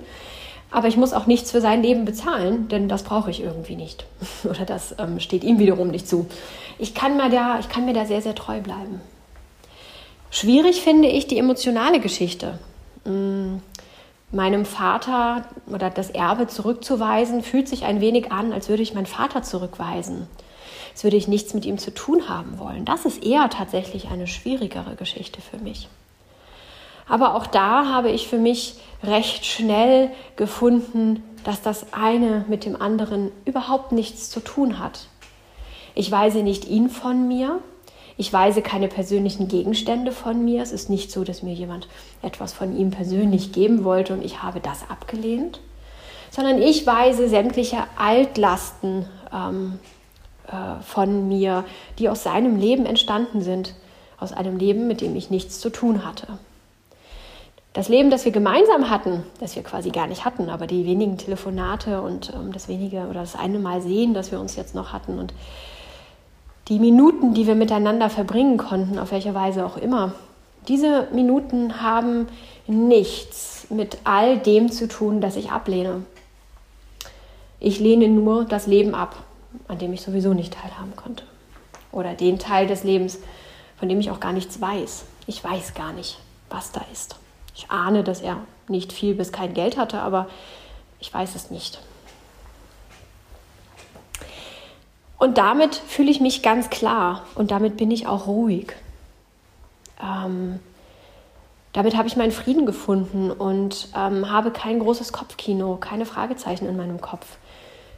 Aber 0.70 0.86
ich 0.86 0.96
muss 0.96 1.12
auch 1.12 1.26
nichts 1.26 1.50
für 1.50 1.60
sein 1.60 1.82
Leben 1.82 2.04
bezahlen, 2.04 2.68
denn 2.68 2.88
das 2.88 3.02
brauche 3.02 3.32
ich 3.32 3.42
irgendwie 3.42 3.74
nicht. 3.74 4.06
Oder 4.44 4.64
das 4.64 4.94
ähm, 5.00 5.18
steht 5.18 5.42
ihm 5.42 5.58
wiederum 5.58 5.88
nicht 5.88 6.06
zu. 6.06 6.26
Ich 6.78 6.94
kann, 6.94 7.16
mir 7.16 7.30
da, 7.30 7.58
ich 7.58 7.68
kann 7.68 7.84
mir 7.84 7.94
da 7.94 8.04
sehr, 8.04 8.22
sehr 8.22 8.36
treu 8.36 8.60
bleiben. 8.60 9.00
Schwierig 10.30 10.82
finde 10.82 11.08
ich 11.08 11.26
die 11.26 11.38
emotionale 11.38 11.98
Geschichte. 11.98 12.60
Mm, 13.04 13.56
meinem 14.30 14.64
Vater 14.64 15.46
oder 15.66 15.90
das 15.90 16.10
Erbe 16.10 16.46
zurückzuweisen, 16.46 17.42
fühlt 17.42 17.66
sich 17.66 17.86
ein 17.86 18.00
wenig 18.00 18.30
an, 18.30 18.52
als 18.52 18.68
würde 18.68 18.84
ich 18.84 18.94
meinen 18.94 19.06
Vater 19.06 19.42
zurückweisen. 19.42 20.28
Als 21.00 21.04
würde 21.04 21.16
ich 21.16 21.28
nichts 21.28 21.54
mit 21.54 21.64
ihm 21.64 21.78
zu 21.78 21.94
tun 21.94 22.28
haben 22.28 22.58
wollen. 22.58 22.84
Das 22.84 23.06
ist 23.06 23.24
eher 23.24 23.48
tatsächlich 23.48 24.08
eine 24.08 24.26
schwierigere 24.26 24.96
Geschichte 24.96 25.40
für 25.40 25.56
mich. 25.56 25.88
Aber 27.08 27.36
auch 27.36 27.46
da 27.46 27.86
habe 27.86 28.10
ich 28.10 28.28
für 28.28 28.36
mich 28.36 28.74
recht 29.02 29.46
schnell 29.46 30.10
gefunden, 30.36 31.22
dass 31.42 31.62
das 31.62 31.94
eine 31.94 32.44
mit 32.48 32.66
dem 32.66 32.78
anderen 32.78 33.32
überhaupt 33.46 33.92
nichts 33.92 34.28
zu 34.28 34.40
tun 34.40 34.78
hat. 34.78 35.06
Ich 35.94 36.10
weise 36.10 36.42
nicht 36.42 36.68
ihn 36.68 36.90
von 36.90 37.26
mir, 37.26 37.60
ich 38.18 38.30
weise 38.30 38.60
keine 38.60 38.88
persönlichen 38.88 39.48
Gegenstände 39.48 40.12
von 40.12 40.44
mir. 40.44 40.62
Es 40.62 40.70
ist 40.70 40.90
nicht 40.90 41.10
so, 41.10 41.24
dass 41.24 41.42
mir 41.42 41.54
jemand 41.54 41.88
etwas 42.20 42.52
von 42.52 42.76
ihm 42.76 42.90
persönlich 42.90 43.52
geben 43.52 43.84
wollte 43.84 44.12
und 44.12 44.22
ich 44.22 44.42
habe 44.42 44.60
das 44.60 44.90
abgelehnt, 44.90 45.60
sondern 46.30 46.60
ich 46.60 46.86
weise 46.86 47.26
sämtliche 47.30 47.84
Altlasten 47.96 49.06
ähm, 49.32 49.78
äh, 50.50 50.82
von 50.82 51.28
mir, 51.28 51.64
die 51.98 52.08
aus 52.08 52.22
seinem 52.22 52.56
Leben 52.56 52.86
entstanden 52.86 53.42
sind, 53.42 53.74
aus 54.18 54.32
einem 54.32 54.58
Leben, 54.58 54.86
mit 54.86 55.00
dem 55.00 55.16
ich 55.16 55.30
nichts 55.30 55.60
zu 55.60 55.70
tun 55.70 56.04
hatte. 56.04 56.26
Das 57.72 57.88
Leben, 57.88 58.10
das 58.10 58.24
wir 58.24 58.32
gemeinsam 58.32 58.90
hatten, 58.90 59.22
das 59.38 59.54
wir 59.54 59.62
quasi 59.62 59.90
gar 59.90 60.08
nicht 60.08 60.24
hatten, 60.24 60.50
aber 60.50 60.66
die 60.66 60.86
wenigen 60.86 61.18
Telefonate 61.18 62.02
und 62.02 62.32
ähm, 62.34 62.52
das 62.52 62.68
wenige 62.68 63.02
oder 63.02 63.20
das 63.20 63.36
eine 63.36 63.60
Mal 63.60 63.80
sehen, 63.80 64.12
das 64.12 64.32
wir 64.32 64.40
uns 64.40 64.56
jetzt 64.56 64.74
noch 64.74 64.92
hatten 64.92 65.18
und 65.18 65.32
die 66.68 66.78
Minuten, 66.78 67.34
die 67.34 67.46
wir 67.46 67.54
miteinander 67.54 68.10
verbringen 68.10 68.56
konnten, 68.56 68.98
auf 68.98 69.12
welche 69.12 69.34
Weise 69.34 69.64
auch 69.64 69.76
immer, 69.76 70.12
diese 70.68 71.08
Minuten 71.12 71.82
haben 71.82 72.28
nichts 72.66 73.66
mit 73.70 73.98
all 74.04 74.38
dem 74.38 74.70
zu 74.70 74.88
tun, 74.88 75.20
das 75.20 75.36
ich 75.36 75.50
ablehne. 75.50 76.04
Ich 77.58 77.80
lehne 77.80 78.08
nur 78.08 78.44
das 78.44 78.66
Leben 78.66 78.94
ab, 78.94 79.16
an 79.68 79.78
dem 79.78 79.92
ich 79.92 80.02
sowieso 80.02 80.34
nicht 80.34 80.54
teilhaben 80.54 80.96
konnte. 80.96 81.24
Oder 81.92 82.14
den 82.14 82.38
Teil 82.38 82.66
des 82.66 82.84
Lebens, 82.84 83.18
von 83.78 83.88
dem 83.88 84.00
ich 84.00 84.10
auch 84.10 84.20
gar 84.20 84.32
nichts 84.32 84.60
weiß. 84.60 85.04
Ich 85.26 85.42
weiß 85.42 85.74
gar 85.74 85.92
nicht, 85.92 86.18
was 86.48 86.72
da 86.72 86.84
ist. 86.92 87.16
Ich 87.54 87.70
ahne, 87.70 88.04
dass 88.04 88.20
er 88.20 88.38
nicht 88.68 88.92
viel 88.92 89.14
bis 89.14 89.32
kein 89.32 89.54
Geld 89.54 89.76
hatte, 89.76 90.00
aber 90.00 90.28
ich 91.00 91.12
weiß 91.12 91.34
es 91.34 91.50
nicht. 91.50 91.80
Und 95.18 95.36
damit 95.36 95.74
fühle 95.74 96.10
ich 96.10 96.20
mich 96.20 96.42
ganz 96.42 96.70
klar 96.70 97.24
und 97.34 97.50
damit 97.50 97.76
bin 97.76 97.90
ich 97.90 98.06
auch 98.06 98.26
ruhig. 98.26 98.72
Ähm, 100.02 100.60
damit 101.72 101.96
habe 101.96 102.08
ich 102.08 102.16
meinen 102.16 102.32
Frieden 102.32 102.66
gefunden 102.66 103.30
und 103.30 103.88
ähm, 103.94 104.30
habe 104.30 104.50
kein 104.50 104.78
großes 104.78 105.12
Kopfkino, 105.12 105.76
keine 105.76 106.06
Fragezeichen 106.06 106.66
in 106.66 106.76
meinem 106.76 107.00
Kopf. 107.00 107.36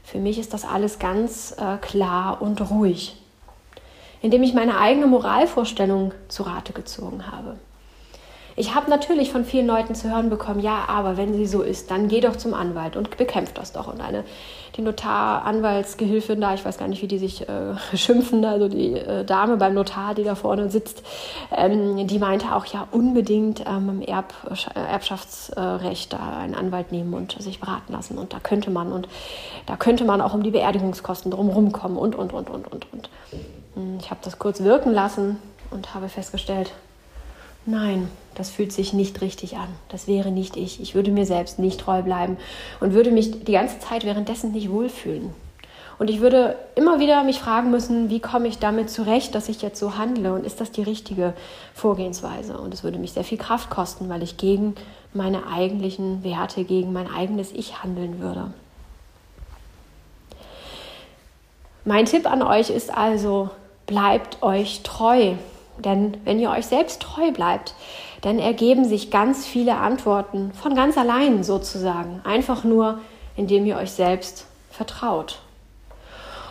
Für 0.03 0.19
mich 0.19 0.39
ist 0.39 0.53
das 0.53 0.65
alles 0.65 0.99
ganz 0.99 1.55
äh, 1.59 1.77
klar 1.79 2.43
und 2.43 2.61
ruhig, 2.71 3.17
indem 4.21 4.43
ich 4.43 4.55
meine 4.55 4.79
eigene 4.79 5.07
Moralvorstellung 5.07 6.13
zu 6.29 6.43
Rate 6.43 6.73
gezogen 6.73 7.31
habe. 7.31 7.57
Ich 8.55 8.75
habe 8.75 8.91
natürlich 8.91 9.33
von 9.33 9.45
vielen 9.45 9.67
Leuten 9.67 9.95
zu 9.95 10.11
hören 10.11 10.29
bekommen, 10.29 10.61
ja, 10.61 10.85
aber 10.87 11.17
wenn 11.17 11.35
sie 11.35 11.47
so 11.47 11.63
ist, 11.63 11.91
dann 11.91 12.09
geh 12.09 12.21
doch 12.21 12.37
zum 12.37 12.53
Anwalt 12.53 12.97
und 12.97 13.17
bekämpft 13.17 13.57
das 13.57 13.73
doch. 13.73 13.87
Und 13.87 14.01
eine, 14.01 14.25
die 14.77 14.83
Notar-Anwaltsgehilfin 14.83 16.41
da, 16.41 16.55
ich 16.55 16.65
weiß 16.65 16.79
gar 16.79 16.89
nicht, 16.89 17.03
wie 17.03 17.09
die 17.09 17.19
sich 17.19 17.49
äh, 17.49 17.77
schimpfen, 17.97 18.45
also 18.45 18.69
die 18.69 18.95
äh, 18.95 19.25
Dame 19.25 19.57
beim 19.57 19.75
Notar, 19.75 20.15
die 20.15 20.25
da 20.25 20.35
vorne 20.35 20.71
sitzt, 20.71 21.03
ähm, 21.55 22.07
die 22.07 22.19
meinte 22.19 22.55
auch, 22.55 22.65
ja, 22.67 22.89
unbedingt 22.91 23.61
ähm, 23.67 23.89
im 23.89 24.03
Erb, 24.03 24.33
Erbschaftsrecht 24.75 26.13
da 26.13 26.39
einen 26.39 26.55
Anwalt 26.55 26.93
nehmen 26.93 27.15
und 27.15 27.41
sich 27.41 27.61
beraten 27.61 27.93
lassen. 27.93 28.19
Und 28.19 28.33
da 28.33 28.39
könnte 28.41 28.71
man, 28.71 28.93
und 28.93 29.09
da 29.67 29.77
könnte 29.77 30.05
man 30.05 30.21
auch 30.21 30.35
um 30.35 30.43
die 30.43 30.51
Beerdigungskosten 30.51 31.31
drumherum 31.31 31.73
kommen 31.73 31.97
und, 31.97 32.15
und, 32.15 32.33
und, 32.33 32.49
und, 32.49 32.73
und, 32.73 32.87
und. 32.93 33.11
Hm, 33.75 33.99
ich 34.01 34.11
habe 34.11 34.21
das 34.23 34.39
kurz 34.39 34.63
wirken 34.63 34.93
lassen 34.93 35.39
und 35.71 35.95
habe 35.95 36.09
festgestellt, 36.09 36.73
Nein, 37.65 38.09
das 38.35 38.51
fühlt 38.51 38.73
sich 38.73 38.93
nicht 38.93 39.21
richtig 39.21 39.57
an. 39.57 39.69
Das 39.89 40.09
wäre 40.09 40.31
nicht 40.31 40.57
ich. 40.57 40.81
Ich 40.81 40.95
würde 40.95 41.13
mir 41.13 41.27
selbst 41.27 41.59
nicht 41.59 41.81
treu 41.81 42.03
bleiben 42.03 42.37
und 42.81 42.93
würde 42.93 43.11
mich 43.11 43.45
die 43.45 43.53
ganze 43.53 43.79
Zeit 43.79 44.05
währenddessen 44.05 44.53
nicht 44.53 44.71
wohlfühlen. 44.71 45.31
Und 45.99 46.11
ich 46.11 46.21
würde 46.21 46.57
immer 46.75 46.99
wieder 46.99 47.23
mich 47.23 47.39
fragen 47.39 47.71
müssen, 47.71 48.11
wie 48.11 48.19
komme 48.19 48.49
ich 48.49 48.59
damit 48.59 48.91
zurecht, 48.91 49.37
dass 49.37 49.49
ich 49.49 49.63
jetzt 49.63 49.79
so 49.79 49.97
handle 49.97 50.35
und 50.35 50.45
ist 50.45 50.61
das 50.61 50.73
die 50.73 50.83
richtige 50.83 51.35
Vorgehensweise? 51.75 52.59
Und 52.59 52.75
es 52.75 52.83
würde 52.83 52.99
mich 52.99 53.13
sehr 53.13 53.23
viel 53.23 53.39
Kraft 53.39 53.71
kosten, 53.71 54.09
weil 54.09 54.23
ich 54.23 54.37
gegen 54.37 54.75
meine 55.15 55.47
eigentlichen 55.47 56.25
Werte, 56.25 56.65
gegen 56.65 56.93
mein 56.93 57.09
eigenes 57.09 57.53
Ich 57.53 57.85
handeln 57.85 58.21
würde. 58.21 58.53
Mein 61.85 62.07
Tipp 62.07 62.29
an 62.29 62.43
euch 62.43 62.71
ist 62.71 62.93
also, 62.93 63.51
bleibt 63.87 64.43
euch 64.43 64.83
treu. 64.83 65.35
Denn 65.79 66.17
wenn 66.25 66.39
ihr 66.39 66.51
euch 66.51 66.67
selbst 66.67 67.01
treu 67.03 67.31
bleibt, 67.33 67.75
dann 68.21 68.39
ergeben 68.39 68.85
sich 68.85 69.11
ganz 69.11 69.47
viele 69.47 69.77
Antworten 69.77 70.53
von 70.53 70.75
ganz 70.75 70.97
allein 70.97 71.43
sozusagen. 71.43 72.21
Einfach 72.25 72.65
nur, 72.65 73.01
indem 73.37 73.67
ihr 73.67 73.77
euch 73.77 73.93
selbst 73.93 74.47
vertraut. 74.71 75.41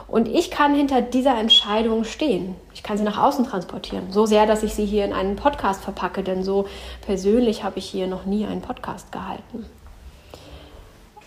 Und 0.07 0.27
ich 0.27 0.51
kann 0.51 0.75
hinter 0.75 1.01
dieser 1.01 1.38
Entscheidung 1.39 2.03
stehen. 2.03 2.55
Ich 2.73 2.84
kann 2.84 2.97
sie 2.97 3.05
nach 3.05 3.17
außen 3.17 3.45
transportieren. 3.45 4.12
So 4.12 4.25
sehr, 4.25 4.45
dass 4.45 4.62
ich 4.62 4.73
sie 4.73 4.86
hier 4.86 5.05
in 5.05 5.13
einen 5.13 5.38
Podcast 5.38 5.81
verpacke, 5.81 6.21
denn 6.21 6.43
so 6.43 6.65
persönlich 7.05 7.63
habe 7.63 7.79
ich 7.79 7.86
hier 7.86 8.07
noch 8.07 8.25
nie 8.25 8.45
einen 8.45 8.62
Podcast 8.62 9.13
gehalten. 9.13 9.65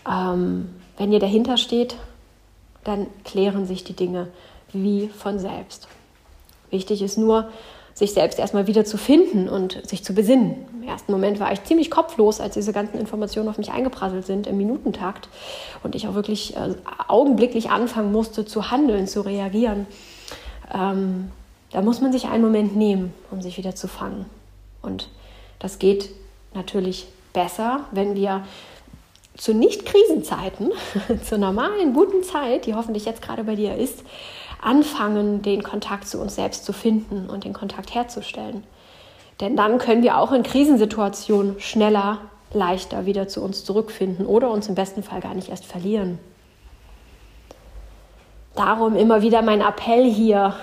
Ähm, 0.07 0.75
wenn 0.99 1.13
ihr 1.13 1.19
dahinter 1.19 1.57
steht, 1.57 1.97
dann 2.85 3.07
klären 3.25 3.65
sich 3.67 3.85
die 3.85 3.97
Dinge 3.97 4.29
wie 4.73 5.09
von 5.09 5.39
selbst. 5.39 5.89
Wichtig 6.71 7.01
ist 7.01 7.17
nur, 7.17 7.49
sich 7.95 8.13
selbst 8.13 8.41
erstmal 8.41 8.67
wieder 8.67 8.85
zu 8.85 8.99
finden 8.99 9.49
und 9.49 9.87
sich 9.89 10.05
zu 10.05 10.15
besinnen. 10.15 10.57
Im 10.75 10.89
ersten 10.89 11.13
Moment 11.13 11.39
war 11.39 11.53
ich 11.53 11.63
ziemlich 11.63 11.91
kopflos, 11.91 12.41
als 12.41 12.55
diese 12.55 12.73
ganzen 12.73 12.99
Informationen 12.99 13.49
auf 13.49 13.57
mich 13.57 13.71
eingeprasselt 13.71 14.27
sind 14.27 14.49
im 14.49 14.57
Minutentakt 14.57 15.29
und 15.85 15.95
ich 15.95 16.09
auch 16.09 16.15
wirklich 16.15 16.57
äh, 16.57 16.75
augenblicklich 17.07 17.71
anfangen 17.71 18.11
musste 18.11 18.45
zu 18.45 18.71
handeln, 18.71 19.07
zu 19.07 19.21
reagieren. 19.21 19.87
Ähm, 20.75 21.31
da 21.71 21.83
muss 21.83 22.01
man 22.01 22.13
sich 22.13 22.27
einen 22.27 22.43
Moment 22.43 22.77
nehmen, 22.77 23.13
um 23.31 23.43
sich 23.43 23.59
wieder 23.59 23.75
zu 23.77 23.87
fangen. 23.87 24.27
Und 24.83 25.09
das 25.61 25.79
geht 25.79 26.11
natürlich 26.53 27.07
besser, 27.33 27.81
wenn 27.93 28.15
wir 28.15 28.45
zu 29.37 29.55
Nicht-Krisenzeiten, 29.55 30.73
zur 31.25 31.39
normalen, 31.39 31.93
guten 31.93 32.23
Zeit, 32.23 32.67
die 32.67 32.75
hoffentlich 32.75 33.05
jetzt 33.05 33.23
gerade 33.23 33.45
bei 33.45 33.57
dir 33.57 33.77
ist, 33.77 34.05
anfangen, 34.65 35.43
den 35.43 35.63
Kontakt 35.63 36.09
zu 36.09 36.21
uns 36.21 36.35
selbst 36.35 36.65
zu 36.65 36.73
finden 36.73 37.29
und 37.29 37.45
den 37.45 37.53
Kontakt 37.53 37.95
herzustellen. 37.95 38.65
Denn 39.41 39.57
dann 39.57 39.79
können 39.79 40.03
wir 40.03 40.19
auch 40.19 40.33
in 40.33 40.43
Krisensituationen 40.43 41.61
schneller, 41.61 42.19
leichter 42.53 43.05
wieder 43.05 43.29
zu 43.29 43.43
uns 43.43 43.65
zurückfinden 43.65 44.27
oder 44.27 44.51
uns 44.51 44.69
im 44.69 44.75
besten 44.75 45.03
Fall 45.03 45.21
gar 45.21 45.35
nicht 45.35 45.49
erst 45.49 45.67
verlieren. 45.67 46.19
Darum 48.55 48.95
immer 48.95 49.23
wieder 49.23 49.43
mein 49.43 49.61
Appell 49.61 50.09
hier, 50.09 50.55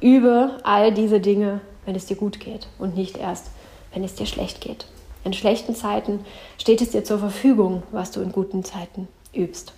übe 0.00 0.58
all 0.62 0.92
diese 0.92 1.20
Dinge, 1.20 1.60
wenn 1.84 1.96
es 1.96 2.06
dir 2.06 2.16
gut 2.16 2.38
geht 2.38 2.68
und 2.78 2.96
nicht 2.96 3.18
erst, 3.18 3.50
wenn 3.92 4.04
es 4.04 4.14
dir 4.14 4.26
schlecht 4.26 4.60
geht. 4.60 4.86
In 5.24 5.32
schlechten 5.32 5.74
Zeiten 5.74 6.24
steht 6.58 6.80
es 6.80 6.90
dir 6.90 7.04
zur 7.04 7.18
Verfügung, 7.18 7.82
was 7.90 8.12
du 8.12 8.20
in 8.20 8.32
guten 8.32 8.64
Zeiten 8.64 9.08
übst. 9.34 9.72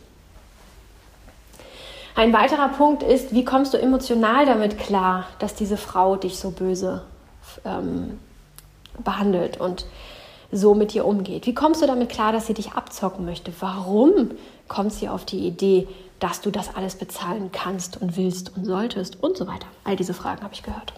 Ein 2.17 2.33
weiterer 2.33 2.69
Punkt 2.69 3.03
ist, 3.03 3.35
wie 3.35 3.45
kommst 3.45 3.75
du 3.75 3.79
emotional 3.79 4.47
damit 4.47 4.79
klar, 4.79 5.27
dass 5.41 5.55
diese 5.55 5.77
Frau 5.77 6.15
dich 6.15 6.39
so 6.39 6.53
böse 6.53 7.03
ähm, 7.65 8.21
behandelt 9.03 9.61
und 9.61 9.87
so 10.53 10.75
mit 10.75 10.95
dir 10.95 11.07
umgeht? 11.07 11.47
Wie 11.47 11.55
kommst 11.55 11.83
du 11.83 11.87
damit 11.87 12.09
klar, 12.11 12.33
dass 12.33 12.47
sie 12.47 12.55
dich 12.55 12.73
abzocken 12.73 13.25
möchte? 13.25 13.53
Warum 13.59 14.31
kommt 14.69 14.93
sie 14.93 15.09
auf 15.09 15.25
die 15.25 15.45
Idee, 15.45 15.89
dass 16.21 16.41
du 16.41 16.53
das 16.53 16.77
alles 16.77 16.95
bezahlen 16.95 17.51
kannst 17.53 18.01
und 18.01 18.17
willst 18.17 18.57
und 18.57 18.65
solltest 18.65 19.21
und 19.21 19.37
so 19.37 19.49
weiter? 19.49 19.67
All 19.83 19.97
diese 19.97 20.15
Fragen 20.15 20.45
habe 20.45 20.55
ich 20.55 20.63
gehört. 20.63 20.93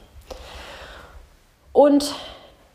Und 1.73 2.15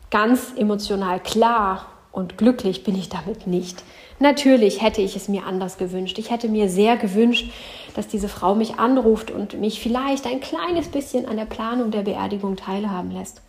ganz 0.10 0.54
emotional 0.58 1.20
klar 1.20 1.86
und 2.12 2.40
glücklich 2.40 2.84
bin 2.84 2.96
ich 2.96 3.10
damit 3.10 3.46
nicht. 3.46 3.84
Natürlich 4.20 4.82
hätte 4.82 5.02
ich 5.02 5.16
es 5.16 5.28
mir 5.28 5.46
anders 5.46 5.78
gewünscht. 5.78 6.20
Ich 6.20 6.30
hätte 6.30 6.48
mir 6.48 6.70
sehr 6.70 6.98
gewünscht, 6.98 7.52
dass 7.96 8.08
diese 8.08 8.30
Frau 8.30 8.56
mich 8.56 8.76
anruft 8.80 9.32
und 9.32 9.60
mich 9.60 9.80
vielleicht 9.80 10.26
ein 10.26 10.40
kleines 10.40 10.90
bisschen 10.90 11.28
an 11.28 11.38
der 11.38 11.46
Planung 11.46 11.92
der 11.92 12.02
Beerdigung 12.02 12.56
teilhaben 12.56 13.12
lässt. 13.12 13.42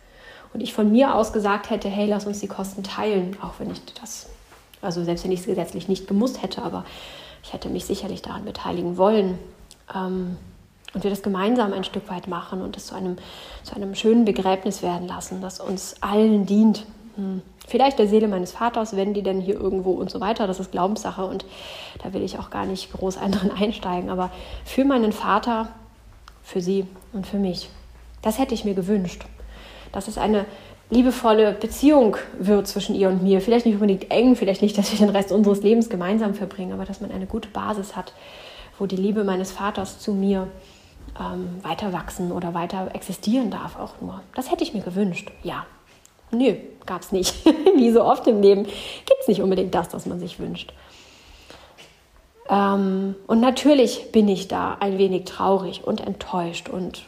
Und 0.53 0.61
ich 0.61 0.73
von 0.73 0.91
mir 0.91 1.15
aus 1.15 1.33
gesagt 1.33 1.69
hätte, 1.69 1.89
hey, 1.89 2.07
lass 2.07 2.25
uns 2.25 2.39
die 2.39 2.47
Kosten 2.47 2.83
teilen, 2.83 3.37
auch 3.41 3.53
wenn 3.59 3.71
ich 3.71 3.81
das 3.99 4.27
Also 4.81 5.03
selbst 5.03 5.23
wenn 5.23 5.31
ich 5.31 5.41
es 5.41 5.45
gesetzlich 5.45 5.87
nicht 5.87 6.07
gemusst 6.07 6.43
hätte, 6.43 6.61
aber 6.61 6.85
ich 7.43 7.53
hätte 7.53 7.69
mich 7.69 7.85
sicherlich 7.85 8.21
daran 8.21 8.45
beteiligen 8.45 8.97
wollen. 8.97 9.39
Ähm, 9.93 10.37
und 10.93 11.03
wir 11.03 11.09
das 11.09 11.23
gemeinsam 11.23 11.73
ein 11.73 11.83
Stück 11.83 12.07
weit 12.09 12.27
machen 12.27 12.61
und 12.61 12.77
es 12.77 12.87
zu 12.87 12.95
einem, 12.95 13.17
zu 13.63 13.75
einem 13.75 13.95
schönen 13.95 14.25
Begräbnis 14.25 14.83
werden 14.83 15.07
lassen, 15.07 15.41
das 15.41 15.59
uns 15.59 15.95
allen 16.01 16.45
dient. 16.45 16.85
Hm. 17.15 17.41
Vielleicht 17.73 17.97
der 17.97 18.07
Seele 18.07 18.27
meines 18.27 18.51
Vaters, 18.51 18.95
wenn 18.95 19.15
die 19.15 19.23
denn 19.23 19.41
hier 19.41 19.55
irgendwo 19.55 19.93
und 19.93 20.11
so 20.11 20.21
weiter, 20.21 20.45
das 20.45 20.59
ist 20.59 20.71
Glaubenssache 20.71 21.25
und 21.25 21.43
da 22.03 22.13
will 22.13 22.21
ich 22.21 22.37
auch 22.37 22.51
gar 22.51 22.67
nicht 22.67 22.93
groß 22.93 23.15
drin 23.31 23.49
einsteigen, 23.49 24.11
aber 24.11 24.29
für 24.63 24.85
meinen 24.85 25.11
Vater, 25.11 25.69
für 26.43 26.61
sie 26.61 26.85
und 27.13 27.25
für 27.25 27.39
mich. 27.39 27.71
Das 28.21 28.37
hätte 28.37 28.53
ich 28.53 28.63
mir 28.63 28.75
gewünscht. 28.75 29.25
Dass 29.91 30.07
es 30.07 30.19
eine 30.19 30.45
liebevolle 30.91 31.53
Beziehung 31.53 32.15
wird 32.37 32.67
zwischen 32.67 32.93
ihr 32.93 33.09
und 33.09 33.23
mir. 33.23 33.41
Vielleicht 33.41 33.65
nicht 33.65 33.73
unbedingt 33.73 34.11
eng, 34.11 34.35
vielleicht 34.35 34.61
nicht, 34.61 34.77
dass 34.77 34.91
wir 34.91 34.99
den 34.99 35.09
Rest 35.09 35.31
unseres 35.31 35.63
Lebens 35.63 35.89
gemeinsam 35.89 36.35
verbringen, 36.35 36.73
aber 36.73 36.85
dass 36.85 37.01
man 37.01 37.09
eine 37.09 37.25
gute 37.25 37.49
Basis 37.49 37.95
hat, 37.95 38.13
wo 38.77 38.85
die 38.85 38.97
Liebe 38.97 39.23
meines 39.23 39.51
Vaters 39.51 39.97
zu 39.97 40.13
mir 40.13 40.47
ähm, 41.19 41.49
weiter 41.63 41.91
wachsen 41.91 42.31
oder 42.31 42.53
weiter 42.53 42.91
existieren 42.93 43.49
darf 43.49 43.79
auch 43.79 43.99
nur. 43.99 44.21
Das 44.35 44.51
hätte 44.51 44.63
ich 44.63 44.75
mir 44.75 44.83
gewünscht, 44.83 45.31
ja. 45.41 45.65
Nö, 46.33 46.55
gab 46.85 47.01
es 47.01 47.11
nicht. 47.11 47.45
Wie 47.75 47.91
so 47.91 48.03
oft 48.03 48.27
im 48.27 48.41
Leben 48.41 48.63
gibt 48.63 49.21
es 49.21 49.27
nicht 49.27 49.41
unbedingt 49.41 49.73
das, 49.73 49.93
was 49.93 50.05
man 50.05 50.19
sich 50.19 50.39
wünscht. 50.39 50.73
Ähm, 52.49 53.15
und 53.27 53.39
natürlich 53.39 54.11
bin 54.11 54.27
ich 54.27 54.47
da 54.47 54.77
ein 54.79 54.97
wenig 54.97 55.25
traurig 55.25 55.83
und 55.85 56.01
enttäuscht 56.01 56.69
und 56.69 57.03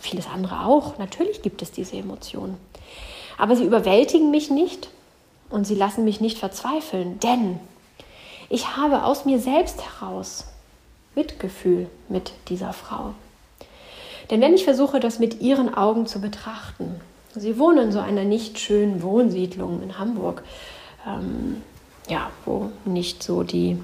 vieles 0.00 0.26
andere 0.28 0.64
auch. 0.66 0.98
Natürlich 0.98 1.42
gibt 1.42 1.62
es 1.62 1.72
diese 1.72 1.96
Emotionen. 1.96 2.56
Aber 3.38 3.56
sie 3.56 3.64
überwältigen 3.64 4.30
mich 4.30 4.50
nicht 4.50 4.88
und 5.50 5.66
sie 5.66 5.74
lassen 5.74 6.04
mich 6.04 6.20
nicht 6.20 6.38
verzweifeln, 6.38 7.18
denn 7.20 7.60
ich 8.48 8.76
habe 8.76 9.04
aus 9.04 9.24
mir 9.24 9.40
selbst 9.40 9.82
heraus 9.82 10.46
Mitgefühl 11.14 11.88
mit 12.08 12.32
dieser 12.48 12.72
Frau. 12.72 13.14
Denn 14.30 14.40
wenn 14.40 14.54
ich 14.54 14.64
versuche, 14.64 15.00
das 15.00 15.18
mit 15.18 15.40
ihren 15.40 15.74
Augen 15.74 16.06
zu 16.06 16.20
betrachten, 16.20 17.00
sie 17.36 17.58
wohnen 17.58 17.86
in 17.86 17.92
so 17.92 18.00
einer 18.00 18.24
nicht 18.24 18.58
schönen 18.58 19.02
Wohnsiedlung 19.02 19.82
in 19.82 19.98
Hamburg, 19.98 20.42
ähm, 21.06 21.62
ja, 22.08 22.30
wo 22.44 22.70
nicht 22.84 23.22
so 23.22 23.42
die 23.42 23.78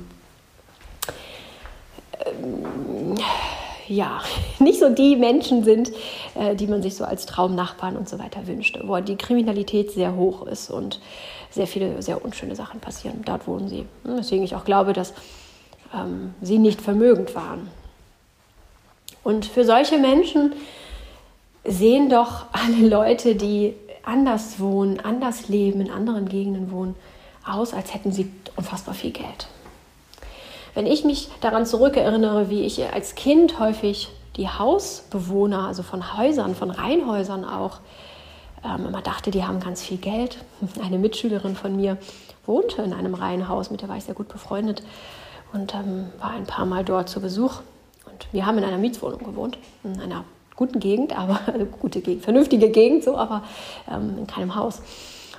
ähm, 2.24 3.16
ja, 3.88 4.20
nicht 4.58 4.80
so 4.80 4.88
die 4.88 5.16
Menschen 5.16 5.64
sind, 5.64 5.92
äh, 6.34 6.54
die 6.54 6.66
man 6.66 6.82
sich 6.82 6.94
so 6.94 7.04
als 7.04 7.26
Traumnachbarn 7.26 7.96
und 7.96 8.08
so 8.08 8.18
weiter 8.18 8.46
wünscht, 8.46 8.78
wo 8.84 8.98
die 9.00 9.16
Kriminalität 9.16 9.90
sehr 9.92 10.16
hoch 10.16 10.46
ist 10.46 10.70
und 10.70 11.00
sehr 11.50 11.66
viele 11.66 12.00
sehr 12.02 12.24
unschöne 12.24 12.56
Sachen 12.56 12.80
passieren. 12.80 13.22
Dort 13.24 13.46
wohnen 13.46 13.68
sie. 13.68 13.86
Deswegen 14.04 14.42
ich 14.42 14.54
auch 14.54 14.64
glaube, 14.64 14.92
dass 14.92 15.12
ähm, 15.94 16.34
sie 16.40 16.58
nicht 16.58 16.80
vermögend 16.80 17.34
waren. 17.34 17.68
Und 19.22 19.44
für 19.44 19.64
solche 19.64 19.98
Menschen 19.98 20.54
sehen 21.64 22.08
doch 22.08 22.46
alle 22.52 22.88
Leute, 22.88 23.34
die 23.34 23.74
anders 24.04 24.58
wohnen, 24.58 25.00
anders 25.00 25.48
leben, 25.48 25.80
in 25.80 25.90
anderen 25.90 26.28
Gegenden 26.28 26.72
wohnen, 26.72 26.96
aus, 27.46 27.72
als 27.74 27.94
hätten 27.94 28.12
sie 28.12 28.30
unfassbar 28.56 28.94
viel 28.94 29.12
Geld. 29.12 29.48
Wenn 30.74 30.86
ich 30.86 31.04
mich 31.04 31.28
daran 31.40 31.66
zurückerinnere, 31.66 32.48
wie 32.48 32.62
ich 32.62 32.82
als 32.92 33.14
Kind 33.14 33.58
häufig 33.58 34.08
die 34.36 34.48
Hausbewohner, 34.48 35.66
also 35.66 35.82
von 35.82 36.16
Häusern, 36.16 36.54
von 36.54 36.70
Reihenhäusern 36.70 37.44
auch, 37.44 37.80
ähm, 38.64 38.86
immer 38.86 39.02
dachte, 39.02 39.30
die 39.30 39.44
haben 39.44 39.60
ganz 39.60 39.82
viel 39.82 39.98
Geld. 39.98 40.38
Eine 40.82 40.98
Mitschülerin 40.98 41.56
von 41.56 41.76
mir 41.76 41.98
wohnte 42.46 42.82
in 42.82 42.92
einem 42.92 43.14
Reihenhaus, 43.14 43.70
mit 43.70 43.82
der 43.82 43.88
war 43.88 43.96
ich 43.96 44.04
sehr 44.04 44.14
gut 44.14 44.28
befreundet 44.28 44.82
und 45.52 45.74
ähm, 45.74 46.10
war 46.18 46.30
ein 46.30 46.46
paar 46.46 46.64
Mal 46.64 46.84
dort 46.84 47.08
zu 47.08 47.20
Besuch. 47.20 47.60
Und 48.06 48.26
wir 48.32 48.46
haben 48.46 48.58
in 48.58 48.64
einer 48.64 48.78
Mietswohnung 48.78 49.22
gewohnt, 49.22 49.58
in 49.84 50.00
einer 50.00 50.24
guten 50.62 50.78
Gegend, 50.78 51.18
aber 51.18 51.40
also 51.46 51.66
gute 51.80 52.00
Gegend, 52.00 52.22
vernünftige 52.22 52.70
Gegend, 52.70 53.02
so, 53.02 53.16
aber 53.16 53.42
ähm, 53.90 54.18
in 54.18 54.26
keinem 54.26 54.54
Haus. 54.54 54.80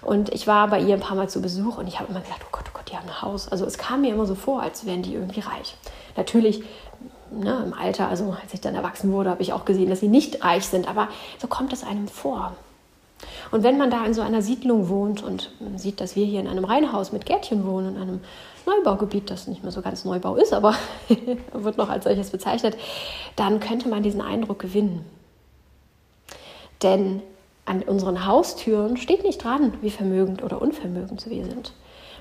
Und 0.02 0.34
ich 0.34 0.48
war 0.48 0.68
bei 0.68 0.82
ihr 0.82 0.96
ein 0.96 1.00
paar 1.00 1.16
Mal 1.16 1.30
zu 1.30 1.42
Besuch 1.42 1.78
und 1.78 1.88
ich 1.88 2.00
habe 2.00 2.12
immer 2.12 2.20
gedacht, 2.20 2.42
oh 2.44 2.50
Gott, 2.52 2.66
oh 2.68 2.72
Gott, 2.74 2.92
die 2.92 2.98
haben 2.98 3.08
ein 3.08 3.22
Haus. 3.22 3.48
Also 3.48 3.66
es 3.66 3.78
kam 3.78 4.02
mir 4.02 4.14
immer 4.14 4.26
so 4.26 4.36
vor, 4.36 4.62
als 4.62 4.86
wären 4.86 5.02
die 5.02 5.14
irgendwie 5.14 5.40
reich. 5.40 5.76
Natürlich 6.18 6.62
ne, 7.32 7.64
im 7.66 7.74
Alter, 7.74 8.10
also 8.10 8.36
als 8.42 8.54
ich 8.54 8.60
dann 8.60 8.76
erwachsen 8.76 9.14
wurde, 9.14 9.30
habe 9.30 9.42
ich 9.42 9.54
auch 9.54 9.64
gesehen, 9.64 9.90
dass 9.90 10.02
sie 10.02 10.10
nicht 10.10 10.44
reich 10.44 10.66
sind, 10.68 10.90
aber 10.90 11.08
so 11.40 11.48
kommt 11.48 11.72
es 11.72 11.86
einem 11.86 12.10
vor. 12.10 12.54
Und 13.52 13.64
wenn 13.64 13.78
man 13.78 13.90
da 13.90 14.06
in 14.06 14.14
so 14.14 14.22
einer 14.22 14.42
Siedlung 14.42 14.90
wohnt 14.90 15.24
und 15.24 15.52
sieht, 15.78 16.02
dass 16.02 16.18
wir 16.18 16.26
hier 16.26 16.42
in 16.42 16.48
einem 16.48 16.66
Reihenhaus 16.66 17.14
mit 17.14 17.26
Gärtchen 17.26 17.66
wohnen, 17.66 17.96
in 17.96 18.02
einem 18.02 18.20
Neubaugebiet, 18.66 19.30
das 19.30 19.48
nicht 19.48 19.64
mehr 19.64 19.72
so 19.72 19.82
ganz 19.82 20.06
Neubau 20.06 20.36
ist, 20.36 20.54
aber 20.54 20.76
wird 21.54 21.78
noch 21.78 21.90
als 21.90 22.06
solches 22.06 22.30
bezeichnet, 22.30 22.78
dann 23.36 23.60
könnte 23.60 23.90
man 23.90 24.04
diesen 24.04 24.22
Eindruck 24.22 24.60
gewinnen. 24.60 25.06
Denn 26.82 27.22
an 27.66 27.82
unseren 27.82 28.26
Haustüren 28.26 28.98
steht 28.98 29.24
nicht 29.24 29.44
dran, 29.44 29.74
wie 29.82 29.90
vermögend 29.90 30.44
oder 30.44 30.62
unvermögend 30.62 31.30
wir 31.30 31.46
sind, 31.46 31.74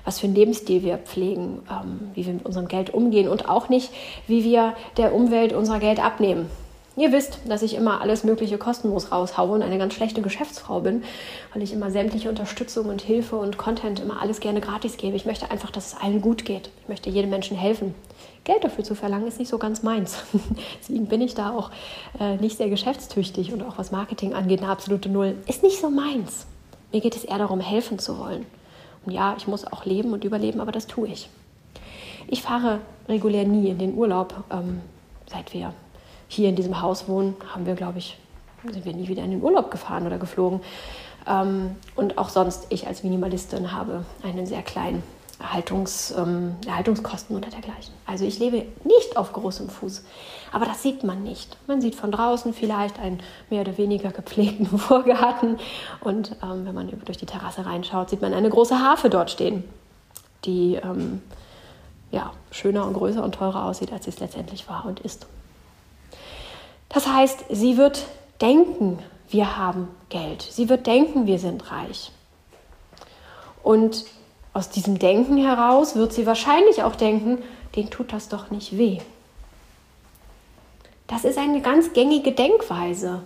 was 0.05 0.19
für 0.19 0.27
einen 0.27 0.35
Lebensstil 0.35 0.83
wir 0.83 0.97
pflegen, 0.97 1.63
ähm, 1.69 2.11
wie 2.13 2.25
wir 2.25 2.33
mit 2.33 2.45
unserem 2.45 2.67
Geld 2.67 2.93
umgehen 2.93 3.27
und 3.27 3.49
auch 3.49 3.69
nicht, 3.69 3.91
wie 4.27 4.43
wir 4.43 4.75
der 4.97 5.13
Umwelt 5.13 5.53
unser 5.53 5.79
Geld 5.79 6.03
abnehmen. 6.03 6.49
Ihr 6.95 7.11
wisst, 7.11 7.39
dass 7.47 7.63
ich 7.63 7.73
immer 7.73 8.01
alles 8.01 8.23
Mögliche 8.23 8.59
kostenlos 8.59 9.11
raushaue 9.11 9.55
und 9.55 9.63
eine 9.63 9.79
ganz 9.79 9.95
schlechte 9.95 10.21
Geschäftsfrau 10.21 10.81
bin, 10.81 11.03
weil 11.51 11.63
ich 11.63 11.73
immer 11.73 11.89
sämtliche 11.89 12.29
Unterstützung 12.29 12.85
und 12.85 13.01
Hilfe 13.01 13.35
und 13.35 13.57
Content 13.57 13.99
immer 13.99 14.21
alles 14.21 14.39
gerne 14.39 14.61
gratis 14.61 14.97
gebe. 14.97 15.15
Ich 15.15 15.25
möchte 15.25 15.49
einfach, 15.49 15.71
dass 15.71 15.93
es 15.93 15.99
allen 15.99 16.21
gut 16.21 16.45
geht. 16.45 16.69
Ich 16.83 16.89
möchte 16.89 17.09
jedem 17.09 17.31
Menschen 17.31 17.57
helfen. 17.57 17.95
Geld 18.43 18.63
dafür 18.63 18.83
zu 18.83 18.93
verlangen, 18.93 19.27
ist 19.27 19.39
nicht 19.39 19.49
so 19.49 19.57
ganz 19.57 19.81
meins. 19.81 20.23
Deswegen 20.79 21.07
bin 21.07 21.21
ich 21.21 21.33
da 21.33 21.49
auch 21.49 21.71
äh, 22.19 22.35
nicht 22.35 22.57
sehr 22.57 22.69
geschäftstüchtig 22.69 23.53
und 23.53 23.63
auch 23.63 23.79
was 23.79 23.91
Marketing 23.91 24.35
angeht, 24.35 24.61
eine 24.61 24.69
absolute 24.69 25.09
Null. 25.09 25.35
Ist 25.47 25.63
nicht 25.63 25.79
so 25.81 25.89
meins. 25.89 26.45
Mir 26.91 27.01
geht 27.01 27.15
es 27.15 27.23
eher 27.23 27.39
darum, 27.39 27.59
helfen 27.59 27.97
zu 27.97 28.19
wollen. 28.19 28.45
Und 29.03 29.13
ja, 29.13 29.33
ich 29.35 29.47
muss 29.47 29.65
auch 29.65 29.85
leben 29.85 30.13
und 30.13 30.25
überleben, 30.25 30.61
aber 30.61 30.71
das 30.71 30.85
tue 30.85 31.07
ich. 31.07 31.27
Ich 32.27 32.43
fahre 32.43 32.81
regulär 33.09 33.45
nie 33.45 33.69
in 33.69 33.79
den 33.79 33.95
Urlaub, 33.95 34.43
ähm, 34.51 34.81
seit 35.25 35.53
wir 35.55 35.73
hier 36.33 36.49
in 36.49 36.55
diesem 36.55 36.81
Haus 36.81 37.07
wohnen, 37.07 37.35
haben 37.53 37.65
wir, 37.65 37.75
glaube 37.75 37.99
ich, 37.99 38.17
sind 38.63 38.85
wir 38.85 38.93
nie 38.93 39.07
wieder 39.07 39.23
in 39.23 39.31
den 39.31 39.41
Urlaub 39.41 39.71
gefahren 39.71 40.05
oder 40.07 40.17
geflogen. 40.17 40.61
Ähm, 41.27 41.75
und 41.95 42.17
auch 42.17 42.29
sonst, 42.29 42.67
ich 42.69 42.87
als 42.87 43.03
Minimalistin 43.03 43.71
habe 43.71 44.05
einen 44.23 44.45
sehr 44.45 44.61
kleinen 44.61 45.03
Erhaltungs, 45.39 46.13
ähm, 46.17 46.55
Erhaltungskosten 46.65 47.35
oder 47.35 47.49
dergleichen. 47.49 47.93
Also 48.05 48.25
ich 48.25 48.39
lebe 48.39 48.65
nicht 48.83 49.17
auf 49.17 49.33
großem 49.33 49.69
Fuß. 49.69 50.03
Aber 50.51 50.65
das 50.65 50.81
sieht 50.81 51.03
man 51.03 51.23
nicht. 51.23 51.57
Man 51.67 51.81
sieht 51.81 51.95
von 51.95 52.11
draußen 52.11 52.53
vielleicht 52.53 52.99
einen 52.99 53.19
mehr 53.49 53.61
oder 53.61 53.77
weniger 53.77 54.11
gepflegten 54.11 54.65
Vorgarten. 54.77 55.59
Und 56.01 56.35
ähm, 56.41 56.65
wenn 56.65 56.75
man 56.75 56.89
durch 57.05 57.17
die 57.17 57.25
Terrasse 57.25 57.65
reinschaut, 57.65 58.09
sieht 58.09 58.21
man 58.21 58.33
eine 58.33 58.49
große 58.49 58.79
Harfe 58.79 59.09
dort 59.09 59.31
stehen, 59.31 59.63
die 60.45 60.75
ähm, 60.75 61.21
ja, 62.11 62.31
schöner 62.51 62.85
und 62.85 62.93
größer 62.93 63.23
und 63.23 63.35
teurer 63.35 63.65
aussieht, 63.65 63.91
als 63.91 64.05
sie 64.05 64.11
es 64.11 64.19
letztendlich 64.19 64.69
war 64.69 64.85
und 64.85 64.99
ist. 65.01 65.25
Das 66.93 67.07
heißt, 67.07 67.45
sie 67.49 67.77
wird 67.77 68.05
denken, 68.39 68.99
wir 69.29 69.57
haben 69.57 69.87
Geld. 70.09 70.43
Sie 70.43 70.69
wird 70.69 70.85
denken, 70.85 71.25
wir 71.25 71.39
sind 71.39 71.71
reich. 71.71 72.11
Und 73.63 74.05
aus 74.53 74.69
diesem 74.69 74.99
Denken 74.99 75.37
heraus 75.37 75.95
wird 75.95 76.13
sie 76.13 76.27
wahrscheinlich 76.27 76.83
auch 76.83 76.95
denken, 76.95 77.41
den 77.75 77.89
tut 77.89 78.13
das 78.13 78.29
doch 78.29 78.51
nicht 78.51 78.77
weh. 78.77 78.99
Das 81.07 81.25
ist 81.25 81.39
eine 81.39 81.61
ganz 81.61 81.93
gängige 81.93 82.31
Denkweise. 82.31 83.23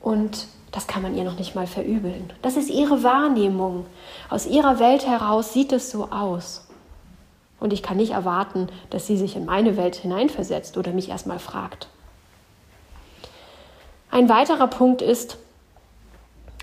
Und 0.00 0.46
das 0.72 0.86
kann 0.86 1.02
man 1.02 1.14
ihr 1.14 1.24
noch 1.24 1.38
nicht 1.38 1.54
mal 1.54 1.66
verübeln. 1.66 2.32
Das 2.40 2.56
ist 2.56 2.70
ihre 2.70 3.02
Wahrnehmung. 3.02 3.84
Aus 4.30 4.46
ihrer 4.46 4.78
Welt 4.78 5.06
heraus 5.06 5.52
sieht 5.52 5.72
es 5.72 5.90
so 5.90 6.04
aus. 6.10 6.66
Und 7.60 7.72
ich 7.72 7.82
kann 7.82 7.96
nicht 7.98 8.12
erwarten, 8.12 8.68
dass 8.88 9.06
sie 9.06 9.16
sich 9.18 9.36
in 9.36 9.44
meine 9.44 9.76
Welt 9.76 9.96
hineinversetzt 9.96 10.78
oder 10.78 10.92
mich 10.92 11.10
erstmal 11.10 11.38
fragt. 11.38 11.88
Ein 14.10 14.28
weiterer 14.28 14.66
Punkt 14.66 15.02
ist, 15.02 15.38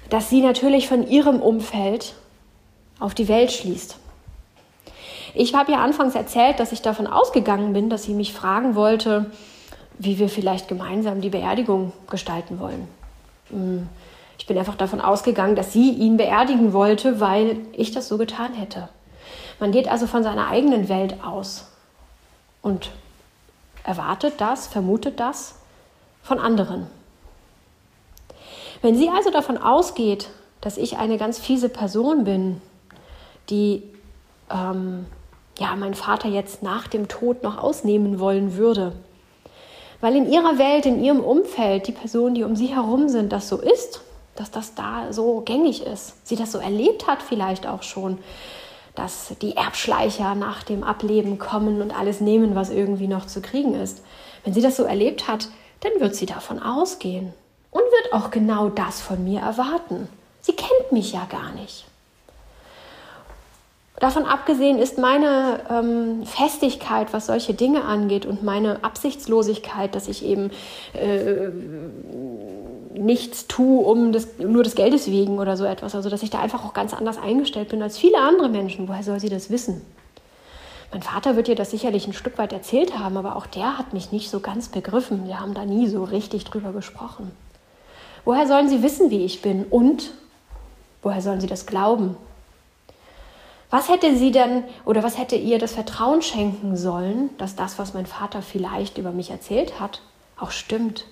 dass 0.09 0.29
sie 0.29 0.41
natürlich 0.41 0.87
von 0.87 1.07
ihrem 1.07 1.41
Umfeld 1.41 2.13
auf 2.99 3.13
die 3.13 3.27
Welt 3.27 3.51
schließt. 3.51 3.97
Ich 5.33 5.53
habe 5.53 5.73
ja 5.73 5.83
anfangs 5.83 6.15
erzählt, 6.15 6.59
dass 6.59 6.71
ich 6.71 6.81
davon 6.81 7.07
ausgegangen 7.07 7.73
bin, 7.73 7.89
dass 7.89 8.03
sie 8.03 8.13
mich 8.13 8.33
fragen 8.33 8.75
wollte, 8.75 9.31
wie 9.97 10.17
wir 10.17 10.29
vielleicht 10.29 10.67
gemeinsam 10.67 11.21
die 11.21 11.29
Beerdigung 11.29 11.91
gestalten 12.09 12.59
wollen. 12.59 12.87
Hm, 13.49 13.87
ich 14.37 14.45
bin 14.45 14.57
einfach 14.57 14.75
davon 14.75 15.01
ausgegangen, 15.01 15.55
dass 15.55 15.73
sie 15.73 15.91
ihn 15.91 16.17
beerdigen 16.17 16.73
wollte, 16.73 17.19
weil 17.19 17.57
ich 17.73 17.91
das 17.91 18.07
so 18.07 18.17
getan 18.17 18.53
hätte. 18.53 18.89
Man 19.59 19.71
geht 19.71 19.87
also 19.87 20.07
von 20.07 20.23
seiner 20.23 20.47
eigenen 20.47 20.89
Welt 20.89 21.17
aus 21.23 21.67
und 22.61 22.91
erwartet 23.83 24.35
das, 24.37 24.67
vermutet 24.67 25.19
das 25.19 25.55
von 26.23 26.39
anderen. 26.39 26.87
Wenn 28.85 28.95
sie 28.95 29.09
also 29.09 29.31
davon 29.31 29.57
ausgeht, 29.57 30.29
dass 30.61 30.77
ich 30.77 30.97
eine 30.99 31.17
ganz 31.17 31.39
fiese 31.39 31.69
Person 31.69 32.23
bin, 32.23 32.61
die 33.49 33.81
ähm, 34.51 35.07
ja, 35.57 35.75
mein 35.75 35.95
Vater 35.95 36.27
jetzt 36.27 36.61
nach 36.61 36.87
dem 36.87 37.07
Tod 37.07 37.41
noch 37.41 37.57
ausnehmen 37.57 38.19
wollen 38.19 38.57
würde. 38.57 38.91
Weil 40.01 40.15
in 40.15 40.31
ihrer 40.31 40.59
Welt, 40.59 40.85
in 40.85 41.03
ihrem 41.03 41.21
Umfeld, 41.21 41.87
die 41.87 41.93
Personen, 41.93 42.35
die 42.35 42.43
um 42.43 42.55
sie 42.55 42.67
herum 42.67 43.09
sind, 43.09 43.31
das 43.31 43.49
so 43.49 43.57
ist, 43.57 44.01
dass 44.35 44.51
das 44.51 44.75
da 44.75 45.11
so 45.11 45.41
gängig 45.41 45.83
ist. 45.83 46.23
Sie 46.23 46.35
das 46.35 46.51
so 46.51 46.59
erlebt 46.59 47.07
hat 47.07 47.23
vielleicht 47.23 47.65
auch 47.65 47.81
schon, 47.81 48.19
dass 48.93 49.33
die 49.41 49.57
Erbschleicher 49.57 50.35
nach 50.35 50.61
dem 50.61 50.83
Ableben 50.83 51.39
kommen 51.39 51.81
und 51.81 51.97
alles 51.97 52.21
nehmen, 52.21 52.53
was 52.53 52.69
irgendwie 52.69 53.07
noch 53.07 53.25
zu 53.25 53.41
kriegen 53.41 53.73
ist. 53.73 54.03
Wenn 54.43 54.53
sie 54.53 54.61
das 54.61 54.77
so 54.77 54.83
erlebt 54.83 55.27
hat, 55.27 55.49
dann 55.79 55.99
wird 55.99 56.13
sie 56.13 56.27
davon 56.27 56.61
ausgehen 56.61 57.33
und 57.75 57.81
wird 57.81 58.13
auch 58.13 58.31
genau 58.31 58.69
das 58.69 59.01
von 59.01 59.21
mir 59.25 59.41
erwarten. 59.41 60.07
Sie 60.39 60.53
kennt 60.53 60.93
mich 60.93 61.11
ja 61.11 61.27
gar 61.29 61.51
nicht. 61.51 61.83
Davon 63.99 64.23
abgesehen 64.23 64.77
ist 64.77 64.97
meine 64.97 65.59
ähm, 65.69 66.25
Festigkeit, 66.25 67.11
was 67.11 67.25
solche 67.25 67.53
Dinge 67.53 67.83
angeht 67.83 68.25
und 68.25 68.43
meine 68.43 68.81
Absichtslosigkeit, 68.81 69.93
dass 69.93 70.07
ich 70.07 70.23
eben 70.23 70.51
äh, 70.93 71.49
nichts 72.97 73.47
tue, 73.47 73.85
um 73.85 74.13
des, 74.13 74.39
nur 74.39 74.63
des 74.63 74.75
Geldes 74.75 75.07
wegen 75.11 75.37
oder 75.37 75.57
so 75.57 75.65
etwas, 75.65 75.95
also 75.95 76.09
dass 76.09 76.23
ich 76.23 76.29
da 76.29 76.39
einfach 76.39 76.63
auch 76.63 76.73
ganz 76.73 76.93
anders 76.93 77.17
eingestellt 77.17 77.67
bin 77.67 77.81
als 77.81 77.97
viele 77.97 78.19
andere 78.19 78.47
Menschen. 78.47 78.87
Woher 78.87 79.03
soll 79.03 79.19
sie 79.19 79.29
das 79.29 79.49
wissen? 79.49 79.81
Mein 80.93 81.03
Vater 81.03 81.35
wird 81.35 81.49
ihr 81.49 81.55
das 81.55 81.71
sicherlich 81.71 82.07
ein 82.07 82.13
Stück 82.13 82.37
weit 82.37 82.53
erzählt 82.53 82.97
haben, 82.97 83.17
aber 83.17 83.35
auch 83.35 83.47
der 83.47 83.77
hat 83.77 83.91
mich 83.91 84.13
nicht 84.13 84.29
so 84.29 84.39
ganz 84.39 84.69
begriffen. 84.69 85.27
Wir 85.27 85.41
haben 85.41 85.53
da 85.53 85.65
nie 85.65 85.89
so 85.89 86.05
richtig 86.05 86.45
drüber 86.45 86.71
gesprochen. 86.71 87.31
Woher 88.25 88.47
sollen 88.47 88.67
sie 88.67 88.81
wissen, 88.83 89.11
wie 89.11 89.23
ich 89.23 89.41
bin? 89.41 89.65
Und 89.65 90.11
woher 91.03 91.21
sollen 91.21 91.39
sie 91.39 91.47
das 91.47 91.65
glauben? 91.65 92.17
Was 93.69 93.89
hätte 93.89 94.15
sie 94.15 94.31
denn 94.31 94.63
oder 94.83 95.03
was 95.03 95.17
hätte 95.17 95.35
ihr 95.35 95.59
das 95.59 95.73
Vertrauen 95.73 96.21
schenken 96.21 96.75
sollen, 96.75 97.29
dass 97.37 97.55
das, 97.55 97.77
was 97.77 97.93
mein 97.93 98.05
Vater 98.05 98.41
vielleicht 98.41 98.97
über 98.97 99.11
mich 99.11 99.29
erzählt 99.29 99.79
hat, 99.79 100.01
auch 100.39 100.51
stimmt? 100.51 101.05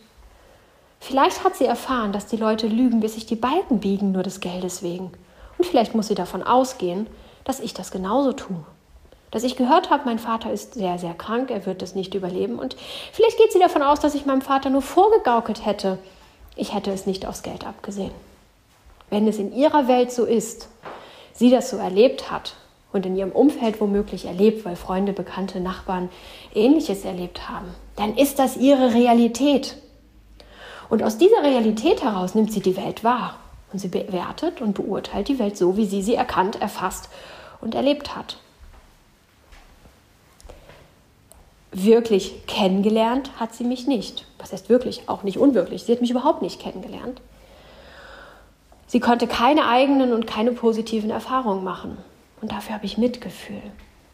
Vielleicht 1.00 1.44
hat 1.44 1.56
sie 1.56 1.66
erfahren, 1.66 2.14
dass 2.14 2.28
die 2.28 2.38
Leute 2.38 2.68
lügen, 2.68 3.02
bis 3.02 3.16
sich 3.16 3.26
die 3.26 3.36
Balken 3.36 3.80
biegen, 3.80 4.12
nur 4.12 4.24
des 4.24 4.40
Geldes 4.40 4.82
wegen. 4.82 5.12
Und 5.58 5.66
vielleicht 5.66 5.94
muss 5.94 6.08
sie 6.08 6.16
davon 6.16 6.42
ausgehen, 6.42 7.08
dass 7.44 7.60
ich 7.60 7.74
das 7.74 7.92
genauso 7.92 8.34
tue. 8.34 8.64
Dass 9.30 9.44
ich 9.44 9.58
gehört 9.58 9.90
habe, 9.90 10.04
mein 10.06 10.20
Vater 10.20 10.52
ist 10.52 10.76
sehr, 10.76 10.98
sehr 10.98 11.14
krank, 11.14 11.52
er 11.52 11.66
wird 11.66 11.82
es 11.82 11.96
nicht 11.96 12.14
überleben. 12.14 12.58
Und 12.58 12.78
vielleicht 13.12 13.38
geht 13.38 13.52
sie 13.52 13.60
davon 13.60 13.82
aus, 13.82 14.00
dass 14.00 14.16
ich 14.16 14.26
meinem 14.26 14.42
Vater 14.42 14.70
nur 14.70 14.82
vorgegaukelt 14.82 15.66
hätte, 15.66 15.98
ich 16.56 16.74
hätte 16.74 16.92
es 16.92 17.06
nicht 17.06 17.26
aufs 17.26 17.44
Geld 17.44 17.66
abgesehen. 17.66 18.12
Wenn 19.10 19.28
es 19.28 19.38
in 19.38 19.54
ihrer 19.54 19.88
Welt 19.88 20.12
so 20.12 20.26
ist, 20.26 20.70
sie 21.34 21.50
das 21.50 21.70
so 21.70 21.78
erlebt 21.78 22.32
hat 22.32 22.56
und 22.92 23.06
in 23.06 23.16
ihrem 23.16 23.32
Umfeld 23.32 23.82
womöglich 23.82 24.26
erlebt, 24.26 24.66
weil 24.66 24.76
Freunde, 24.76 25.14
Bekannte, 25.14 25.60
Nachbarn 25.60 26.10
ähnliches 26.54 27.06
erlebt 27.06 27.50
haben, 27.50 27.74
dann 27.96 28.16
ist 28.16 28.40
das 28.40 28.58
ihre 28.58 28.94
Realität. 28.94 29.78
Und 30.90 31.04
aus 31.04 31.18
dieser 31.18 31.44
Realität 31.44 32.04
heraus 32.04 32.36
nimmt 32.36 32.52
sie 32.52 32.62
die 32.62 32.78
Welt 32.78 33.04
wahr 33.04 33.40
und 33.72 33.80
sie 33.80 33.88
bewertet 33.88 34.62
und 34.62 34.74
beurteilt 34.74 35.28
die 35.28 35.40
Welt 35.40 35.58
so, 35.58 35.76
wie 35.78 35.86
sie 35.86 36.04
sie 36.04 36.16
erkannt, 36.16 36.62
erfasst 36.62 37.10
und 37.62 37.74
erlebt 37.74 38.16
hat. 38.16 38.38
Wirklich 41.76 42.46
kennengelernt 42.46 43.32
hat 43.40 43.56
sie 43.56 43.64
mich 43.64 43.88
nicht. 43.88 44.28
Was 44.38 44.54
heißt 44.54 44.70
wirklich? 44.70 45.10
Auch 45.10 45.24
nicht 45.24 45.40
unwirklich. 45.40 45.84
Sie 45.84 45.92
hat 45.92 46.02
mich 46.02 46.12
überhaupt 46.12 46.44
nicht 46.44 46.62
kennengelernt. 46.62 47.20
Sie 48.86 49.00
konnte 49.00 49.26
keine 49.26 49.68
eigenen 49.68 50.14
und 50.14 50.28
keine 50.28 50.52
positiven 50.52 51.10
Erfahrungen 51.10 51.64
machen. 51.64 51.98
Und 52.42 52.52
dafür 52.52 52.76
habe 52.76 52.86
ich 52.86 53.00
Mitgefühl. 53.00 53.62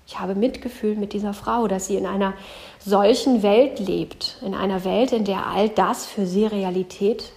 Ich 0.08 0.20
habe 0.20 0.36
Mitgefühl 0.36 0.96
mit 0.96 1.12
dieser 1.12 1.34
Frau, 1.34 1.68
dass 1.68 1.88
sie 1.88 1.98
in 1.98 2.06
einer 2.06 2.34
solchen 2.80 3.44
Welt 3.44 3.80
lebt, 3.80 4.38
in 4.42 4.56
einer 4.56 4.86
Welt, 4.86 5.12
in 5.12 5.26
der 5.26 5.48
all 5.48 5.68
das 5.68 6.06
für 6.06 6.26
sie 6.26 6.46
Realität 6.46 7.34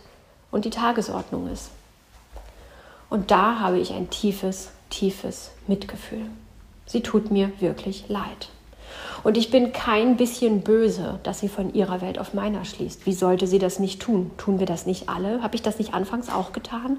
und 0.52 0.64
die 0.64 0.70
Tagesordnung 0.70 1.50
ist. 1.52 1.70
Und 3.10 3.32
da 3.32 3.58
habe 3.58 3.80
ich 3.80 3.92
ein 3.92 4.08
tiefes, 4.08 4.70
tiefes 4.88 5.50
Mitgefühl. 5.66 6.26
Sie 6.86 7.00
tut 7.00 7.32
mir 7.32 7.50
wirklich 7.60 8.04
leid. 8.08 8.50
Und 9.22 9.36
ich 9.36 9.50
bin 9.50 9.72
kein 9.72 10.16
bisschen 10.16 10.62
böse, 10.62 11.20
dass 11.22 11.40
sie 11.40 11.48
von 11.48 11.72
ihrer 11.74 12.00
Welt 12.00 12.18
auf 12.18 12.34
meiner 12.34 12.64
schließt. 12.64 13.06
Wie 13.06 13.12
sollte 13.12 13.46
sie 13.46 13.58
das 13.58 13.78
nicht 13.78 14.00
tun? 14.00 14.32
Tun 14.36 14.58
wir 14.58 14.66
das 14.66 14.86
nicht 14.86 15.08
alle? 15.08 15.42
Habe 15.42 15.54
ich 15.54 15.62
das 15.62 15.78
nicht 15.78 15.94
anfangs 15.94 16.28
auch 16.28 16.52
getan? 16.52 16.98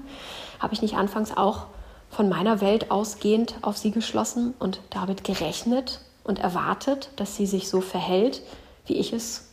Habe 0.58 0.72
ich 0.72 0.82
nicht 0.82 0.94
anfangs 0.94 1.36
auch 1.36 1.66
von 2.10 2.28
meiner 2.28 2.60
Welt 2.60 2.90
ausgehend 2.90 3.56
auf 3.62 3.76
sie 3.76 3.90
geschlossen 3.90 4.54
und 4.58 4.80
damit 4.90 5.24
gerechnet 5.24 6.00
und 6.22 6.38
erwartet, 6.38 7.10
dass 7.16 7.36
sie 7.36 7.46
sich 7.46 7.68
so 7.68 7.80
verhält, 7.80 8.40
wie 8.86 8.94
ich 8.94 9.12
es 9.12 9.50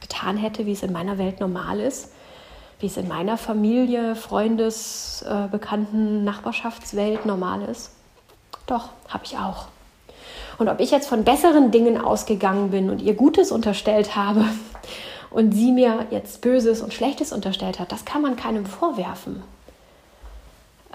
getan 0.00 0.36
hätte, 0.36 0.66
wie 0.66 0.72
es 0.72 0.82
in 0.82 0.92
meiner 0.92 1.18
Welt 1.18 1.40
normal 1.40 1.80
ist, 1.80 2.12
wie 2.80 2.86
es 2.86 2.96
in 2.96 3.08
meiner 3.08 3.38
Familie, 3.38 4.14
Freundes-, 4.14 5.22
äh, 5.22 5.48
Bekannten-, 5.50 6.24
Nachbarschaftswelt 6.24 7.26
normal 7.26 7.62
ist? 7.62 7.92
Doch, 8.66 8.90
habe 9.08 9.24
ich 9.24 9.38
auch. 9.38 9.68
Und 10.58 10.68
ob 10.68 10.80
ich 10.80 10.90
jetzt 10.90 11.08
von 11.08 11.24
besseren 11.24 11.70
Dingen 11.70 12.00
ausgegangen 12.00 12.70
bin 12.70 12.90
und 12.90 13.02
ihr 13.02 13.14
Gutes 13.14 13.52
unterstellt 13.52 14.16
habe 14.16 14.44
und 15.30 15.52
sie 15.52 15.72
mir 15.72 16.06
jetzt 16.10 16.40
Böses 16.40 16.82
und 16.82 16.92
Schlechtes 16.92 17.32
unterstellt 17.32 17.78
hat, 17.78 17.92
das 17.92 18.04
kann 18.04 18.22
man 18.22 18.36
keinem 18.36 18.66
vorwerfen. 18.66 19.42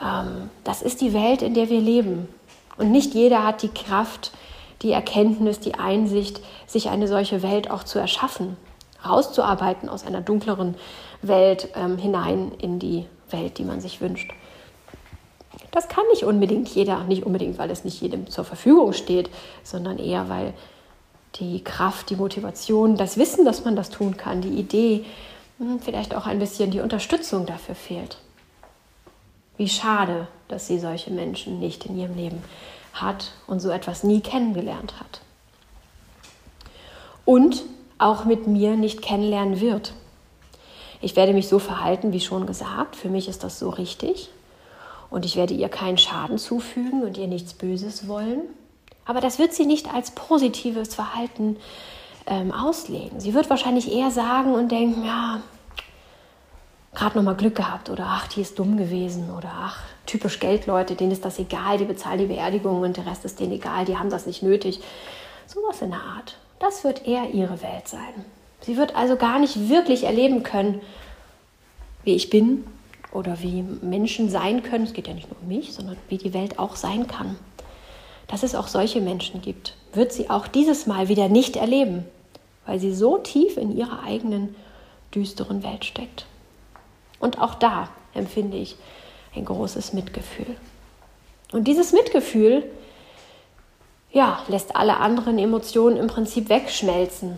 Ähm, 0.02 0.50
das 0.64 0.82
ist 0.82 1.02
die 1.02 1.14
Welt, 1.14 1.42
in 1.42 1.54
der 1.54 1.70
wir 1.70 1.82
leben. 1.82 2.28
Und 2.78 2.92
nicht 2.92 3.14
jeder 3.14 3.44
hat 3.44 3.64
die 3.64 3.70
Kraft, 3.70 4.32
die 4.82 4.92
Erkenntnis, 4.92 5.60
die 5.60 5.76
Einsicht, 5.76 6.42
sich 6.68 6.90
eine 6.90 7.08
solche 7.08 7.42
Welt 7.42 7.72
auch 7.72 7.84
zu 7.84 7.98
erschaffen, 7.98 8.58
rauszuarbeiten 9.08 9.90
aus 9.90 10.06
einer 10.06 10.22
dunkleren 10.22 10.76
Welt 11.22 11.70
ähm, 11.76 11.98
hinein 11.98 12.52
in 12.60 12.78
die 12.78 13.06
Welt, 13.32 13.58
die 13.58 13.64
man 13.64 13.82
sich 13.82 14.02
wünscht. 14.02 14.32
Das 15.78 15.90
kann 15.90 16.06
nicht 16.10 16.24
unbedingt 16.24 16.70
jeder, 16.70 17.04
nicht 17.04 17.24
unbedingt, 17.24 17.60
weil 17.60 17.70
es 17.70 17.86
nicht 17.86 18.02
jedem 18.02 18.28
zur 18.32 18.44
Verfügung 18.44 18.94
steht, 18.94 19.30
sondern 19.62 20.00
eher, 20.00 20.28
weil 20.28 20.56
die 21.36 21.64
Kraft, 21.64 22.10
die 22.10 22.16
Motivation, 22.16 22.98
das 22.98 23.20
Wissen, 23.20 23.46
dass 23.46 23.64
man 23.64 23.76
das 23.76 23.92
tun 23.92 24.18
kann, 24.18 24.42
die 24.42 24.58
Idee, 24.60 25.06
hm, 25.60 25.80
vielleicht 25.80 26.16
auch 26.16 26.26
ein 26.26 26.40
bisschen 26.40 26.72
die 26.72 26.80
Unterstützung 26.80 27.46
dafür 27.46 27.76
fehlt. 27.76 28.18
Wie 29.58 29.70
schade, 29.70 30.28
dass 30.48 30.66
sie 30.66 30.80
solche 30.80 31.12
Menschen 31.12 31.60
nicht 31.60 31.86
in 31.86 31.96
ihrem 31.96 32.16
Leben 32.16 32.42
hat 32.94 33.34
und 33.46 33.60
so 33.60 33.70
etwas 33.70 34.04
nie 34.04 34.22
kennengelernt 34.22 35.00
hat. 35.00 35.22
Und 37.24 37.62
auch 38.00 38.26
mit 38.26 38.48
mir 38.48 38.76
nicht 38.78 39.04
kennenlernen 39.04 39.62
wird. 39.62 39.94
Ich 41.02 41.16
werde 41.16 41.34
mich 41.34 41.48
so 41.48 41.60
verhalten, 41.60 42.14
wie 42.14 42.20
schon 42.20 42.48
gesagt. 42.48 42.96
Für 42.96 43.10
mich 43.10 43.28
ist 43.28 43.44
das 43.44 43.60
so 43.60 43.70
richtig 43.70 44.32
und 45.10 45.26
ich 45.26 45.36
werde 45.36 45.54
ihr 45.54 45.70
keinen 45.70 45.98
Schaden 45.98 46.38
zufügen 46.38 47.04
und 47.04 47.18
ihr 47.18 47.28
nichts 47.28 47.54
Böses 47.54 48.08
wollen. 48.08 48.42
Aber 49.06 49.22
das 49.22 49.40
wird 49.40 49.54
sie 49.54 49.66
nicht 49.66 49.94
als 49.94 50.12
positives 50.12 50.96
Verhalten 50.96 51.58
ähm, 52.26 52.52
auslegen. 52.52 53.20
Sie 53.20 53.34
wird 53.34 53.50
wahrscheinlich 53.50 53.92
eher 53.92 54.12
sagen 54.12 54.54
und 54.54 54.72
denken, 54.72 55.06
ja, 55.06 55.40
gerade 56.94 57.18
noch 57.18 57.24
mal 57.24 57.36
Glück 57.36 57.56
gehabt 57.56 57.90
oder 57.90 58.06
ach, 58.08 58.28
die 58.28 58.42
ist 58.42 58.60
dumm 58.60 58.76
gewesen 58.76 59.30
oder 59.36 59.52
ach, 59.54 59.80
typisch 60.06 60.40
Geldleute, 60.40 60.96
denen 60.96 61.12
ist 61.12 61.24
das 61.24 61.40
egal, 61.40 61.78
die 61.78 61.86
bezahlen 61.86 62.20
die 62.20 62.26
Beerdigung 62.26 62.82
und 62.82 62.98
der 62.98 63.06
Rest 63.06 63.24
ist 63.24 63.40
denen 63.40 63.54
egal, 63.54 63.86
die 63.86 63.98
haben 63.98 64.10
das 64.10 64.26
nicht 64.26 64.44
nötig. 64.44 64.82
Sowas 65.46 65.82
in 65.82 65.92
der 65.92 66.02
Art. 66.02 66.38
Das 66.60 66.84
wird 66.84 67.08
eher 67.08 67.30
ihre 67.30 67.62
Welt 67.62 67.88
sein. 67.88 68.26
Sie 68.62 68.76
wird 68.76 68.96
also 68.96 69.16
gar 69.16 69.40
nicht 69.40 69.70
wirklich 69.70 70.04
erleben 70.04 70.44
können, 70.44 70.82
wie 72.04 72.16
ich 72.16 72.30
bin 72.30 72.66
oder 73.12 73.42
wie 73.42 73.64
Menschen 73.64 74.30
sein 74.30 74.64
können, 74.64 74.86
es 74.86 74.94
geht 74.94 75.08
ja 75.08 75.14
nicht 75.14 75.30
nur 75.30 75.42
um 75.42 75.48
mich, 75.48 75.74
sondern 75.74 75.98
wie 76.10 76.18
die 76.18 76.34
Welt 76.34 76.60
auch 76.60 76.76
sein 76.76 77.08
kann. 77.08 77.38
Dass 78.28 78.44
es 78.44 78.56
auch 78.56 78.68
solche 78.68 79.00
Menschen 79.00 79.42
gibt, 79.42 79.76
wird 79.94 80.12
sie 80.12 80.30
auch 80.30 80.48
dieses 80.48 80.86
Mal 80.86 81.08
wieder 81.08 81.30
nicht 81.30 81.56
erleben, 81.56 82.06
weil 82.66 82.80
sie 82.80 82.94
so 82.94 83.18
tief 83.18 83.58
in 83.58 83.76
ihrer 83.76 84.04
eigenen 84.04 84.56
düsteren 85.16 85.64
Welt 85.64 85.86
steckt. 85.86 86.26
Und 87.20 87.40
auch 87.40 87.56
da 87.56 87.90
empfinde 88.14 88.58
ich 88.58 88.76
ein 89.36 89.46
großes 89.46 89.94
Mitgefühl. 89.94 90.56
Und 91.52 91.68
dieses 91.68 91.94
Mitgefühl, 91.94 92.64
ja, 94.12 94.40
lässt 94.48 94.76
alle 94.76 94.98
anderen 94.98 95.38
Emotionen 95.40 95.98
im 95.98 96.08
Prinzip 96.08 96.50
wegschmelzen. 96.50 97.38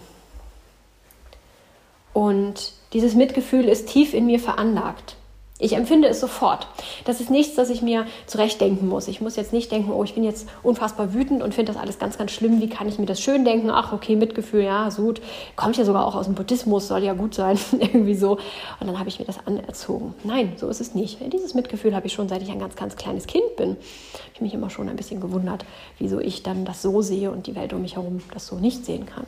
Und 2.14 2.74
dieses 2.94 3.14
Mitgefühl 3.14 3.66
ist 3.66 3.90
tief 3.90 4.14
in 4.14 4.26
mir 4.26 4.40
veranlagt. 4.40 5.16
Ich 5.62 5.74
empfinde 5.74 6.08
es 6.08 6.22
sofort. 6.22 6.68
Das 7.04 7.20
ist 7.20 7.30
nichts, 7.30 7.56
das 7.56 7.70
ich 7.70 7.82
mir 7.82 8.06
zurechtdenken 8.28 8.88
muss. 8.88 9.10
Ich 9.10 9.20
muss 9.20 9.36
jetzt 9.36 9.52
nicht 9.52 9.70
denken, 9.74 9.92
oh, 9.92 10.06
ich 10.06 10.14
bin 10.14 10.24
jetzt 10.24 10.48
unfassbar 10.64 11.14
wütend 11.14 11.44
und 11.44 11.54
finde 11.54 11.74
das 11.74 11.82
alles 11.82 12.00
ganz, 12.00 12.18
ganz 12.18 12.32
schlimm. 12.32 12.62
Wie 12.62 12.70
kann 12.70 12.88
ich 12.88 12.98
mir 12.98 13.06
das 13.06 13.20
schön 13.20 13.44
denken? 13.44 13.70
Ach, 13.70 13.92
okay, 13.92 14.16
Mitgefühl, 14.16 14.64
ja, 14.64 14.88
gut. 14.96 15.22
Kommt 15.58 15.76
ja 15.76 15.84
sogar 15.84 16.06
auch 16.06 16.16
aus 16.16 16.28
dem 16.28 16.36
Buddhismus, 16.36 16.88
soll 16.88 17.04
ja 17.04 17.12
gut 17.12 17.36
sein, 17.36 17.60
irgendwie 17.74 18.16
so. 18.16 18.38
Und 18.80 18.88
dann 18.88 18.98
habe 18.98 19.10
ich 19.10 19.20
mir 19.20 19.26
das 19.26 19.46
anerzogen. 19.46 20.14
Nein, 20.24 20.54
so 20.56 20.70
ist 20.70 20.80
es 20.80 20.96
nicht. 20.96 21.18
Dieses 21.34 21.54
Mitgefühl 21.54 21.94
habe 21.94 22.08
ich 22.08 22.14
schon, 22.14 22.30
seit 22.30 22.42
ich 22.42 22.52
ein 22.52 22.60
ganz, 22.60 22.78
ganz 22.78 22.96
kleines 22.96 23.28
Kind 23.28 23.58
bin. 23.58 23.72
Habe 23.72 24.34
ich 24.36 24.40
mich 24.42 24.54
immer 24.54 24.70
schon 24.70 24.88
ein 24.88 24.96
bisschen 24.96 25.20
gewundert, 25.20 25.66
wieso 25.98 26.22
ich 26.22 26.42
dann 26.42 26.64
das 26.64 26.82
so 26.82 27.02
sehe 27.02 27.32
und 27.32 27.48
die 27.48 27.56
Welt 27.56 27.74
um 27.74 27.82
mich 27.82 27.98
herum 27.98 28.22
das 28.34 28.48
so 28.48 28.56
nicht 28.56 28.86
sehen 28.86 29.06
kann. 29.06 29.28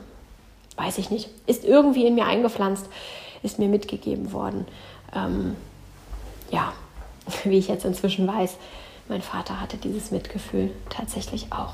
Weiß 0.77 0.97
ich 0.97 1.09
nicht. 1.09 1.29
Ist 1.45 1.65
irgendwie 1.65 2.05
in 2.05 2.15
mir 2.15 2.25
eingepflanzt, 2.25 2.85
ist 3.43 3.59
mir 3.59 3.67
mitgegeben 3.67 4.31
worden. 4.31 4.65
Ähm, 5.13 5.57
ja, 6.51 6.73
wie 7.43 7.57
ich 7.57 7.67
jetzt 7.67 7.85
inzwischen 7.85 8.27
weiß, 8.27 8.57
mein 9.07 9.21
Vater 9.21 9.59
hatte 9.59 9.77
dieses 9.77 10.11
Mitgefühl 10.11 10.71
tatsächlich 10.89 11.47
auch. 11.51 11.73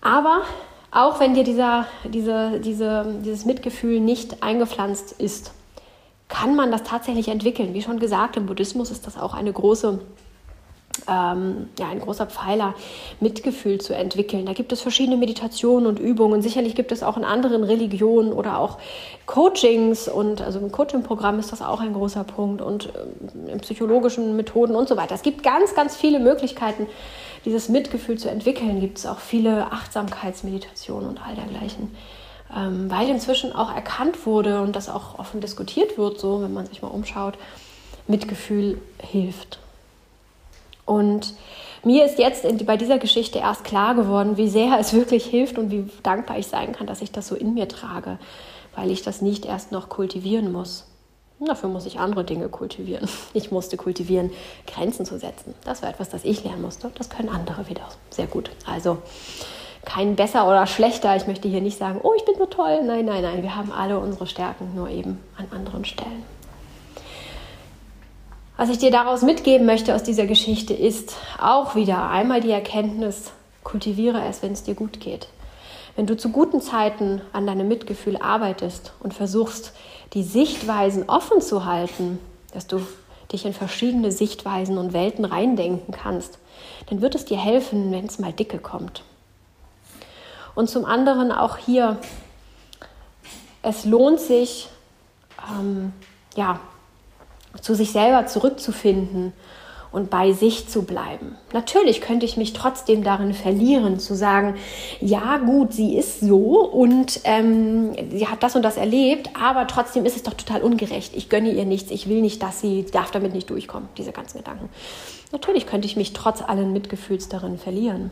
Aber 0.00 0.42
auch 0.90 1.18
wenn 1.18 1.34
dir 1.34 1.42
dieser, 1.42 1.86
diese, 2.04 2.60
diese, 2.60 3.16
dieses 3.24 3.44
Mitgefühl 3.44 3.98
nicht 3.98 4.42
eingepflanzt 4.42 5.12
ist, 5.12 5.52
kann 6.28 6.54
man 6.54 6.70
das 6.70 6.84
tatsächlich 6.84 7.28
entwickeln. 7.28 7.74
Wie 7.74 7.82
schon 7.82 7.98
gesagt, 7.98 8.36
im 8.36 8.46
Buddhismus 8.46 8.90
ist 8.90 9.06
das 9.06 9.18
auch 9.18 9.34
eine 9.34 9.52
große 9.52 10.00
ähm, 11.08 11.68
ja, 11.78 11.88
ein 11.88 12.00
großer 12.00 12.26
Pfeiler, 12.26 12.74
Mitgefühl 13.20 13.80
zu 13.80 13.94
entwickeln. 13.94 14.46
Da 14.46 14.52
gibt 14.52 14.72
es 14.72 14.80
verschiedene 14.80 15.16
Meditationen 15.16 15.86
und 15.86 15.98
Übungen. 15.98 16.42
Sicherlich 16.42 16.74
gibt 16.74 16.92
es 16.92 17.02
auch 17.02 17.16
in 17.16 17.24
anderen 17.24 17.64
Religionen 17.64 18.32
oder 18.32 18.58
auch 18.58 18.78
Coachings 19.26 20.08
und 20.08 20.42
also 20.42 20.58
im 20.58 20.72
Coaching-Programm 20.72 21.38
ist 21.38 21.52
das 21.52 21.62
auch 21.62 21.80
ein 21.80 21.94
großer 21.94 22.24
Punkt 22.24 22.62
und 22.62 22.90
ähm, 22.94 23.48
in 23.48 23.60
psychologischen 23.60 24.36
Methoden 24.36 24.76
und 24.76 24.88
so 24.88 24.96
weiter. 24.96 25.14
Es 25.14 25.22
gibt 25.22 25.42
ganz, 25.42 25.74
ganz 25.74 25.96
viele 25.96 26.20
Möglichkeiten, 26.20 26.86
dieses 27.44 27.68
Mitgefühl 27.68 28.18
zu 28.18 28.30
entwickeln. 28.30 28.80
Gibt 28.80 28.98
es 28.98 29.06
auch 29.06 29.18
viele 29.18 29.72
Achtsamkeitsmeditationen 29.72 31.08
und 31.08 31.20
all 31.26 31.34
dergleichen. 31.34 31.94
Ähm, 32.56 32.90
weil 32.90 33.08
inzwischen 33.08 33.52
auch 33.54 33.74
erkannt 33.74 34.26
wurde 34.26 34.60
und 34.60 34.76
das 34.76 34.88
auch 34.88 35.18
offen 35.18 35.40
diskutiert 35.40 35.98
wird, 35.98 36.20
so 36.20 36.42
wenn 36.42 36.52
man 36.52 36.66
sich 36.66 36.82
mal 36.82 36.88
umschaut, 36.88 37.34
Mitgefühl 38.06 38.80
hilft. 38.98 39.58
Und 40.86 41.34
mir 41.82 42.04
ist 42.04 42.18
jetzt 42.18 42.44
bei 42.66 42.76
dieser 42.76 42.98
Geschichte 42.98 43.38
erst 43.38 43.64
klar 43.64 43.94
geworden, 43.94 44.36
wie 44.36 44.48
sehr 44.48 44.78
es 44.78 44.92
wirklich 44.92 45.24
hilft 45.24 45.58
und 45.58 45.70
wie 45.70 45.88
dankbar 46.02 46.38
ich 46.38 46.46
sein 46.46 46.72
kann, 46.72 46.86
dass 46.86 47.02
ich 47.02 47.12
das 47.12 47.28
so 47.28 47.34
in 47.34 47.54
mir 47.54 47.68
trage, 47.68 48.18
weil 48.74 48.90
ich 48.90 49.02
das 49.02 49.22
nicht 49.22 49.44
erst 49.44 49.72
noch 49.72 49.88
kultivieren 49.88 50.52
muss. 50.52 50.86
Dafür 51.40 51.68
muss 51.68 51.84
ich 51.84 51.98
andere 51.98 52.24
Dinge 52.24 52.48
kultivieren. 52.48 53.08
Ich 53.34 53.50
musste 53.50 53.76
kultivieren, 53.76 54.30
Grenzen 54.66 55.04
zu 55.04 55.18
setzen. 55.18 55.54
Das 55.64 55.82
war 55.82 55.90
etwas, 55.90 56.08
das 56.08 56.24
ich 56.24 56.44
lernen 56.44 56.62
musste. 56.62 56.90
Das 56.96 57.10
können 57.10 57.28
andere 57.28 57.68
wieder 57.68 57.88
sehr 58.10 58.26
gut. 58.26 58.50
Also 58.66 58.98
kein 59.84 60.16
besser 60.16 60.48
oder 60.48 60.66
schlechter. 60.66 61.14
Ich 61.16 61.26
möchte 61.26 61.48
hier 61.48 61.60
nicht 61.60 61.76
sagen, 61.76 62.00
oh, 62.02 62.12
ich 62.16 62.24
bin 62.24 62.36
so 62.38 62.46
toll. 62.46 62.82
Nein, 62.84 63.04
nein, 63.04 63.22
nein. 63.22 63.42
Wir 63.42 63.56
haben 63.56 63.72
alle 63.72 63.98
unsere 63.98 64.26
Stärken, 64.26 64.74
nur 64.74 64.88
eben 64.88 65.20
an 65.36 65.46
anderen 65.50 65.84
Stellen. 65.84 66.22
Was 68.56 68.68
ich 68.68 68.78
dir 68.78 68.92
daraus 68.92 69.22
mitgeben 69.22 69.66
möchte 69.66 69.96
aus 69.96 70.04
dieser 70.04 70.26
Geschichte 70.26 70.74
ist 70.74 71.16
auch 71.40 71.74
wieder 71.74 72.08
einmal 72.10 72.40
die 72.40 72.52
Erkenntnis, 72.52 73.32
kultiviere 73.64 74.24
es, 74.28 74.42
wenn 74.42 74.52
es 74.52 74.62
dir 74.62 74.74
gut 74.74 75.00
geht. 75.00 75.26
Wenn 75.96 76.06
du 76.06 76.16
zu 76.16 76.28
guten 76.28 76.60
Zeiten 76.60 77.20
an 77.32 77.48
deinem 77.48 77.66
Mitgefühl 77.66 78.16
arbeitest 78.16 78.92
und 79.00 79.12
versuchst, 79.12 79.72
die 80.12 80.22
Sichtweisen 80.22 81.08
offen 81.08 81.40
zu 81.40 81.64
halten, 81.64 82.20
dass 82.52 82.68
du 82.68 82.80
dich 83.32 83.44
in 83.44 83.54
verschiedene 83.54 84.12
Sichtweisen 84.12 84.78
und 84.78 84.92
Welten 84.92 85.24
reindenken 85.24 85.92
kannst, 85.92 86.38
dann 86.88 87.00
wird 87.00 87.16
es 87.16 87.24
dir 87.24 87.38
helfen, 87.38 87.90
wenn 87.90 88.06
es 88.06 88.20
mal 88.20 88.32
dicke 88.32 88.58
kommt. 88.58 89.02
Und 90.54 90.70
zum 90.70 90.84
anderen 90.84 91.32
auch 91.32 91.56
hier, 91.56 91.98
es 93.62 93.84
lohnt 93.84 94.20
sich, 94.20 94.68
ähm, 95.58 95.92
ja, 96.36 96.60
zu 97.60 97.74
sich 97.74 97.92
selber 97.92 98.26
zurückzufinden 98.26 99.32
und 99.94 100.10
bei 100.10 100.32
sich 100.32 100.68
zu 100.68 100.82
bleiben. 100.82 101.36
Natürlich 101.52 102.00
könnte 102.00 102.26
ich 102.26 102.36
mich 102.36 102.52
trotzdem 102.52 103.04
darin 103.04 103.32
verlieren, 103.32 104.00
zu 104.00 104.16
sagen, 104.16 104.56
ja 105.00 105.38
gut, 105.38 105.72
sie 105.72 105.96
ist 105.96 106.18
so 106.18 106.68
und 106.68 107.20
ähm, 107.22 107.92
sie 108.10 108.26
hat 108.26 108.42
das 108.42 108.56
und 108.56 108.62
das 108.62 108.76
erlebt, 108.76 109.30
aber 109.40 109.68
trotzdem 109.68 110.04
ist 110.04 110.16
es 110.16 110.24
doch 110.24 110.34
total 110.34 110.62
ungerecht. 110.62 111.14
Ich 111.14 111.28
gönne 111.28 111.52
ihr 111.52 111.64
nichts, 111.64 111.92
ich 111.92 112.08
will 112.08 112.22
nicht, 112.22 112.42
dass 112.42 112.60
sie 112.60 112.84
darf 112.90 113.12
damit 113.12 113.34
nicht 113.34 113.50
durchkommen, 113.50 113.88
diese 113.96 114.10
ganzen 114.10 114.38
Gedanken. 114.38 114.68
Natürlich 115.30 115.64
könnte 115.64 115.86
ich 115.86 115.96
mich 115.96 116.12
trotz 116.12 116.42
allen 116.42 116.72
Mitgefühls 116.72 117.28
darin 117.28 117.56
verlieren. 117.56 118.10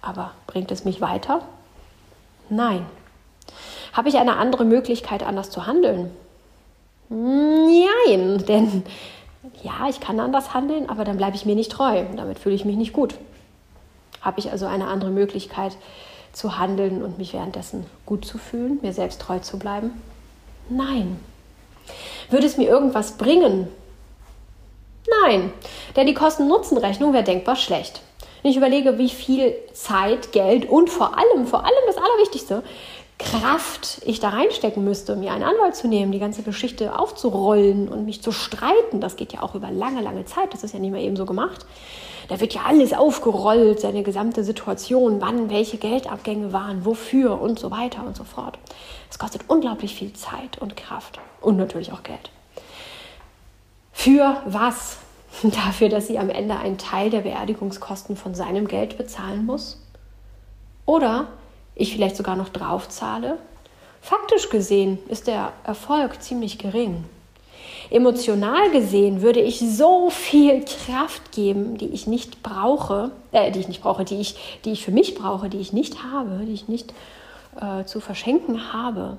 Aber 0.00 0.32
bringt 0.46 0.70
es 0.70 0.86
mich 0.86 1.02
weiter? 1.02 1.42
Nein. 2.48 2.86
Habe 3.92 4.08
ich 4.08 4.16
eine 4.16 4.36
andere 4.36 4.64
Möglichkeit, 4.64 5.22
anders 5.22 5.50
zu 5.50 5.66
handeln? 5.66 6.10
Nein, 7.12 8.42
denn 8.48 8.84
ja, 9.62 9.88
ich 9.88 10.00
kann 10.00 10.18
anders 10.18 10.54
handeln, 10.54 10.88
aber 10.88 11.04
dann 11.04 11.18
bleibe 11.18 11.36
ich 11.36 11.44
mir 11.44 11.54
nicht 11.54 11.72
treu. 11.72 12.04
Damit 12.16 12.38
fühle 12.38 12.54
ich 12.54 12.64
mich 12.64 12.76
nicht 12.76 12.92
gut. 12.92 13.14
Habe 14.22 14.40
ich 14.40 14.50
also 14.50 14.66
eine 14.66 14.86
andere 14.86 15.10
Möglichkeit 15.10 15.76
zu 16.32 16.58
handeln 16.58 17.02
und 17.02 17.18
mich 17.18 17.34
währenddessen 17.34 17.84
gut 18.06 18.24
zu 18.24 18.38
fühlen, 18.38 18.78
mir 18.80 18.94
selbst 18.94 19.20
treu 19.20 19.40
zu 19.40 19.58
bleiben? 19.58 19.90
Nein. 20.70 21.20
Würde 22.30 22.46
es 22.46 22.56
mir 22.56 22.68
irgendwas 22.68 23.18
bringen? 23.18 23.68
Nein, 25.22 25.52
denn 25.96 26.06
die 26.06 26.14
Kosten-Nutzen-Rechnung 26.14 27.12
wäre 27.12 27.24
denkbar 27.24 27.56
schlecht. 27.56 28.00
ich 28.44 28.56
überlege, 28.56 28.98
wie 28.98 29.10
viel 29.10 29.54
Zeit, 29.74 30.32
Geld 30.32 30.68
und 30.68 30.88
vor 30.88 31.18
allem, 31.18 31.46
vor 31.46 31.64
allem 31.64 31.84
das 31.86 31.98
Allerwichtigste, 31.98 32.62
Kraft 33.24 34.00
ich 34.04 34.20
da 34.20 34.30
reinstecken 34.30 34.84
müsste, 34.84 35.16
mir 35.16 35.32
einen 35.32 35.42
Anwalt 35.42 35.76
zu 35.76 35.88
nehmen, 35.88 36.12
die 36.12 36.18
ganze 36.18 36.42
Geschichte 36.42 36.98
aufzurollen 36.98 37.88
und 37.88 38.04
mich 38.04 38.22
zu 38.22 38.32
streiten, 38.32 39.00
das 39.00 39.16
geht 39.16 39.32
ja 39.32 39.42
auch 39.42 39.54
über 39.54 39.70
lange, 39.70 40.02
lange 40.02 40.24
Zeit, 40.24 40.52
das 40.52 40.64
ist 40.64 40.74
ja 40.74 40.80
nicht 40.80 40.92
mehr 40.92 41.00
eben 41.00 41.16
so 41.16 41.24
gemacht. 41.26 41.66
Da 42.28 42.40
wird 42.40 42.54
ja 42.54 42.62
alles 42.66 42.92
aufgerollt, 42.92 43.80
seine 43.80 44.02
gesamte 44.02 44.44
Situation, 44.44 45.20
wann 45.20 45.50
welche 45.50 45.76
Geldabgänge 45.76 46.52
waren, 46.52 46.84
wofür 46.84 47.40
und 47.40 47.58
so 47.58 47.70
weiter 47.70 48.06
und 48.06 48.16
so 48.16 48.24
fort. 48.24 48.58
Es 49.10 49.18
kostet 49.18 49.42
unglaublich 49.48 49.94
viel 49.94 50.12
Zeit 50.12 50.58
und 50.58 50.76
Kraft 50.76 51.18
und 51.40 51.56
natürlich 51.56 51.92
auch 51.92 52.02
Geld. 52.02 52.30
Für 53.92 54.42
was? 54.46 54.98
Dafür, 55.42 55.88
dass 55.88 56.06
sie 56.06 56.18
am 56.18 56.30
Ende 56.30 56.56
einen 56.56 56.78
Teil 56.78 57.10
der 57.10 57.20
Beerdigungskosten 57.20 58.16
von 58.16 58.34
seinem 58.34 58.68
Geld 58.68 58.98
bezahlen 58.98 59.44
muss? 59.44 59.80
Oder 60.86 61.28
ich 61.74 61.92
vielleicht 61.92 62.16
sogar 62.16 62.36
noch 62.36 62.48
draufzahle? 62.48 63.38
Faktisch 64.00 64.50
gesehen 64.50 64.98
ist 65.08 65.26
der 65.26 65.52
Erfolg 65.64 66.22
ziemlich 66.22 66.58
gering. 66.58 67.04
Emotional 67.90 68.70
gesehen 68.70 69.22
würde 69.22 69.40
ich 69.40 69.60
so 69.60 70.10
viel 70.10 70.64
Kraft 70.64 71.32
geben, 71.32 71.76
die 71.78 71.88
ich 71.88 72.06
nicht 72.06 72.42
brauche, 72.42 73.10
äh, 73.32 73.50
die 73.50 73.60
ich 73.60 73.68
nicht 73.68 73.82
brauche, 73.82 74.04
die 74.04 74.20
ich, 74.20 74.60
die 74.64 74.72
ich 74.72 74.84
für 74.84 74.92
mich 74.92 75.14
brauche, 75.14 75.48
die 75.48 75.58
ich 75.58 75.72
nicht 75.72 76.02
habe, 76.02 76.44
die 76.46 76.54
ich 76.54 76.68
nicht 76.68 76.92
äh, 77.60 77.84
zu 77.84 78.00
verschenken 78.00 78.72
habe 78.72 79.18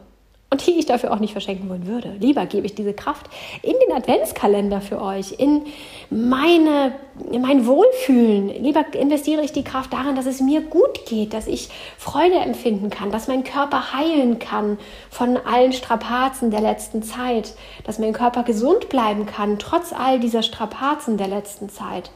und 0.54 0.68
die 0.68 0.78
ich 0.78 0.86
dafür 0.86 1.12
auch 1.12 1.18
nicht 1.18 1.32
verschenken 1.32 1.68
wollen 1.68 1.88
würde. 1.88 2.16
Lieber 2.20 2.46
gebe 2.46 2.68
ich 2.68 2.76
diese 2.76 2.94
Kraft 2.94 3.26
in 3.64 3.74
den 3.84 3.98
Adventskalender 3.98 4.82
für 4.82 5.02
euch, 5.02 5.40
in, 5.40 5.64
meine, 6.12 6.94
in 7.32 7.42
mein 7.42 7.66
Wohlfühlen. 7.66 8.50
Lieber 8.50 8.86
investiere 8.94 9.42
ich 9.42 9.52
die 9.52 9.64
Kraft 9.64 9.92
darin, 9.94 10.16
dass 10.16 10.28
es 10.28 10.42
mir 10.42 10.62
gut 10.62 11.08
geht, 11.08 11.34
dass 11.34 11.48
ich 11.48 11.70
Freude 11.98 12.36
empfinden 12.36 12.92
kann, 12.92 13.12
dass 13.12 13.28
mein 13.28 13.44
Körper 13.44 13.94
heilen 13.94 14.38
kann 14.38 14.78
von 15.10 15.38
allen 15.38 15.74
Strapazen 15.74 16.52
der 16.52 16.62
letzten 16.62 17.02
Zeit, 17.02 17.56
dass 17.84 17.98
mein 17.98 18.14
Körper 18.14 18.44
gesund 18.44 18.90
bleiben 18.90 19.26
kann, 19.26 19.58
trotz 19.58 19.92
all 19.92 20.20
dieser 20.20 20.44
Strapazen 20.44 21.18
der 21.18 21.30
letzten 21.30 21.70
Zeit. 21.70 22.12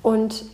Und 0.00 0.44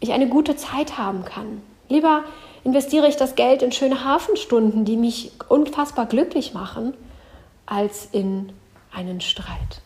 ich 0.00 0.12
eine 0.12 0.30
gute 0.30 0.56
Zeit 0.56 0.96
haben 0.96 1.26
kann. 1.26 1.60
Lieber 1.90 2.24
investiere 2.66 3.06
ich 3.06 3.16
das 3.16 3.36
Geld 3.36 3.62
in 3.62 3.70
schöne 3.70 4.02
Hafenstunden, 4.04 4.84
die 4.84 4.96
mich 4.96 5.30
unfassbar 5.48 6.04
glücklich 6.04 6.52
machen, 6.52 6.94
als 7.64 8.08
in 8.10 8.52
einen 8.92 9.20
Streit. 9.20 9.82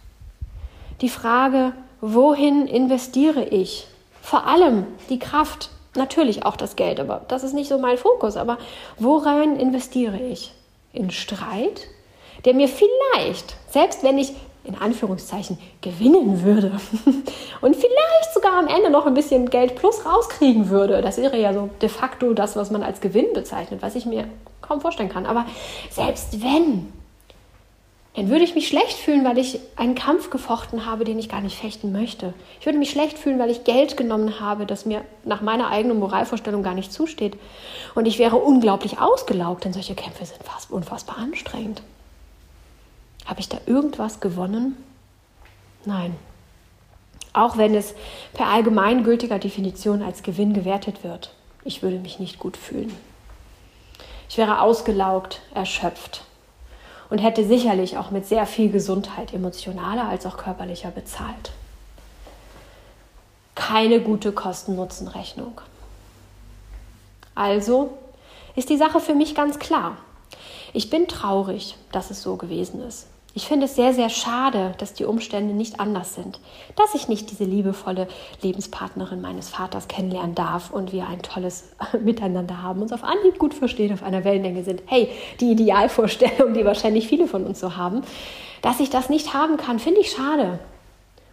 Die 1.02 1.10
Frage, 1.10 1.74
wohin 2.00 2.66
investiere 2.66 3.44
ich? 3.44 3.86
Vor 4.22 4.46
allem 4.46 4.86
die 5.10 5.18
Kraft, 5.18 5.68
natürlich 5.94 6.46
auch 6.46 6.56
das 6.56 6.74
Geld, 6.74 7.00
aber 7.00 7.20
das 7.28 7.44
ist 7.44 7.52
nicht 7.52 7.68
so 7.68 7.78
mein 7.78 7.98
Fokus. 7.98 8.38
Aber 8.38 8.56
worein 8.98 9.56
investiere 9.56 10.18
ich? 10.18 10.54
In 10.94 11.10
Streit, 11.10 11.86
der 12.46 12.54
mir 12.54 12.68
vielleicht, 12.68 13.56
selbst 13.68 14.02
wenn 14.02 14.16
ich 14.16 14.32
in 14.70 14.80
Anführungszeichen 14.80 15.58
gewinnen 15.80 16.42
würde 16.42 16.72
und 17.60 17.76
vielleicht 17.76 18.34
sogar 18.34 18.58
am 18.58 18.68
Ende 18.68 18.90
noch 18.90 19.06
ein 19.06 19.14
bisschen 19.14 19.50
Geld 19.50 19.74
plus 19.76 20.04
rauskriegen 20.06 20.70
würde. 20.70 21.02
Das 21.02 21.18
wäre 21.18 21.38
ja 21.38 21.52
so 21.52 21.70
de 21.82 21.88
facto 21.88 22.32
das, 22.32 22.56
was 22.56 22.70
man 22.70 22.82
als 22.82 23.00
Gewinn 23.00 23.32
bezeichnet, 23.34 23.82
was 23.82 23.94
ich 23.96 24.06
mir 24.06 24.24
kaum 24.62 24.80
vorstellen 24.80 25.08
kann. 25.08 25.26
Aber 25.26 25.46
selbst 25.90 26.42
wenn, 26.42 26.92
dann 28.14 28.28
würde 28.28 28.44
ich 28.44 28.54
mich 28.54 28.68
schlecht 28.68 28.98
fühlen, 28.98 29.24
weil 29.24 29.38
ich 29.38 29.60
einen 29.76 29.94
Kampf 29.94 30.30
gefochten 30.30 30.86
habe, 30.86 31.04
den 31.04 31.18
ich 31.18 31.28
gar 31.28 31.40
nicht 31.40 31.56
fechten 31.56 31.92
möchte. 31.92 32.34
Ich 32.58 32.66
würde 32.66 32.78
mich 32.78 32.90
schlecht 32.90 33.18
fühlen, 33.18 33.38
weil 33.38 33.50
ich 33.50 33.64
Geld 33.64 33.96
genommen 33.96 34.40
habe, 34.40 34.66
das 34.66 34.86
mir 34.86 35.02
nach 35.24 35.42
meiner 35.42 35.70
eigenen 35.70 35.98
Moralvorstellung 35.98 36.62
gar 36.62 36.74
nicht 36.74 36.92
zusteht. 36.92 37.36
Und 37.94 38.06
ich 38.06 38.18
wäre 38.18 38.36
unglaublich 38.36 39.00
ausgelaugt, 39.00 39.64
denn 39.64 39.72
solche 39.72 39.94
Kämpfe 39.94 40.24
sind 40.24 40.42
fast 40.42 40.70
unfassbar 40.70 41.18
anstrengend. 41.18 41.82
Habe 43.26 43.40
ich 43.40 43.48
da 43.48 43.58
irgendwas 43.66 44.20
gewonnen? 44.20 44.76
Nein. 45.84 46.16
Auch 47.32 47.56
wenn 47.56 47.74
es 47.74 47.94
per 48.32 48.46
allgemeingültiger 48.46 49.38
Definition 49.38 50.02
als 50.02 50.22
Gewinn 50.22 50.52
gewertet 50.52 51.04
wird. 51.04 51.32
Ich 51.64 51.82
würde 51.82 51.98
mich 51.98 52.18
nicht 52.18 52.38
gut 52.38 52.56
fühlen. 52.56 52.94
Ich 54.28 54.38
wäre 54.38 54.60
ausgelaugt, 54.60 55.42
erschöpft 55.54 56.24
und 57.10 57.18
hätte 57.18 57.44
sicherlich 57.44 57.98
auch 57.98 58.10
mit 58.10 58.26
sehr 58.26 58.46
viel 58.46 58.70
Gesundheit, 58.70 59.34
emotionaler 59.34 60.08
als 60.08 60.24
auch 60.26 60.36
körperlicher 60.36 60.90
bezahlt. 60.90 61.52
Keine 63.54 64.00
gute 64.00 64.32
Kosten-Nutzen-Rechnung. 64.32 65.60
Also 67.34 67.98
ist 68.54 68.70
die 68.70 68.76
Sache 68.76 69.00
für 69.00 69.14
mich 69.14 69.34
ganz 69.34 69.58
klar. 69.58 69.96
Ich 70.72 70.90
bin 70.90 71.08
traurig, 71.08 71.76
dass 71.92 72.10
es 72.10 72.22
so 72.22 72.36
gewesen 72.36 72.80
ist. 72.82 73.08
Ich 73.32 73.46
finde 73.46 73.66
es 73.66 73.76
sehr, 73.76 73.94
sehr 73.94 74.08
schade, 74.08 74.74
dass 74.78 74.92
die 74.92 75.04
Umstände 75.04 75.54
nicht 75.54 75.78
anders 75.78 76.16
sind, 76.16 76.40
dass 76.74 76.96
ich 76.96 77.06
nicht 77.06 77.30
diese 77.30 77.44
liebevolle 77.44 78.08
Lebenspartnerin 78.42 79.20
meines 79.20 79.48
Vaters 79.48 79.86
kennenlernen 79.86 80.34
darf 80.34 80.70
und 80.70 80.92
wir 80.92 81.06
ein 81.06 81.22
tolles 81.22 81.70
Miteinander 82.02 82.60
haben, 82.60 82.82
uns 82.82 82.92
auf 82.92 83.04
Anhieb 83.04 83.38
gut 83.38 83.54
verstehen, 83.54 83.92
auf 83.92 84.02
einer 84.02 84.24
Wellenlänge 84.24 84.64
sind. 84.64 84.82
Hey, 84.86 85.10
die 85.38 85.52
Idealvorstellung, 85.52 86.54
die 86.54 86.64
wahrscheinlich 86.64 87.06
viele 87.06 87.28
von 87.28 87.46
uns 87.46 87.60
so 87.60 87.76
haben, 87.76 88.02
dass 88.62 88.80
ich 88.80 88.90
das 88.90 89.08
nicht 89.08 89.32
haben 89.32 89.56
kann, 89.56 89.78
finde 89.78 90.00
ich 90.00 90.10
schade. 90.10 90.58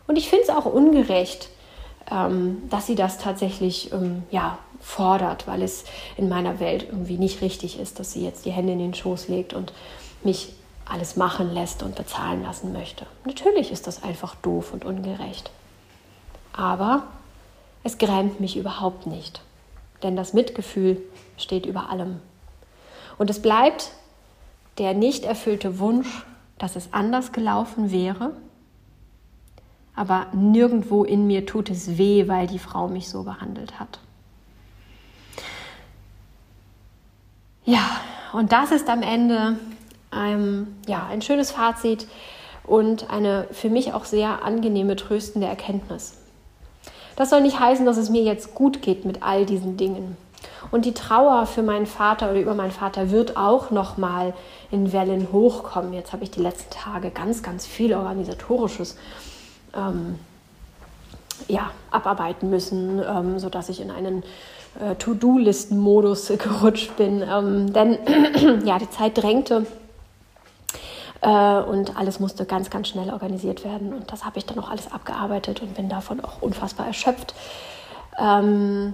Und 0.06 0.18
ich 0.18 0.30
finde 0.30 0.44
es 0.44 0.50
auch 0.52 0.66
ungerecht, 0.66 1.50
ähm, 2.12 2.62
dass 2.70 2.86
sie 2.86 2.96
das 2.96 3.18
tatsächlich 3.18 3.92
ähm, 3.92 4.24
ja, 4.30 4.60
fordert, 4.80 5.48
weil 5.48 5.62
es 5.62 5.86
in 6.16 6.30
meiner 6.30 6.60
Welt 6.60 6.88
irgendwie 6.90 7.18
nicht 7.18 7.42
richtig 7.42 7.80
ist, 7.80 8.00
dass 8.00 8.14
sie 8.14 8.24
jetzt 8.24 8.46
die 8.46 8.52
Hände 8.52 8.74
in 8.74 8.80
den 8.80 8.94
Schoß 8.94 9.28
legt 9.28 9.54
und 9.54 9.74
mich 10.24 10.54
alles 10.86 11.16
machen 11.16 11.54
lässt 11.54 11.84
und 11.84 11.96
bezahlen 11.96 12.44
lassen 12.44 12.74
möchte. 12.74 13.06
Natürlich 13.26 13.72
ist 13.72 13.88
das 13.88 14.04
einfach 14.04 14.36
doof 14.36 14.74
und 14.74 14.86
ungerecht. 14.86 15.52
Aber 16.54 17.04
es 17.84 17.98
grämt 17.98 18.40
mich 18.40 18.58
überhaupt 18.58 19.06
nicht, 19.06 19.42
denn 20.04 20.16
das 20.16 20.34
Mitgefühl 20.34 21.02
steht 21.38 21.66
über 21.66 21.90
allem. 21.90 22.20
Und 23.18 23.30
es 23.30 23.42
bleibt 23.42 23.92
der 24.78 24.94
nicht 24.94 25.26
erfüllte 25.26 25.80
Wunsch, 25.80 26.26
dass 26.58 26.76
es 26.76 26.94
anders 26.94 27.32
gelaufen 27.32 27.92
wäre, 27.92 28.32
aber 29.96 30.28
nirgendwo 30.34 31.04
in 31.04 31.26
mir 31.26 31.46
tut 31.46 31.70
es 31.70 31.98
weh, 31.98 32.28
weil 32.28 32.48
die 32.48 32.60
Frau 32.60 32.88
mich 32.88 33.10
so 33.10 33.24
behandelt 33.24 33.80
hat. 33.80 34.00
Ja, 37.68 38.00
und 38.32 38.54
das 38.54 38.72
ist 38.72 38.88
am 38.88 39.02
Ende 39.02 39.58
ähm, 40.16 40.78
ja, 40.88 41.06
ein 41.12 41.22
schönes 41.22 41.52
Fazit 41.52 42.08
und 42.64 43.10
eine 43.10 43.46
für 43.52 43.70
mich 43.70 43.94
auch 43.94 44.06
sehr 44.06 44.42
angenehme, 44.46 44.96
tröstende 44.96 45.48
Erkenntnis. 45.48 46.16
Das 47.18 47.30
soll 47.30 47.42
nicht 47.42 47.60
heißen, 47.60 47.86
dass 47.86 47.98
es 47.98 48.10
mir 48.10 48.24
jetzt 48.24 48.56
gut 48.56 48.82
geht 48.82 49.04
mit 49.04 49.22
all 49.22 49.46
diesen 49.46 49.76
Dingen. 49.76 50.16
Und 50.72 50.86
die 50.86 50.94
Trauer 50.94 51.46
für 51.46 51.62
meinen 51.62 51.88
Vater 51.88 52.32
oder 52.32 52.40
über 52.40 52.56
meinen 52.56 52.72
Vater 52.72 53.12
wird 53.12 53.36
auch 53.36 53.70
noch 53.70 53.98
mal 53.98 54.34
in 54.72 54.94
Wellen 54.94 55.28
hochkommen. 55.34 55.92
Jetzt 55.92 56.14
habe 56.14 56.24
ich 56.24 56.32
die 56.32 56.42
letzten 56.42 56.72
Tage 56.72 57.12
ganz, 57.12 57.44
ganz 57.44 57.68
viel 57.68 57.94
organisatorisches 57.94 58.98
ähm, 59.76 60.18
ja, 61.50 61.72
abarbeiten 61.92 62.50
müssen, 62.50 63.02
ähm, 63.06 63.40
sodass 63.40 63.68
ich 63.68 63.82
in 63.82 63.92
einen 63.92 64.24
äh, 64.80 64.96
To-Do-Listen-Modus 64.96 66.28
gerutscht 66.38 66.96
bin. 66.98 67.22
Ähm, 67.22 67.74
denn 67.74 67.98
ja, 68.66 68.80
die 68.80 68.90
Zeit 68.90 69.18
drängte 69.18 69.66
äh, 71.22 71.60
und 71.60 71.98
alles 71.98 72.20
musste 72.20 72.46
ganz, 72.46 72.70
ganz 72.70 72.90
schnell 72.90 73.10
organisiert 73.10 73.64
werden. 73.64 73.94
Und 73.94 74.12
das 74.12 74.26
habe 74.26 74.38
ich 74.38 74.46
dann 74.46 74.60
auch 74.60 74.70
alles 74.70 74.92
abgearbeitet 74.92 75.62
und 75.62 75.76
bin 75.76 75.90
davon 75.90 76.24
auch 76.24 76.42
unfassbar 76.42 76.88
erschöpft. 76.88 77.34
Ähm, 78.18 78.94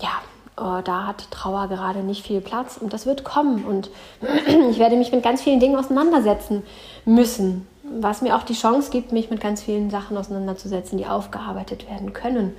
ja, 0.00 0.78
äh, 0.78 0.82
da 0.82 1.06
hat 1.06 1.30
Trauer 1.30 1.68
gerade 1.68 2.00
nicht 2.00 2.24
viel 2.24 2.40
Platz 2.40 2.76
und 2.76 2.92
das 2.92 3.06
wird 3.06 3.24
kommen. 3.24 3.64
Und 3.64 3.90
ich 4.70 4.78
werde 4.78 4.96
mich 4.96 5.12
mit 5.12 5.22
ganz 5.22 5.42
vielen 5.42 5.60
Dingen 5.60 5.76
auseinandersetzen 5.76 6.62
müssen, 7.04 7.66
was 7.82 8.22
mir 8.22 8.36
auch 8.36 8.42
die 8.42 8.54
Chance 8.54 8.90
gibt, 8.90 9.12
mich 9.12 9.30
mit 9.30 9.40
ganz 9.40 9.62
vielen 9.62 9.90
Sachen 9.90 10.16
auseinanderzusetzen, 10.16 10.98
die 10.98 11.06
aufgearbeitet 11.06 11.88
werden 11.88 12.12
können. 12.12 12.54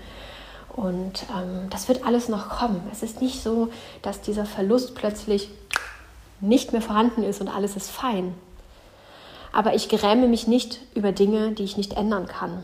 Und 0.76 1.26
ähm, 1.36 1.70
das 1.70 1.88
wird 1.88 2.06
alles 2.06 2.28
noch 2.28 2.50
kommen. 2.50 2.82
Es 2.92 3.02
ist 3.02 3.22
nicht 3.22 3.42
so, 3.42 3.70
dass 4.02 4.22
dieser 4.22 4.46
Verlust 4.46 4.96
plötzlich 4.96 5.50
nicht 6.42 6.74
mehr 6.74 6.82
vorhanden 6.82 7.24
ist 7.24 7.40
und 7.42 7.48
alles 7.48 7.76
ist 7.76 7.90
fein 7.90 8.36
aber 9.56 9.74
ich 9.74 9.88
gräme 9.88 10.28
mich 10.28 10.48
nicht 10.48 10.82
über 10.96 11.14
Dinge, 11.14 11.54
die 11.54 11.64
ich 11.64 11.78
nicht 11.78 11.94
ändern 11.94 12.28
kann. 12.28 12.62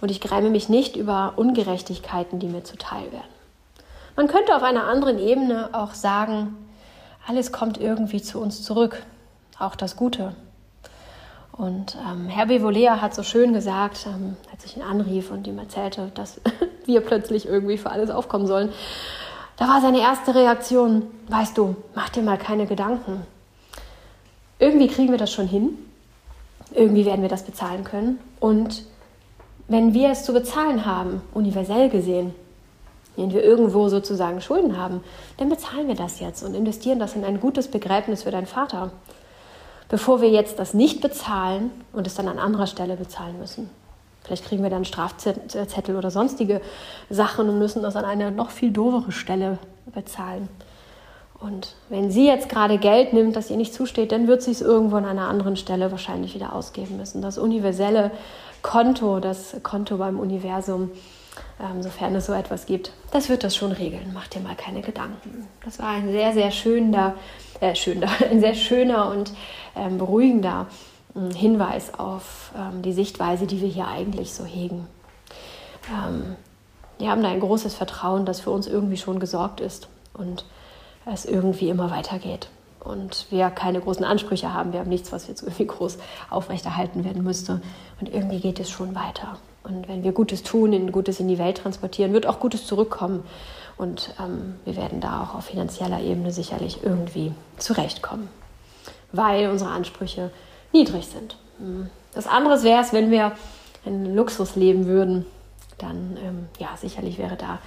Und 0.00 0.12
ich 0.12 0.20
gräme 0.20 0.48
mich 0.48 0.68
nicht 0.68 0.94
über 0.94 1.32
Ungerechtigkeiten, 1.34 2.38
die 2.38 2.46
mir 2.46 2.62
zuteil 2.62 3.10
werden. 3.10 3.34
Man 4.14 4.28
könnte 4.28 4.54
auf 4.54 4.62
einer 4.62 4.84
anderen 4.84 5.18
Ebene 5.18 5.70
auch 5.72 5.92
sagen, 5.92 6.54
alles 7.26 7.50
kommt 7.50 7.80
irgendwie 7.80 8.22
zu 8.22 8.38
uns 8.38 8.62
zurück, 8.62 9.02
auch 9.58 9.74
das 9.74 9.96
Gute. 9.96 10.36
Und 11.56 11.96
ähm, 11.96 12.26
Herr 12.28 12.46
Bevolea 12.46 13.00
hat 13.00 13.14
so 13.14 13.22
schön 13.22 13.52
gesagt, 13.52 14.06
ähm, 14.06 14.36
als 14.52 14.64
ich 14.64 14.76
ihn 14.76 14.82
anrief 14.82 15.30
und 15.30 15.46
ihm 15.46 15.58
erzählte, 15.58 16.10
dass 16.14 16.40
wir 16.84 17.00
plötzlich 17.00 17.46
irgendwie 17.46 17.78
für 17.78 17.90
alles 17.90 18.10
aufkommen 18.10 18.46
sollen, 18.46 18.70
da 19.56 19.68
war 19.68 19.80
seine 19.80 20.00
erste 20.00 20.34
Reaktion, 20.34 21.02
weißt 21.28 21.56
du, 21.56 21.76
mach 21.94 22.08
dir 22.08 22.22
mal 22.22 22.38
keine 22.38 22.66
Gedanken. 22.66 23.24
Irgendwie 24.58 24.88
kriegen 24.88 25.12
wir 25.12 25.18
das 25.18 25.32
schon 25.32 25.46
hin 25.46 25.78
irgendwie 26.74 27.06
werden 27.06 27.22
wir 27.22 27.28
das 27.28 27.44
bezahlen 27.44 27.84
können. 27.84 28.18
Und 28.40 28.84
wenn 29.68 29.94
wir 29.94 30.10
es 30.10 30.24
zu 30.24 30.32
bezahlen 30.32 30.84
haben, 30.84 31.22
universell 31.32 31.88
gesehen, 31.88 32.34
wenn 33.16 33.32
wir 33.32 33.44
irgendwo 33.44 33.88
sozusagen 33.88 34.40
Schulden 34.40 34.76
haben, 34.76 35.02
dann 35.36 35.48
bezahlen 35.48 35.86
wir 35.86 35.94
das 35.94 36.18
jetzt 36.20 36.42
und 36.42 36.54
investieren 36.54 36.98
das 36.98 37.14
in 37.14 37.24
ein 37.24 37.40
gutes 37.40 37.68
Begräbnis 37.68 38.24
für 38.24 38.32
deinen 38.32 38.46
Vater, 38.46 38.90
bevor 39.94 40.20
wir 40.20 40.28
jetzt 40.28 40.58
das 40.58 40.74
nicht 40.74 41.02
bezahlen 41.02 41.70
und 41.92 42.08
es 42.08 42.16
dann 42.16 42.26
an 42.26 42.40
anderer 42.40 42.66
Stelle 42.66 42.96
bezahlen 42.96 43.38
müssen. 43.38 43.70
Vielleicht 44.24 44.44
kriegen 44.44 44.64
wir 44.64 44.68
dann 44.68 44.84
Strafzettel 44.84 45.94
oder 45.94 46.10
sonstige 46.10 46.60
Sachen 47.10 47.48
und 47.48 47.60
müssen 47.60 47.80
das 47.80 47.94
an 47.94 48.04
einer 48.04 48.32
noch 48.32 48.50
viel 48.50 48.72
doofere 48.72 49.12
Stelle 49.12 49.56
bezahlen. 49.86 50.48
Und 51.38 51.76
wenn 51.90 52.10
sie 52.10 52.26
jetzt 52.26 52.48
gerade 52.48 52.78
Geld 52.78 53.12
nimmt, 53.12 53.36
das 53.36 53.50
ihr 53.50 53.56
nicht 53.56 53.72
zusteht, 53.72 54.10
dann 54.10 54.26
wird 54.26 54.42
sie 54.42 54.50
es 54.50 54.62
irgendwo 54.62 54.96
an 54.96 55.04
einer 55.04 55.28
anderen 55.28 55.54
Stelle 55.54 55.92
wahrscheinlich 55.92 56.34
wieder 56.34 56.56
ausgeben 56.56 56.96
müssen. 56.96 57.22
Das 57.22 57.38
universelle 57.38 58.10
Konto, 58.62 59.20
das 59.20 59.54
Konto 59.62 59.98
beim 59.98 60.18
Universum, 60.18 60.90
ähm, 61.60 61.82
sofern 61.82 62.14
es 62.14 62.26
so 62.26 62.32
etwas 62.32 62.66
gibt, 62.66 62.92
das 63.10 63.28
wird 63.28 63.44
das 63.44 63.56
schon 63.56 63.72
regeln. 63.72 64.10
Mach 64.12 64.28
dir 64.28 64.40
mal 64.40 64.54
keine 64.54 64.80
Gedanken. 64.80 65.48
Das 65.64 65.78
war 65.78 65.88
ein 65.88 66.10
sehr, 66.10 66.32
sehr 66.32 66.50
schöner, 66.50 67.14
äh, 67.60 67.74
schöner, 67.74 68.08
ein 68.30 68.40
sehr 68.40 68.54
schöner 68.54 69.10
und 69.10 69.32
ähm, 69.76 69.98
beruhigender 69.98 70.66
äh, 71.14 71.34
Hinweis 71.34 71.94
auf 71.94 72.52
ähm, 72.56 72.82
die 72.82 72.92
Sichtweise, 72.92 73.46
die 73.46 73.60
wir 73.60 73.68
hier 73.68 73.88
eigentlich 73.88 74.32
so 74.32 74.44
hegen. 74.44 74.86
Ähm, 75.90 76.36
wir 76.98 77.10
haben 77.10 77.22
da 77.22 77.28
ein 77.28 77.40
großes 77.40 77.74
Vertrauen, 77.74 78.24
dass 78.24 78.40
für 78.40 78.50
uns 78.50 78.66
irgendwie 78.66 78.96
schon 78.96 79.18
gesorgt 79.18 79.60
ist. 79.60 79.88
Und 80.12 80.44
es 81.12 81.24
irgendwie 81.24 81.68
immer 81.68 81.90
weitergeht. 81.90 82.48
Und 82.80 83.26
wir 83.30 83.50
keine 83.50 83.80
großen 83.80 84.04
Ansprüche 84.04 84.52
haben. 84.52 84.72
Wir 84.72 84.80
haben 84.80 84.88
nichts, 84.88 85.12
was 85.12 85.26
jetzt 85.28 85.42
irgendwie 85.42 85.66
groß 85.66 85.98
aufrechterhalten 86.30 87.04
werden 87.04 87.22
müsste. 87.22 87.60
Und 88.00 88.12
irgendwie 88.12 88.40
geht 88.40 88.60
es 88.60 88.70
schon 88.70 88.94
weiter. 88.94 89.38
Und 89.64 89.88
wenn 89.88 90.04
wir 90.04 90.12
Gutes 90.12 90.42
tun, 90.42 90.92
Gutes 90.92 91.20
in 91.20 91.28
die 91.28 91.38
Welt 91.38 91.58
transportieren, 91.58 92.12
wird 92.12 92.26
auch 92.26 92.38
Gutes 92.38 92.66
zurückkommen. 92.66 93.24
Und 93.76 94.14
ähm, 94.20 94.56
wir 94.64 94.76
werden 94.76 95.00
da 95.00 95.22
auch 95.22 95.34
auf 95.34 95.46
finanzieller 95.46 96.00
Ebene 96.00 96.30
sicherlich 96.30 96.84
irgendwie 96.84 97.32
zurechtkommen, 97.58 98.28
weil 99.10 99.50
unsere 99.50 99.70
Ansprüche 99.70 100.30
niedrig 100.72 101.06
sind. 101.06 101.36
Hm. 101.58 101.90
Das 102.14 102.28
andere 102.28 102.62
wäre 102.62 102.82
es, 102.82 102.92
wenn 102.92 103.10
wir 103.10 103.32
in 103.84 104.14
Luxus 104.14 104.54
leben 104.54 104.86
würden, 104.86 105.26
dann 105.78 106.16
ähm, 106.24 106.46
ja, 106.58 106.68
sicherlich 106.76 107.18
wäre 107.18 107.36
da 107.36 107.58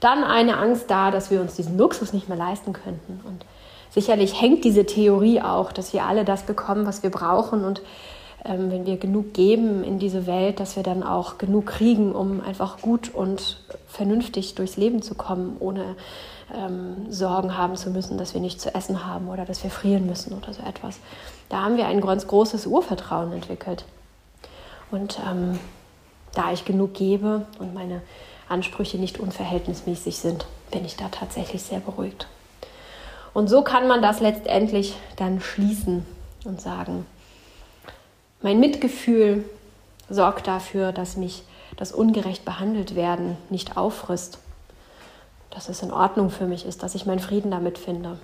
dann 0.00 0.24
eine 0.24 0.58
Angst 0.58 0.90
da, 0.90 1.10
dass 1.10 1.30
wir 1.30 1.40
uns 1.40 1.54
diesen 1.54 1.78
Luxus 1.78 2.12
nicht 2.12 2.28
mehr 2.28 2.38
leisten 2.38 2.72
könnten. 2.72 3.20
Und 3.24 3.44
sicherlich 3.90 4.40
hängt 4.40 4.64
diese 4.64 4.84
Theorie 4.84 5.40
auch, 5.40 5.72
dass 5.72 5.92
wir 5.92 6.04
alle 6.04 6.24
das 6.24 6.42
bekommen, 6.42 6.86
was 6.86 7.02
wir 7.02 7.10
brauchen 7.10 7.64
und 7.64 7.82
ähm, 8.46 8.70
wenn 8.70 8.86
wir 8.86 8.96
genug 8.96 9.34
geben 9.34 9.84
in 9.84 9.98
diese 9.98 10.26
Welt, 10.26 10.60
dass 10.60 10.76
wir 10.76 10.82
dann 10.82 11.02
auch 11.02 11.38
genug 11.38 11.66
kriegen, 11.66 12.12
um 12.12 12.40
einfach 12.40 12.80
gut 12.80 13.12
und 13.14 13.60
vernünftig 13.88 14.54
durchs 14.54 14.76
Leben 14.76 15.02
zu 15.02 15.14
kommen, 15.14 15.56
ohne 15.58 15.96
ähm, 16.54 17.10
Sorgen 17.10 17.56
haben 17.56 17.76
zu 17.76 17.90
müssen, 17.90 18.18
dass 18.18 18.34
wir 18.34 18.40
nichts 18.40 18.62
zu 18.62 18.74
essen 18.74 19.04
haben 19.04 19.28
oder 19.28 19.44
dass 19.44 19.62
wir 19.62 19.70
frieren 19.70 20.06
müssen 20.06 20.32
oder 20.32 20.52
so 20.52 20.62
etwas. 20.62 20.98
Da 21.48 21.62
haben 21.62 21.76
wir 21.76 21.86
ein 21.86 22.00
ganz 22.00 22.26
großes 22.26 22.66
Urvertrauen 22.66 23.32
entwickelt. 23.32 23.84
Und 24.90 25.18
ähm, 25.28 25.58
da 26.34 26.52
ich 26.52 26.64
genug 26.64 26.94
gebe 26.94 27.46
und 27.58 27.74
meine 27.74 28.02
Ansprüche 28.48 28.98
nicht 28.98 29.18
unverhältnismäßig 29.18 30.18
sind, 30.18 30.46
bin 30.70 30.84
ich 30.84 30.96
da 30.96 31.08
tatsächlich 31.08 31.62
sehr 31.62 31.80
beruhigt. 31.80 32.28
Und 33.34 33.48
so 33.48 33.62
kann 33.62 33.88
man 33.88 34.02
das 34.02 34.20
letztendlich 34.20 34.94
dann 35.16 35.40
schließen 35.40 36.06
und 36.44 36.60
sagen, 36.60 37.06
mein 38.46 38.60
Mitgefühl 38.60 39.44
sorgt 40.08 40.46
dafür, 40.46 40.92
dass 40.92 41.16
mich 41.16 41.42
das 41.76 41.90
ungerecht 41.90 42.44
behandelt 42.44 42.94
werden 42.94 43.36
nicht 43.50 43.76
auffrisst, 43.76 44.38
dass 45.50 45.68
es 45.68 45.82
in 45.82 45.90
Ordnung 45.90 46.30
für 46.30 46.46
mich 46.46 46.64
ist, 46.64 46.84
dass 46.84 46.94
ich 46.94 47.06
meinen 47.06 47.18
Frieden 47.18 47.50
damit 47.50 47.76
finde. 47.76 48.20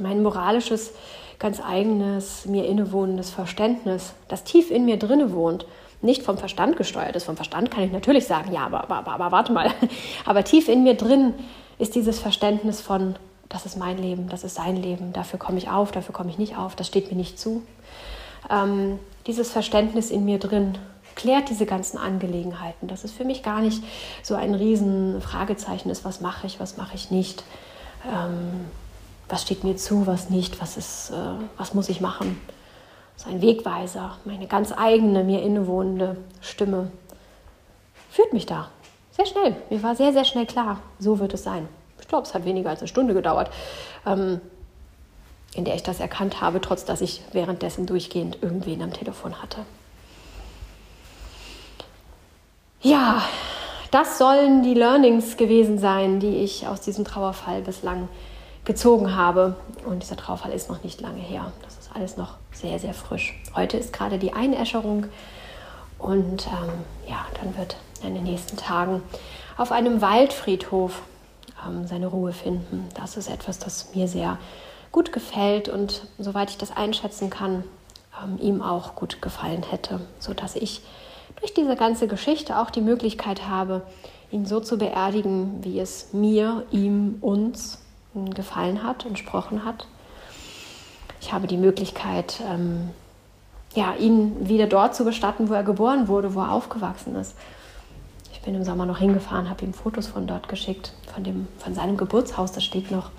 Mein 0.00 0.20
moralisches, 0.20 0.94
ganz 1.38 1.60
eigenes, 1.60 2.44
mir 2.46 2.66
innewohnendes 2.66 3.30
Verständnis, 3.30 4.14
das 4.26 4.42
tief 4.42 4.68
in 4.72 4.84
mir 4.84 4.96
drinne 4.96 5.32
wohnt, 5.32 5.64
nicht 6.02 6.24
vom 6.24 6.36
Verstand 6.36 6.76
gesteuert 6.76 7.14
ist. 7.14 7.22
Vom 7.22 7.36
Verstand 7.36 7.70
kann 7.70 7.84
ich 7.84 7.92
natürlich 7.92 8.26
sagen, 8.26 8.52
ja, 8.52 8.66
aber, 8.66 8.90
aber, 8.90 9.12
aber, 9.12 9.30
warte 9.30 9.52
mal. 9.52 9.70
Aber 10.24 10.42
tief 10.42 10.68
in 10.68 10.82
mir 10.82 10.94
drin 10.94 11.34
ist 11.78 11.94
dieses 11.94 12.18
Verständnis 12.18 12.80
von, 12.80 13.14
das 13.48 13.64
ist 13.64 13.76
mein 13.76 13.96
Leben, 13.96 14.28
das 14.28 14.42
ist 14.42 14.56
sein 14.56 14.74
Leben, 14.74 15.12
dafür 15.12 15.38
komme 15.38 15.58
ich 15.58 15.70
auf, 15.70 15.92
dafür 15.92 16.12
komme 16.12 16.30
ich 16.30 16.38
nicht 16.38 16.56
auf, 16.56 16.74
das 16.74 16.88
steht 16.88 17.12
mir 17.12 17.16
nicht 17.16 17.38
zu. 17.38 17.62
Ähm, 18.50 18.98
dieses 19.26 19.50
Verständnis 19.50 20.10
in 20.10 20.24
mir 20.24 20.38
drin 20.38 20.78
klärt 21.14 21.48
diese 21.48 21.66
ganzen 21.66 21.98
Angelegenheiten, 21.98 22.88
dass 22.88 23.04
es 23.04 23.12
für 23.12 23.24
mich 23.24 23.42
gar 23.42 23.60
nicht 23.60 23.82
so 24.22 24.34
ein 24.34 24.54
riesen 24.54 25.20
Fragezeichen 25.20 25.90
ist, 25.90 26.04
was 26.04 26.20
mache 26.20 26.46
ich, 26.46 26.60
was 26.60 26.76
mache 26.76 26.94
ich 26.94 27.10
nicht, 27.10 27.44
ähm, 28.06 28.66
was 29.28 29.42
steht 29.42 29.64
mir 29.64 29.76
zu, 29.76 30.06
was 30.06 30.30
nicht, 30.30 30.60
was, 30.60 30.76
ist, 30.76 31.10
äh, 31.10 31.14
was 31.56 31.74
muss 31.74 31.88
ich 31.88 32.00
machen 32.00 32.40
ist 33.18 33.26
ein 33.26 33.42
Wegweiser, 33.42 34.16
meine 34.24 34.46
ganz 34.46 34.72
eigene, 34.72 35.24
mir 35.24 35.42
innewohnende 35.42 36.16
Stimme 36.40 36.92
führt 38.10 38.32
mich 38.32 38.46
da. 38.46 38.68
Sehr 39.10 39.26
schnell. 39.26 39.56
Mir 39.70 39.82
war 39.82 39.96
sehr, 39.96 40.12
sehr 40.12 40.24
schnell 40.24 40.46
klar, 40.46 40.78
so 41.00 41.18
wird 41.18 41.34
es 41.34 41.42
sein. 41.42 41.68
Ich 42.00 42.06
glaube, 42.06 42.28
es 42.28 42.34
hat 42.34 42.44
weniger 42.44 42.70
als 42.70 42.78
eine 42.78 42.86
Stunde 42.86 43.14
gedauert, 43.14 43.50
ähm, 44.06 44.40
in 45.58 45.64
der 45.64 45.74
ich 45.74 45.82
das 45.82 45.98
erkannt 45.98 46.40
habe, 46.40 46.60
trotz 46.60 46.84
dass 46.84 47.00
ich 47.00 47.20
währenddessen 47.32 47.84
durchgehend 47.84 48.38
irgendwen 48.42 48.80
am 48.80 48.92
Telefon 48.92 49.42
hatte. 49.42 49.66
Ja, 52.80 53.22
das 53.90 54.18
sollen 54.18 54.62
die 54.62 54.74
Learnings 54.74 55.36
gewesen 55.36 55.78
sein, 55.78 56.20
die 56.20 56.36
ich 56.36 56.68
aus 56.68 56.80
diesem 56.80 57.04
Trauerfall 57.04 57.62
bislang 57.62 58.08
gezogen 58.64 59.16
habe. 59.16 59.56
Und 59.84 60.04
dieser 60.04 60.16
Trauerfall 60.16 60.52
ist 60.52 60.70
noch 60.70 60.84
nicht 60.84 61.00
lange 61.00 61.20
her. 61.20 61.52
Das 61.64 61.76
ist 61.76 61.90
alles 61.92 62.16
noch 62.16 62.34
sehr, 62.52 62.78
sehr 62.78 62.94
frisch. 62.94 63.34
Heute 63.56 63.78
ist 63.78 63.92
gerade 63.92 64.18
die 64.18 64.34
Einäscherung 64.34 65.06
und 65.98 66.46
ähm, 66.46 66.70
ja, 67.08 67.26
dann 67.42 67.58
wird 67.58 67.78
in 68.04 68.14
den 68.14 68.22
nächsten 68.22 68.56
Tagen 68.56 69.02
auf 69.56 69.72
einem 69.72 70.00
Waldfriedhof 70.00 71.02
ähm, 71.66 71.88
seine 71.88 72.06
Ruhe 72.06 72.32
finden. 72.32 72.88
Das 72.94 73.16
ist 73.16 73.28
etwas, 73.28 73.58
das 73.58 73.92
mir 73.96 74.06
sehr 74.06 74.38
gut 74.92 75.12
gefällt 75.12 75.68
und 75.68 76.06
soweit 76.18 76.50
ich 76.50 76.58
das 76.58 76.76
einschätzen 76.76 77.30
kann, 77.30 77.64
ähm, 78.22 78.38
ihm 78.40 78.62
auch 78.62 78.94
gut 78.94 79.22
gefallen 79.22 79.62
hätte, 79.62 80.00
sodass 80.18 80.56
ich 80.56 80.82
durch 81.40 81.54
diese 81.54 81.76
ganze 81.76 82.08
Geschichte 82.08 82.58
auch 82.58 82.70
die 82.70 82.80
Möglichkeit 82.80 83.46
habe, 83.46 83.82
ihn 84.30 84.46
so 84.46 84.60
zu 84.60 84.78
beerdigen, 84.78 85.62
wie 85.62 85.78
es 85.78 86.12
mir, 86.12 86.64
ihm, 86.70 87.18
uns 87.20 87.78
gefallen 88.34 88.82
hat, 88.82 89.06
entsprochen 89.06 89.64
hat. 89.64 89.86
Ich 91.20 91.32
habe 91.32 91.46
die 91.46 91.56
Möglichkeit, 91.56 92.40
ähm, 92.48 92.90
ja, 93.74 93.94
ihn 93.94 94.48
wieder 94.48 94.66
dort 94.66 94.94
zu 94.94 95.04
bestatten, 95.04 95.48
wo 95.48 95.54
er 95.54 95.62
geboren 95.62 96.08
wurde, 96.08 96.34
wo 96.34 96.40
er 96.40 96.52
aufgewachsen 96.52 97.14
ist. 97.16 97.34
Ich 98.32 98.40
bin 98.40 98.54
im 98.54 98.64
Sommer 98.64 98.86
noch 98.86 98.98
hingefahren, 98.98 99.50
habe 99.50 99.64
ihm 99.64 99.74
Fotos 99.74 100.06
von 100.06 100.26
dort 100.26 100.48
geschickt, 100.48 100.92
von, 101.12 101.22
dem, 101.22 101.48
von 101.58 101.74
seinem 101.74 101.96
Geburtshaus, 101.96 102.52
das 102.52 102.64
steht 102.64 102.90
noch. 102.90 103.10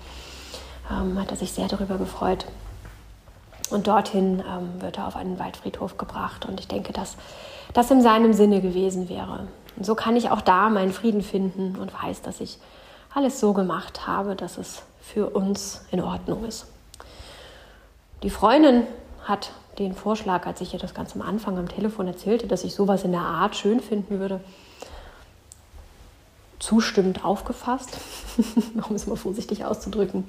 Ähm, 0.90 1.18
hat 1.18 1.30
er 1.30 1.36
sich 1.36 1.52
sehr 1.52 1.68
darüber 1.68 1.98
gefreut. 1.98 2.46
Und 3.70 3.86
dorthin 3.86 4.42
ähm, 4.46 4.82
wird 4.82 4.98
er 4.98 5.06
auf 5.06 5.16
einen 5.16 5.38
Waldfriedhof 5.38 5.96
gebracht. 5.96 6.46
Und 6.46 6.60
ich 6.60 6.68
denke, 6.68 6.92
dass 6.92 7.16
das 7.72 7.90
in 7.90 8.02
seinem 8.02 8.32
Sinne 8.32 8.60
gewesen 8.60 9.08
wäre. 9.08 9.46
Und 9.76 9.86
so 9.86 9.94
kann 9.94 10.16
ich 10.16 10.30
auch 10.30 10.40
da 10.40 10.68
meinen 10.68 10.92
Frieden 10.92 11.22
finden 11.22 11.76
und 11.76 11.92
weiß, 12.02 12.22
dass 12.22 12.40
ich 12.40 12.58
alles 13.14 13.40
so 13.40 13.52
gemacht 13.52 14.06
habe, 14.06 14.34
dass 14.36 14.58
es 14.58 14.82
für 15.00 15.30
uns 15.30 15.84
in 15.90 16.02
Ordnung 16.02 16.44
ist. 16.44 16.66
Die 18.22 18.30
Freundin 18.30 18.82
hat 19.24 19.52
den 19.78 19.94
Vorschlag, 19.94 20.46
als 20.46 20.60
ich 20.60 20.74
ihr 20.74 20.78
das 20.78 20.94
ganz 20.94 21.14
am 21.14 21.22
Anfang 21.22 21.58
am 21.58 21.68
Telefon 21.68 22.06
erzählte, 22.06 22.46
dass 22.46 22.64
ich 22.64 22.74
sowas 22.74 23.04
in 23.04 23.12
der 23.12 23.22
Art 23.22 23.56
schön 23.56 23.80
finden 23.80 24.20
würde, 24.20 24.40
zustimmend 26.60 27.24
aufgefasst, 27.24 27.98
um 28.88 28.94
es 28.94 29.08
mal 29.08 29.16
vorsichtig 29.16 29.64
auszudrücken. 29.64 30.24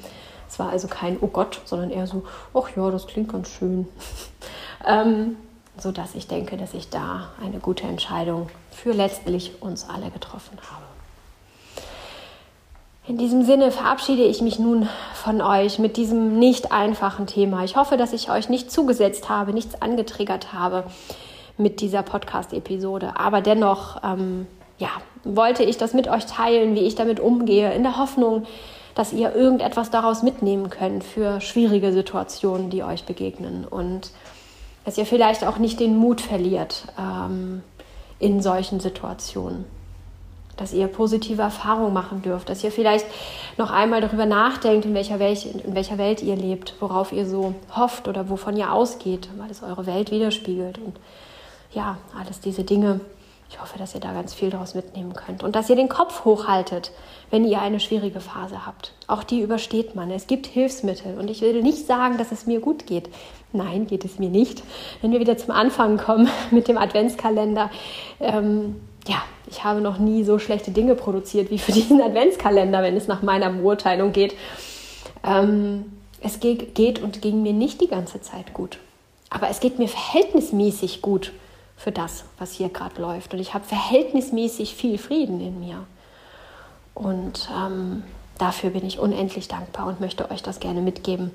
Es 0.50 0.58
war 0.58 0.70
also 0.70 0.88
kein 0.88 1.18
Oh 1.22 1.28
Gott, 1.28 1.62
sondern 1.66 1.92
eher 1.92 2.08
so, 2.08 2.24
ach 2.54 2.76
ja, 2.76 2.90
das 2.90 3.06
klingt 3.06 3.32
ganz 3.32 3.50
schön. 3.50 3.88
ähm, 4.86 5.38
sodass 5.78 6.16
ich 6.16 6.28
denke, 6.28 6.58
dass 6.58 6.74
ich 6.74 6.90
da 6.90 7.30
eine 7.42 7.60
gute 7.60 7.88
Entscheidung 7.88 8.50
für 8.72 8.92
letztlich 8.92 9.62
uns 9.62 9.88
alle 9.88 10.10
getroffen 10.10 10.58
habe. 10.72 10.84
In 13.08 13.18
diesem 13.18 13.44
Sinne 13.44 13.72
verabschiede 13.72 14.24
ich 14.24 14.42
mich 14.42 14.60
nun 14.60 14.88
von 15.16 15.42
euch 15.42 15.80
mit 15.80 15.98
diesem 15.98 16.38
nicht 16.38 16.72
einfachen 16.72 17.28
Thema. 17.28 17.64
Ich 17.64 17.76
hoffe, 17.76 17.98
dass 17.98 18.14
ich 18.14 18.30
euch 18.30 18.48
nicht 18.48 18.72
zugesetzt 18.72 19.28
habe, 19.28 19.54
nichts 19.54 19.82
angetriggert 19.82 20.54
habe 20.54 20.84
mit 21.58 21.82
dieser 21.82 22.04
Podcast-Episode. 22.04 23.14
Aber 23.18 23.42
dennoch, 23.42 24.02
ähm, 24.04 24.48
ja, 24.82 24.90
wollte 25.24 25.64
ich 25.64 25.78
das 25.78 25.94
mit 25.94 26.08
euch 26.08 26.26
teilen, 26.26 26.76
wie 26.76 26.82
ich 26.82 26.96
damit 26.96 27.20
umgehe, 27.20 27.72
in 27.74 27.84
der 27.84 27.98
Hoffnung, 27.98 28.46
dass 28.96 29.14
ihr 29.14 29.34
irgendetwas 29.34 29.92
daraus 29.92 30.24
mitnehmen 30.24 30.70
könnt 30.70 31.04
für 31.04 31.40
schwierige 31.40 31.94
Situationen, 31.94 32.70
die 32.70 32.84
euch 32.84 33.06
begegnen 33.06 33.66
und 33.70 34.12
dass 34.84 34.98
ihr 34.98 35.06
vielleicht 35.06 35.46
auch 35.46 35.60
nicht 35.60 35.80
den 35.80 35.96
Mut 35.96 36.20
verliert 36.20 36.86
ähm, 37.00 37.62
in 38.20 38.42
solchen 38.42 38.80
Situationen 38.80 39.66
dass 40.58 40.74
ihr 40.74 40.88
positive 40.88 41.42
Erfahrungen 41.42 41.92
machen 41.92 42.22
dürft, 42.22 42.50
dass 42.50 42.64
ihr 42.64 42.72
vielleicht 42.72 43.06
noch 43.58 43.72
einmal 43.72 44.00
darüber 44.00 44.28
nachdenkt, 44.28 44.86
in 44.86 44.94
welcher, 44.94 45.18
Welt, 45.18 45.44
in 45.44 45.74
welcher 45.74 45.98
Welt 45.98 46.22
ihr 46.22 46.36
lebt, 46.36 46.76
worauf 46.80 47.12
ihr 47.12 47.26
so 47.26 47.56
hofft 47.76 48.08
oder 48.08 48.30
wovon 48.30 48.56
ihr 48.56 48.72
ausgeht, 48.72 49.30
weil 49.38 49.50
es 49.50 49.64
eure 49.64 49.88
Welt 49.88 50.12
widerspiegelt. 50.12 50.78
Und 50.78 50.98
ja, 51.74 51.98
alles 52.20 52.42
diese 52.42 52.64
Dinge. 52.64 53.00
Ich 53.52 53.60
hoffe, 53.60 53.78
dass 53.78 53.94
ihr 53.94 54.00
da 54.00 54.14
ganz 54.14 54.34
viel 54.34 54.50
daraus 54.50 54.76
mitnehmen 54.76 55.14
könnt 55.14 55.44
und 55.44 55.58
dass 55.58 55.70
ihr 55.70 55.76
den 55.76 55.90
Kopf 55.90 56.24
hochhaltet, 56.24 56.92
wenn 57.32 57.44
ihr 57.44 57.62
eine 57.62 57.82
schwierige 57.82 58.22
Phase 58.22 58.66
habt. 58.66 58.94
Auch 59.08 59.24
die 59.24 59.42
übersteht 59.42 59.94
man. 59.94 60.10
Es 60.10 60.26
gibt 60.26 60.48
Hilfsmittel 60.48 61.20
und 61.20 61.30
ich 61.30 61.42
will 61.42 61.62
nicht 61.62 61.86
sagen, 61.86 62.18
dass 62.18 62.32
es 62.32 62.46
mir 62.46 62.62
gut 62.62 62.88
geht. 62.88 63.10
Nein, 63.52 63.88
geht 63.88 64.06
es 64.06 64.20
mir 64.20 64.30
nicht. 64.30 64.64
Wenn 65.02 65.12
wir 65.12 65.20
wieder 65.20 65.38
zum 65.38 65.52
Anfang 65.52 65.98
kommen 65.98 66.30
mit 66.52 66.70
dem 66.70 66.78
Adventskalender, 66.78 67.70
ähm, 68.22 68.78
ja, 69.06 69.22
ich 69.48 69.66
habe 69.66 69.82
noch 69.82 70.00
nie 70.00 70.24
so 70.24 70.40
schlechte 70.40 70.72
Dinge 70.72 70.96
produziert 70.96 71.52
wie 71.52 71.60
für 71.60 71.74
diesen 71.74 72.02
Adventskalender, 72.02 72.82
wenn 72.84 72.96
es 72.96 73.10
nach 73.10 73.22
meiner 73.22 73.50
Beurteilung 73.50 74.14
geht. 74.14 74.34
Ähm, 75.26 75.92
es 76.22 76.40
geht 76.40 77.02
und 77.02 77.22
ging 77.22 77.42
mir 77.42 77.54
nicht 77.54 77.82
die 77.82 77.90
ganze 77.90 78.22
Zeit 78.22 78.54
gut. 78.54 78.78
Aber 79.30 79.50
es 79.50 79.60
geht 79.60 79.78
mir 79.78 79.90
verhältnismäßig 79.90 81.02
gut 81.02 81.34
für 81.82 81.92
das, 81.92 82.26
was 82.38 82.52
hier 82.52 82.70
gerade 82.70 83.02
läuft. 83.02 83.34
Und 83.34 83.40
ich 83.40 83.56
habe 83.56 83.66
verhältnismäßig 83.66 84.76
viel 84.76 85.00
Frieden 85.00 85.42
in 85.42 85.60
mir. 85.60 85.84
Und 86.94 87.50
ähm, 87.58 88.04
dafür 88.38 88.70
bin 88.70 88.86
ich 88.86 89.00
unendlich 89.00 89.48
dankbar 89.48 89.88
und 89.88 90.00
möchte 90.00 90.30
euch 90.30 90.44
das 90.44 90.60
gerne 90.60 90.82
mitgeben, 90.82 91.32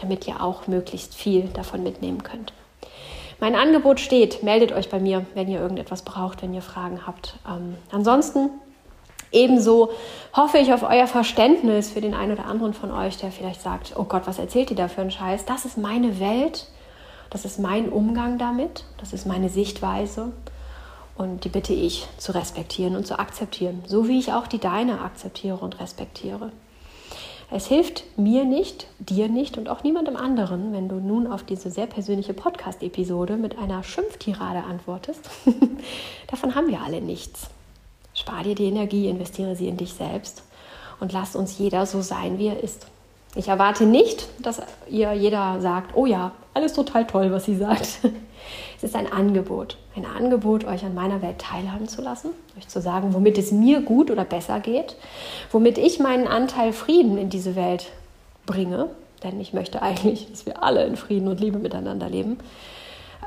damit 0.00 0.26
ihr 0.26 0.42
auch 0.42 0.66
möglichst 0.66 1.14
viel 1.14 1.48
davon 1.48 1.82
mitnehmen 1.82 2.22
könnt. 2.22 2.54
Mein 3.40 3.54
Angebot 3.54 4.00
steht. 4.00 4.42
Meldet 4.42 4.72
euch 4.72 4.88
bei 4.88 5.00
mir, 5.00 5.26
wenn 5.34 5.48
ihr 5.48 5.60
irgendetwas 5.60 6.02
braucht, 6.02 6.40
wenn 6.40 6.54
ihr 6.54 6.62
Fragen 6.62 7.06
habt. 7.06 7.34
Ähm, 7.46 7.76
ansonsten 7.90 8.48
ebenso 9.32 9.90
hoffe 10.34 10.58
ich 10.58 10.72
auf 10.72 10.82
euer 10.82 11.08
Verständnis 11.08 11.90
für 11.90 12.00
den 12.00 12.14
einen 12.14 12.32
oder 12.32 12.46
anderen 12.46 12.72
von 12.72 12.90
euch, 12.90 13.18
der 13.18 13.32
vielleicht 13.32 13.60
sagt, 13.60 13.94
oh 13.96 14.04
Gott, 14.04 14.22
was 14.24 14.38
erzählt 14.38 14.70
ihr 14.70 14.76
da 14.76 14.88
für 14.88 15.02
einen 15.02 15.10
Scheiß? 15.10 15.44
Das 15.44 15.66
ist 15.66 15.76
meine 15.76 16.20
Welt. 16.20 16.68
Das 17.30 17.44
ist 17.44 17.58
mein 17.58 17.88
Umgang 17.90 18.38
damit. 18.38 18.84
Das 18.98 19.12
ist 19.12 19.26
meine 19.26 19.48
Sichtweise. 19.48 20.32
Und 21.16 21.44
die 21.44 21.48
bitte 21.48 21.72
ich 21.72 22.08
zu 22.18 22.32
respektieren 22.32 22.96
und 22.96 23.06
zu 23.06 23.18
akzeptieren, 23.18 23.82
so 23.86 24.08
wie 24.08 24.18
ich 24.18 24.32
auch 24.32 24.46
die 24.46 24.58
deine 24.58 25.02
akzeptiere 25.02 25.56
und 25.56 25.78
respektiere. 25.78 26.50
Es 27.52 27.66
hilft 27.66 28.04
mir 28.16 28.44
nicht, 28.44 28.86
dir 29.00 29.28
nicht 29.28 29.58
und 29.58 29.68
auch 29.68 29.82
niemandem 29.82 30.16
anderen, 30.16 30.72
wenn 30.72 30.88
du 30.88 30.96
nun 30.96 31.26
auf 31.26 31.42
diese 31.42 31.70
sehr 31.70 31.86
persönliche 31.86 32.32
Podcast-Episode 32.32 33.36
mit 33.36 33.58
einer 33.58 33.82
Schimpftirade 33.82 34.62
antwortest. 34.62 35.28
Davon 36.28 36.54
haben 36.54 36.68
wir 36.68 36.80
alle 36.80 37.00
nichts. 37.00 37.48
Spar 38.14 38.44
dir 38.44 38.54
die 38.54 38.66
Energie, 38.66 39.08
investiere 39.08 39.56
sie 39.56 39.66
in 39.66 39.76
dich 39.76 39.94
selbst 39.94 40.44
und 41.00 41.12
lass 41.12 41.34
uns 41.34 41.58
jeder 41.58 41.86
so 41.86 42.02
sein, 42.02 42.38
wie 42.38 42.46
er 42.46 42.62
ist. 42.62 42.86
Ich 43.34 43.48
erwarte 43.48 43.86
nicht, 43.86 44.26
dass 44.40 44.60
ihr 44.88 45.12
jeder 45.12 45.60
sagt, 45.60 45.94
oh 45.94 46.06
ja, 46.06 46.32
alles 46.52 46.72
total 46.72 47.06
toll, 47.06 47.30
was 47.32 47.44
sie 47.44 47.56
sagt. 47.56 48.00
Es 48.76 48.84
ist 48.84 48.96
ein 48.96 49.12
Angebot, 49.12 49.76
ein 49.94 50.06
Angebot, 50.06 50.64
euch 50.64 50.86
an 50.86 50.94
meiner 50.94 51.20
Welt 51.20 51.38
teilhaben 51.38 51.86
zu 51.86 52.00
lassen, 52.00 52.30
euch 52.56 52.66
zu 52.66 52.80
sagen, 52.80 53.12
womit 53.12 53.36
es 53.36 53.52
mir 53.52 53.82
gut 53.82 54.10
oder 54.10 54.24
besser 54.24 54.58
geht, 54.58 54.96
womit 55.52 55.76
ich 55.76 56.00
meinen 56.00 56.26
Anteil 56.26 56.72
Frieden 56.72 57.18
in 57.18 57.28
diese 57.28 57.56
Welt 57.56 57.92
bringe, 58.46 58.88
denn 59.22 59.38
ich 59.38 59.52
möchte 59.52 59.82
eigentlich, 59.82 60.30
dass 60.30 60.46
wir 60.46 60.62
alle 60.62 60.84
in 60.86 60.96
Frieden 60.96 61.28
und 61.28 61.40
Liebe 61.40 61.58
miteinander 61.58 62.08
leben, 62.08 62.38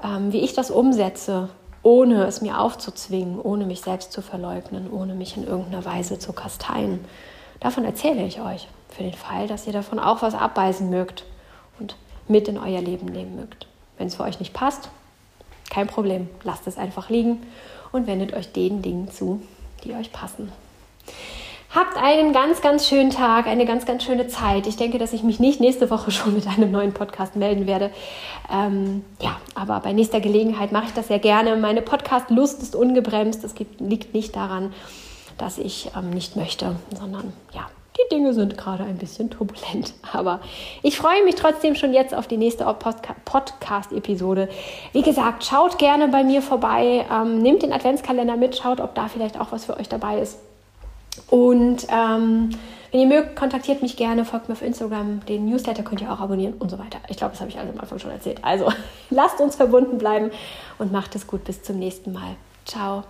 ähm, 0.04 0.34
wie 0.34 0.40
ich 0.40 0.54
das 0.54 0.72
umsetze, 0.72 1.50
ohne 1.84 2.26
es 2.26 2.42
mir 2.42 2.60
aufzuzwingen, 2.60 3.40
ohne 3.40 3.66
mich 3.66 3.82
selbst 3.82 4.12
zu 4.12 4.24
verleugnen, 4.24 4.92
ohne 4.92 5.14
mich 5.14 5.38
in 5.38 5.46
irgendeiner 5.46 5.86
Weise 5.86 6.18
zu 6.18 6.34
kasteien. 6.34 7.06
Davon 7.60 7.86
erzähle 7.86 8.26
ich 8.26 8.42
euch, 8.42 8.68
für 8.96 9.04
den 9.04 9.14
Fall, 9.14 9.48
dass 9.48 9.68
ihr 9.68 9.74
davon 9.74 10.00
auch 10.00 10.22
was 10.22 10.36
abbeißen 10.36 10.90
mögt 10.90 11.26
und 11.80 11.96
mit 12.28 12.48
in 12.48 12.58
euer 12.58 12.82
Leben 12.82 13.08
nehmen 13.08 13.36
mögt. 13.36 13.68
Wenn 13.98 14.08
es 14.08 14.16
für 14.16 14.24
euch 14.24 14.40
nicht 14.40 14.54
passt, 14.54 14.90
kein 15.70 15.88
Problem, 15.88 16.30
lasst 16.44 16.68
es 16.68 16.78
einfach 16.78 17.10
liegen 17.10 17.42
und 17.92 18.08
wendet 18.08 18.34
euch 18.34 18.52
den 18.52 18.82
Dingen 18.82 19.12
zu, 19.12 19.42
die 19.84 19.94
euch 19.94 20.12
passen. 20.12 20.52
Habt 21.74 21.98
einen 21.98 22.34
ganz, 22.34 22.62
ganz 22.62 22.88
schönen 22.88 23.10
Tag, 23.10 23.48
eine 23.48 23.66
ganz, 23.66 23.88
ganz 23.88 24.04
schöne 24.04 24.28
Zeit. 24.28 24.68
Ich 24.68 24.76
denke, 24.76 25.00
dass 25.00 25.12
ich 25.12 25.24
mich 25.24 25.40
nicht 25.40 25.60
nächste 25.60 25.90
Woche 25.90 26.12
schon 26.12 26.36
mit 26.36 26.46
einem 26.46 26.72
neuen 26.72 26.94
Podcast 26.94 27.36
melden 27.36 27.66
werde. 27.66 27.90
Ähm, 28.52 29.04
ja, 29.20 29.38
aber 29.56 29.80
bei 29.80 29.92
nächster 29.92 30.22
Gelegenheit 30.22 30.72
mache 30.72 30.86
ich 30.88 30.94
das 30.94 31.08
sehr 31.08 31.18
gerne. 31.18 31.56
Meine 31.56 31.82
Podcast-Lust 31.82 32.62
ist 32.62 32.76
ungebremst. 32.76 33.44
Das 33.44 33.56
liegt 33.80 34.14
nicht 34.14 34.36
daran, 34.36 34.72
dass 35.40 35.58
ich 35.58 35.90
ähm, 35.98 36.12
nicht 36.12 36.36
möchte, 36.36 36.76
sondern 36.96 37.34
ja, 37.54 37.68
die 37.98 38.16
Dinge 38.16 38.34
sind 38.34 38.58
gerade 38.58 38.84
ein 38.84 38.98
bisschen 38.98 39.30
turbulent. 39.30 39.94
Aber 40.14 40.40
ich 40.82 40.98
freue 40.98 41.24
mich 41.24 41.36
trotzdem 41.36 41.76
schon 41.76 41.94
jetzt 41.94 42.14
auf 42.14 42.28
die 42.28 42.38
nächste 42.38 42.66
Podcast-Episode. 43.26 44.50
Wie 44.92 45.02
gesagt, 45.02 45.46
schaut 45.46 45.78
gerne 45.78 46.08
bei 46.08 46.24
mir 46.24 46.42
vorbei, 46.42 47.06
ähm, 47.12 47.40
nehmt 47.40 47.64
den 47.64 47.74
Adventskalender 47.74 48.38
mit, 48.38 48.58
schaut, 48.58 48.82
ob 48.82 48.96
da 48.96 49.08
vielleicht 49.08 49.40
auch 49.40 49.52
was 49.52 49.66
für 49.66 49.78
euch 49.78 49.90
dabei 49.90 50.20
ist. 50.20 50.40
Und 51.30 51.88
ähm, 51.90 52.50
wenn 52.92 53.02
ihr 53.02 53.08
mögt, 53.08 53.36
kontaktiert 53.36 53.82
mich 53.82 53.98
gerne, 53.98 54.26
folgt 54.26 54.50
mir 54.50 54.54
auf 54.54 54.62
Instagram. 54.62 55.26
Den 55.26 55.50
Newsletter 55.50 55.84
könnt 55.84 56.02
ihr 56.02 56.12
auch 56.12 56.20
abonnieren 56.20 56.54
und 56.54 56.70
so 56.70 56.78
weiter. 56.78 57.00
Ich 57.10 57.18
glaube, 57.18 57.32
das 57.32 57.42
habe 57.42 57.50
ich 57.50 57.58
alles 57.58 57.74
am 57.74 57.80
Anfang 57.80 58.00
schon 58.00 58.12
erzählt. 58.12 58.40
Also 58.44 58.72
lasst 59.10 59.40
uns 59.40 59.56
verbunden 59.56 59.98
bleiben 59.98 60.32
und 60.78 60.92
macht 60.92 61.16
es 61.16 61.26
gut. 61.28 61.44
Bis 61.44 61.64
zum 61.64 61.80
nächsten 61.80 62.14
Mal. 62.14 62.36
Ciao. 62.66 63.04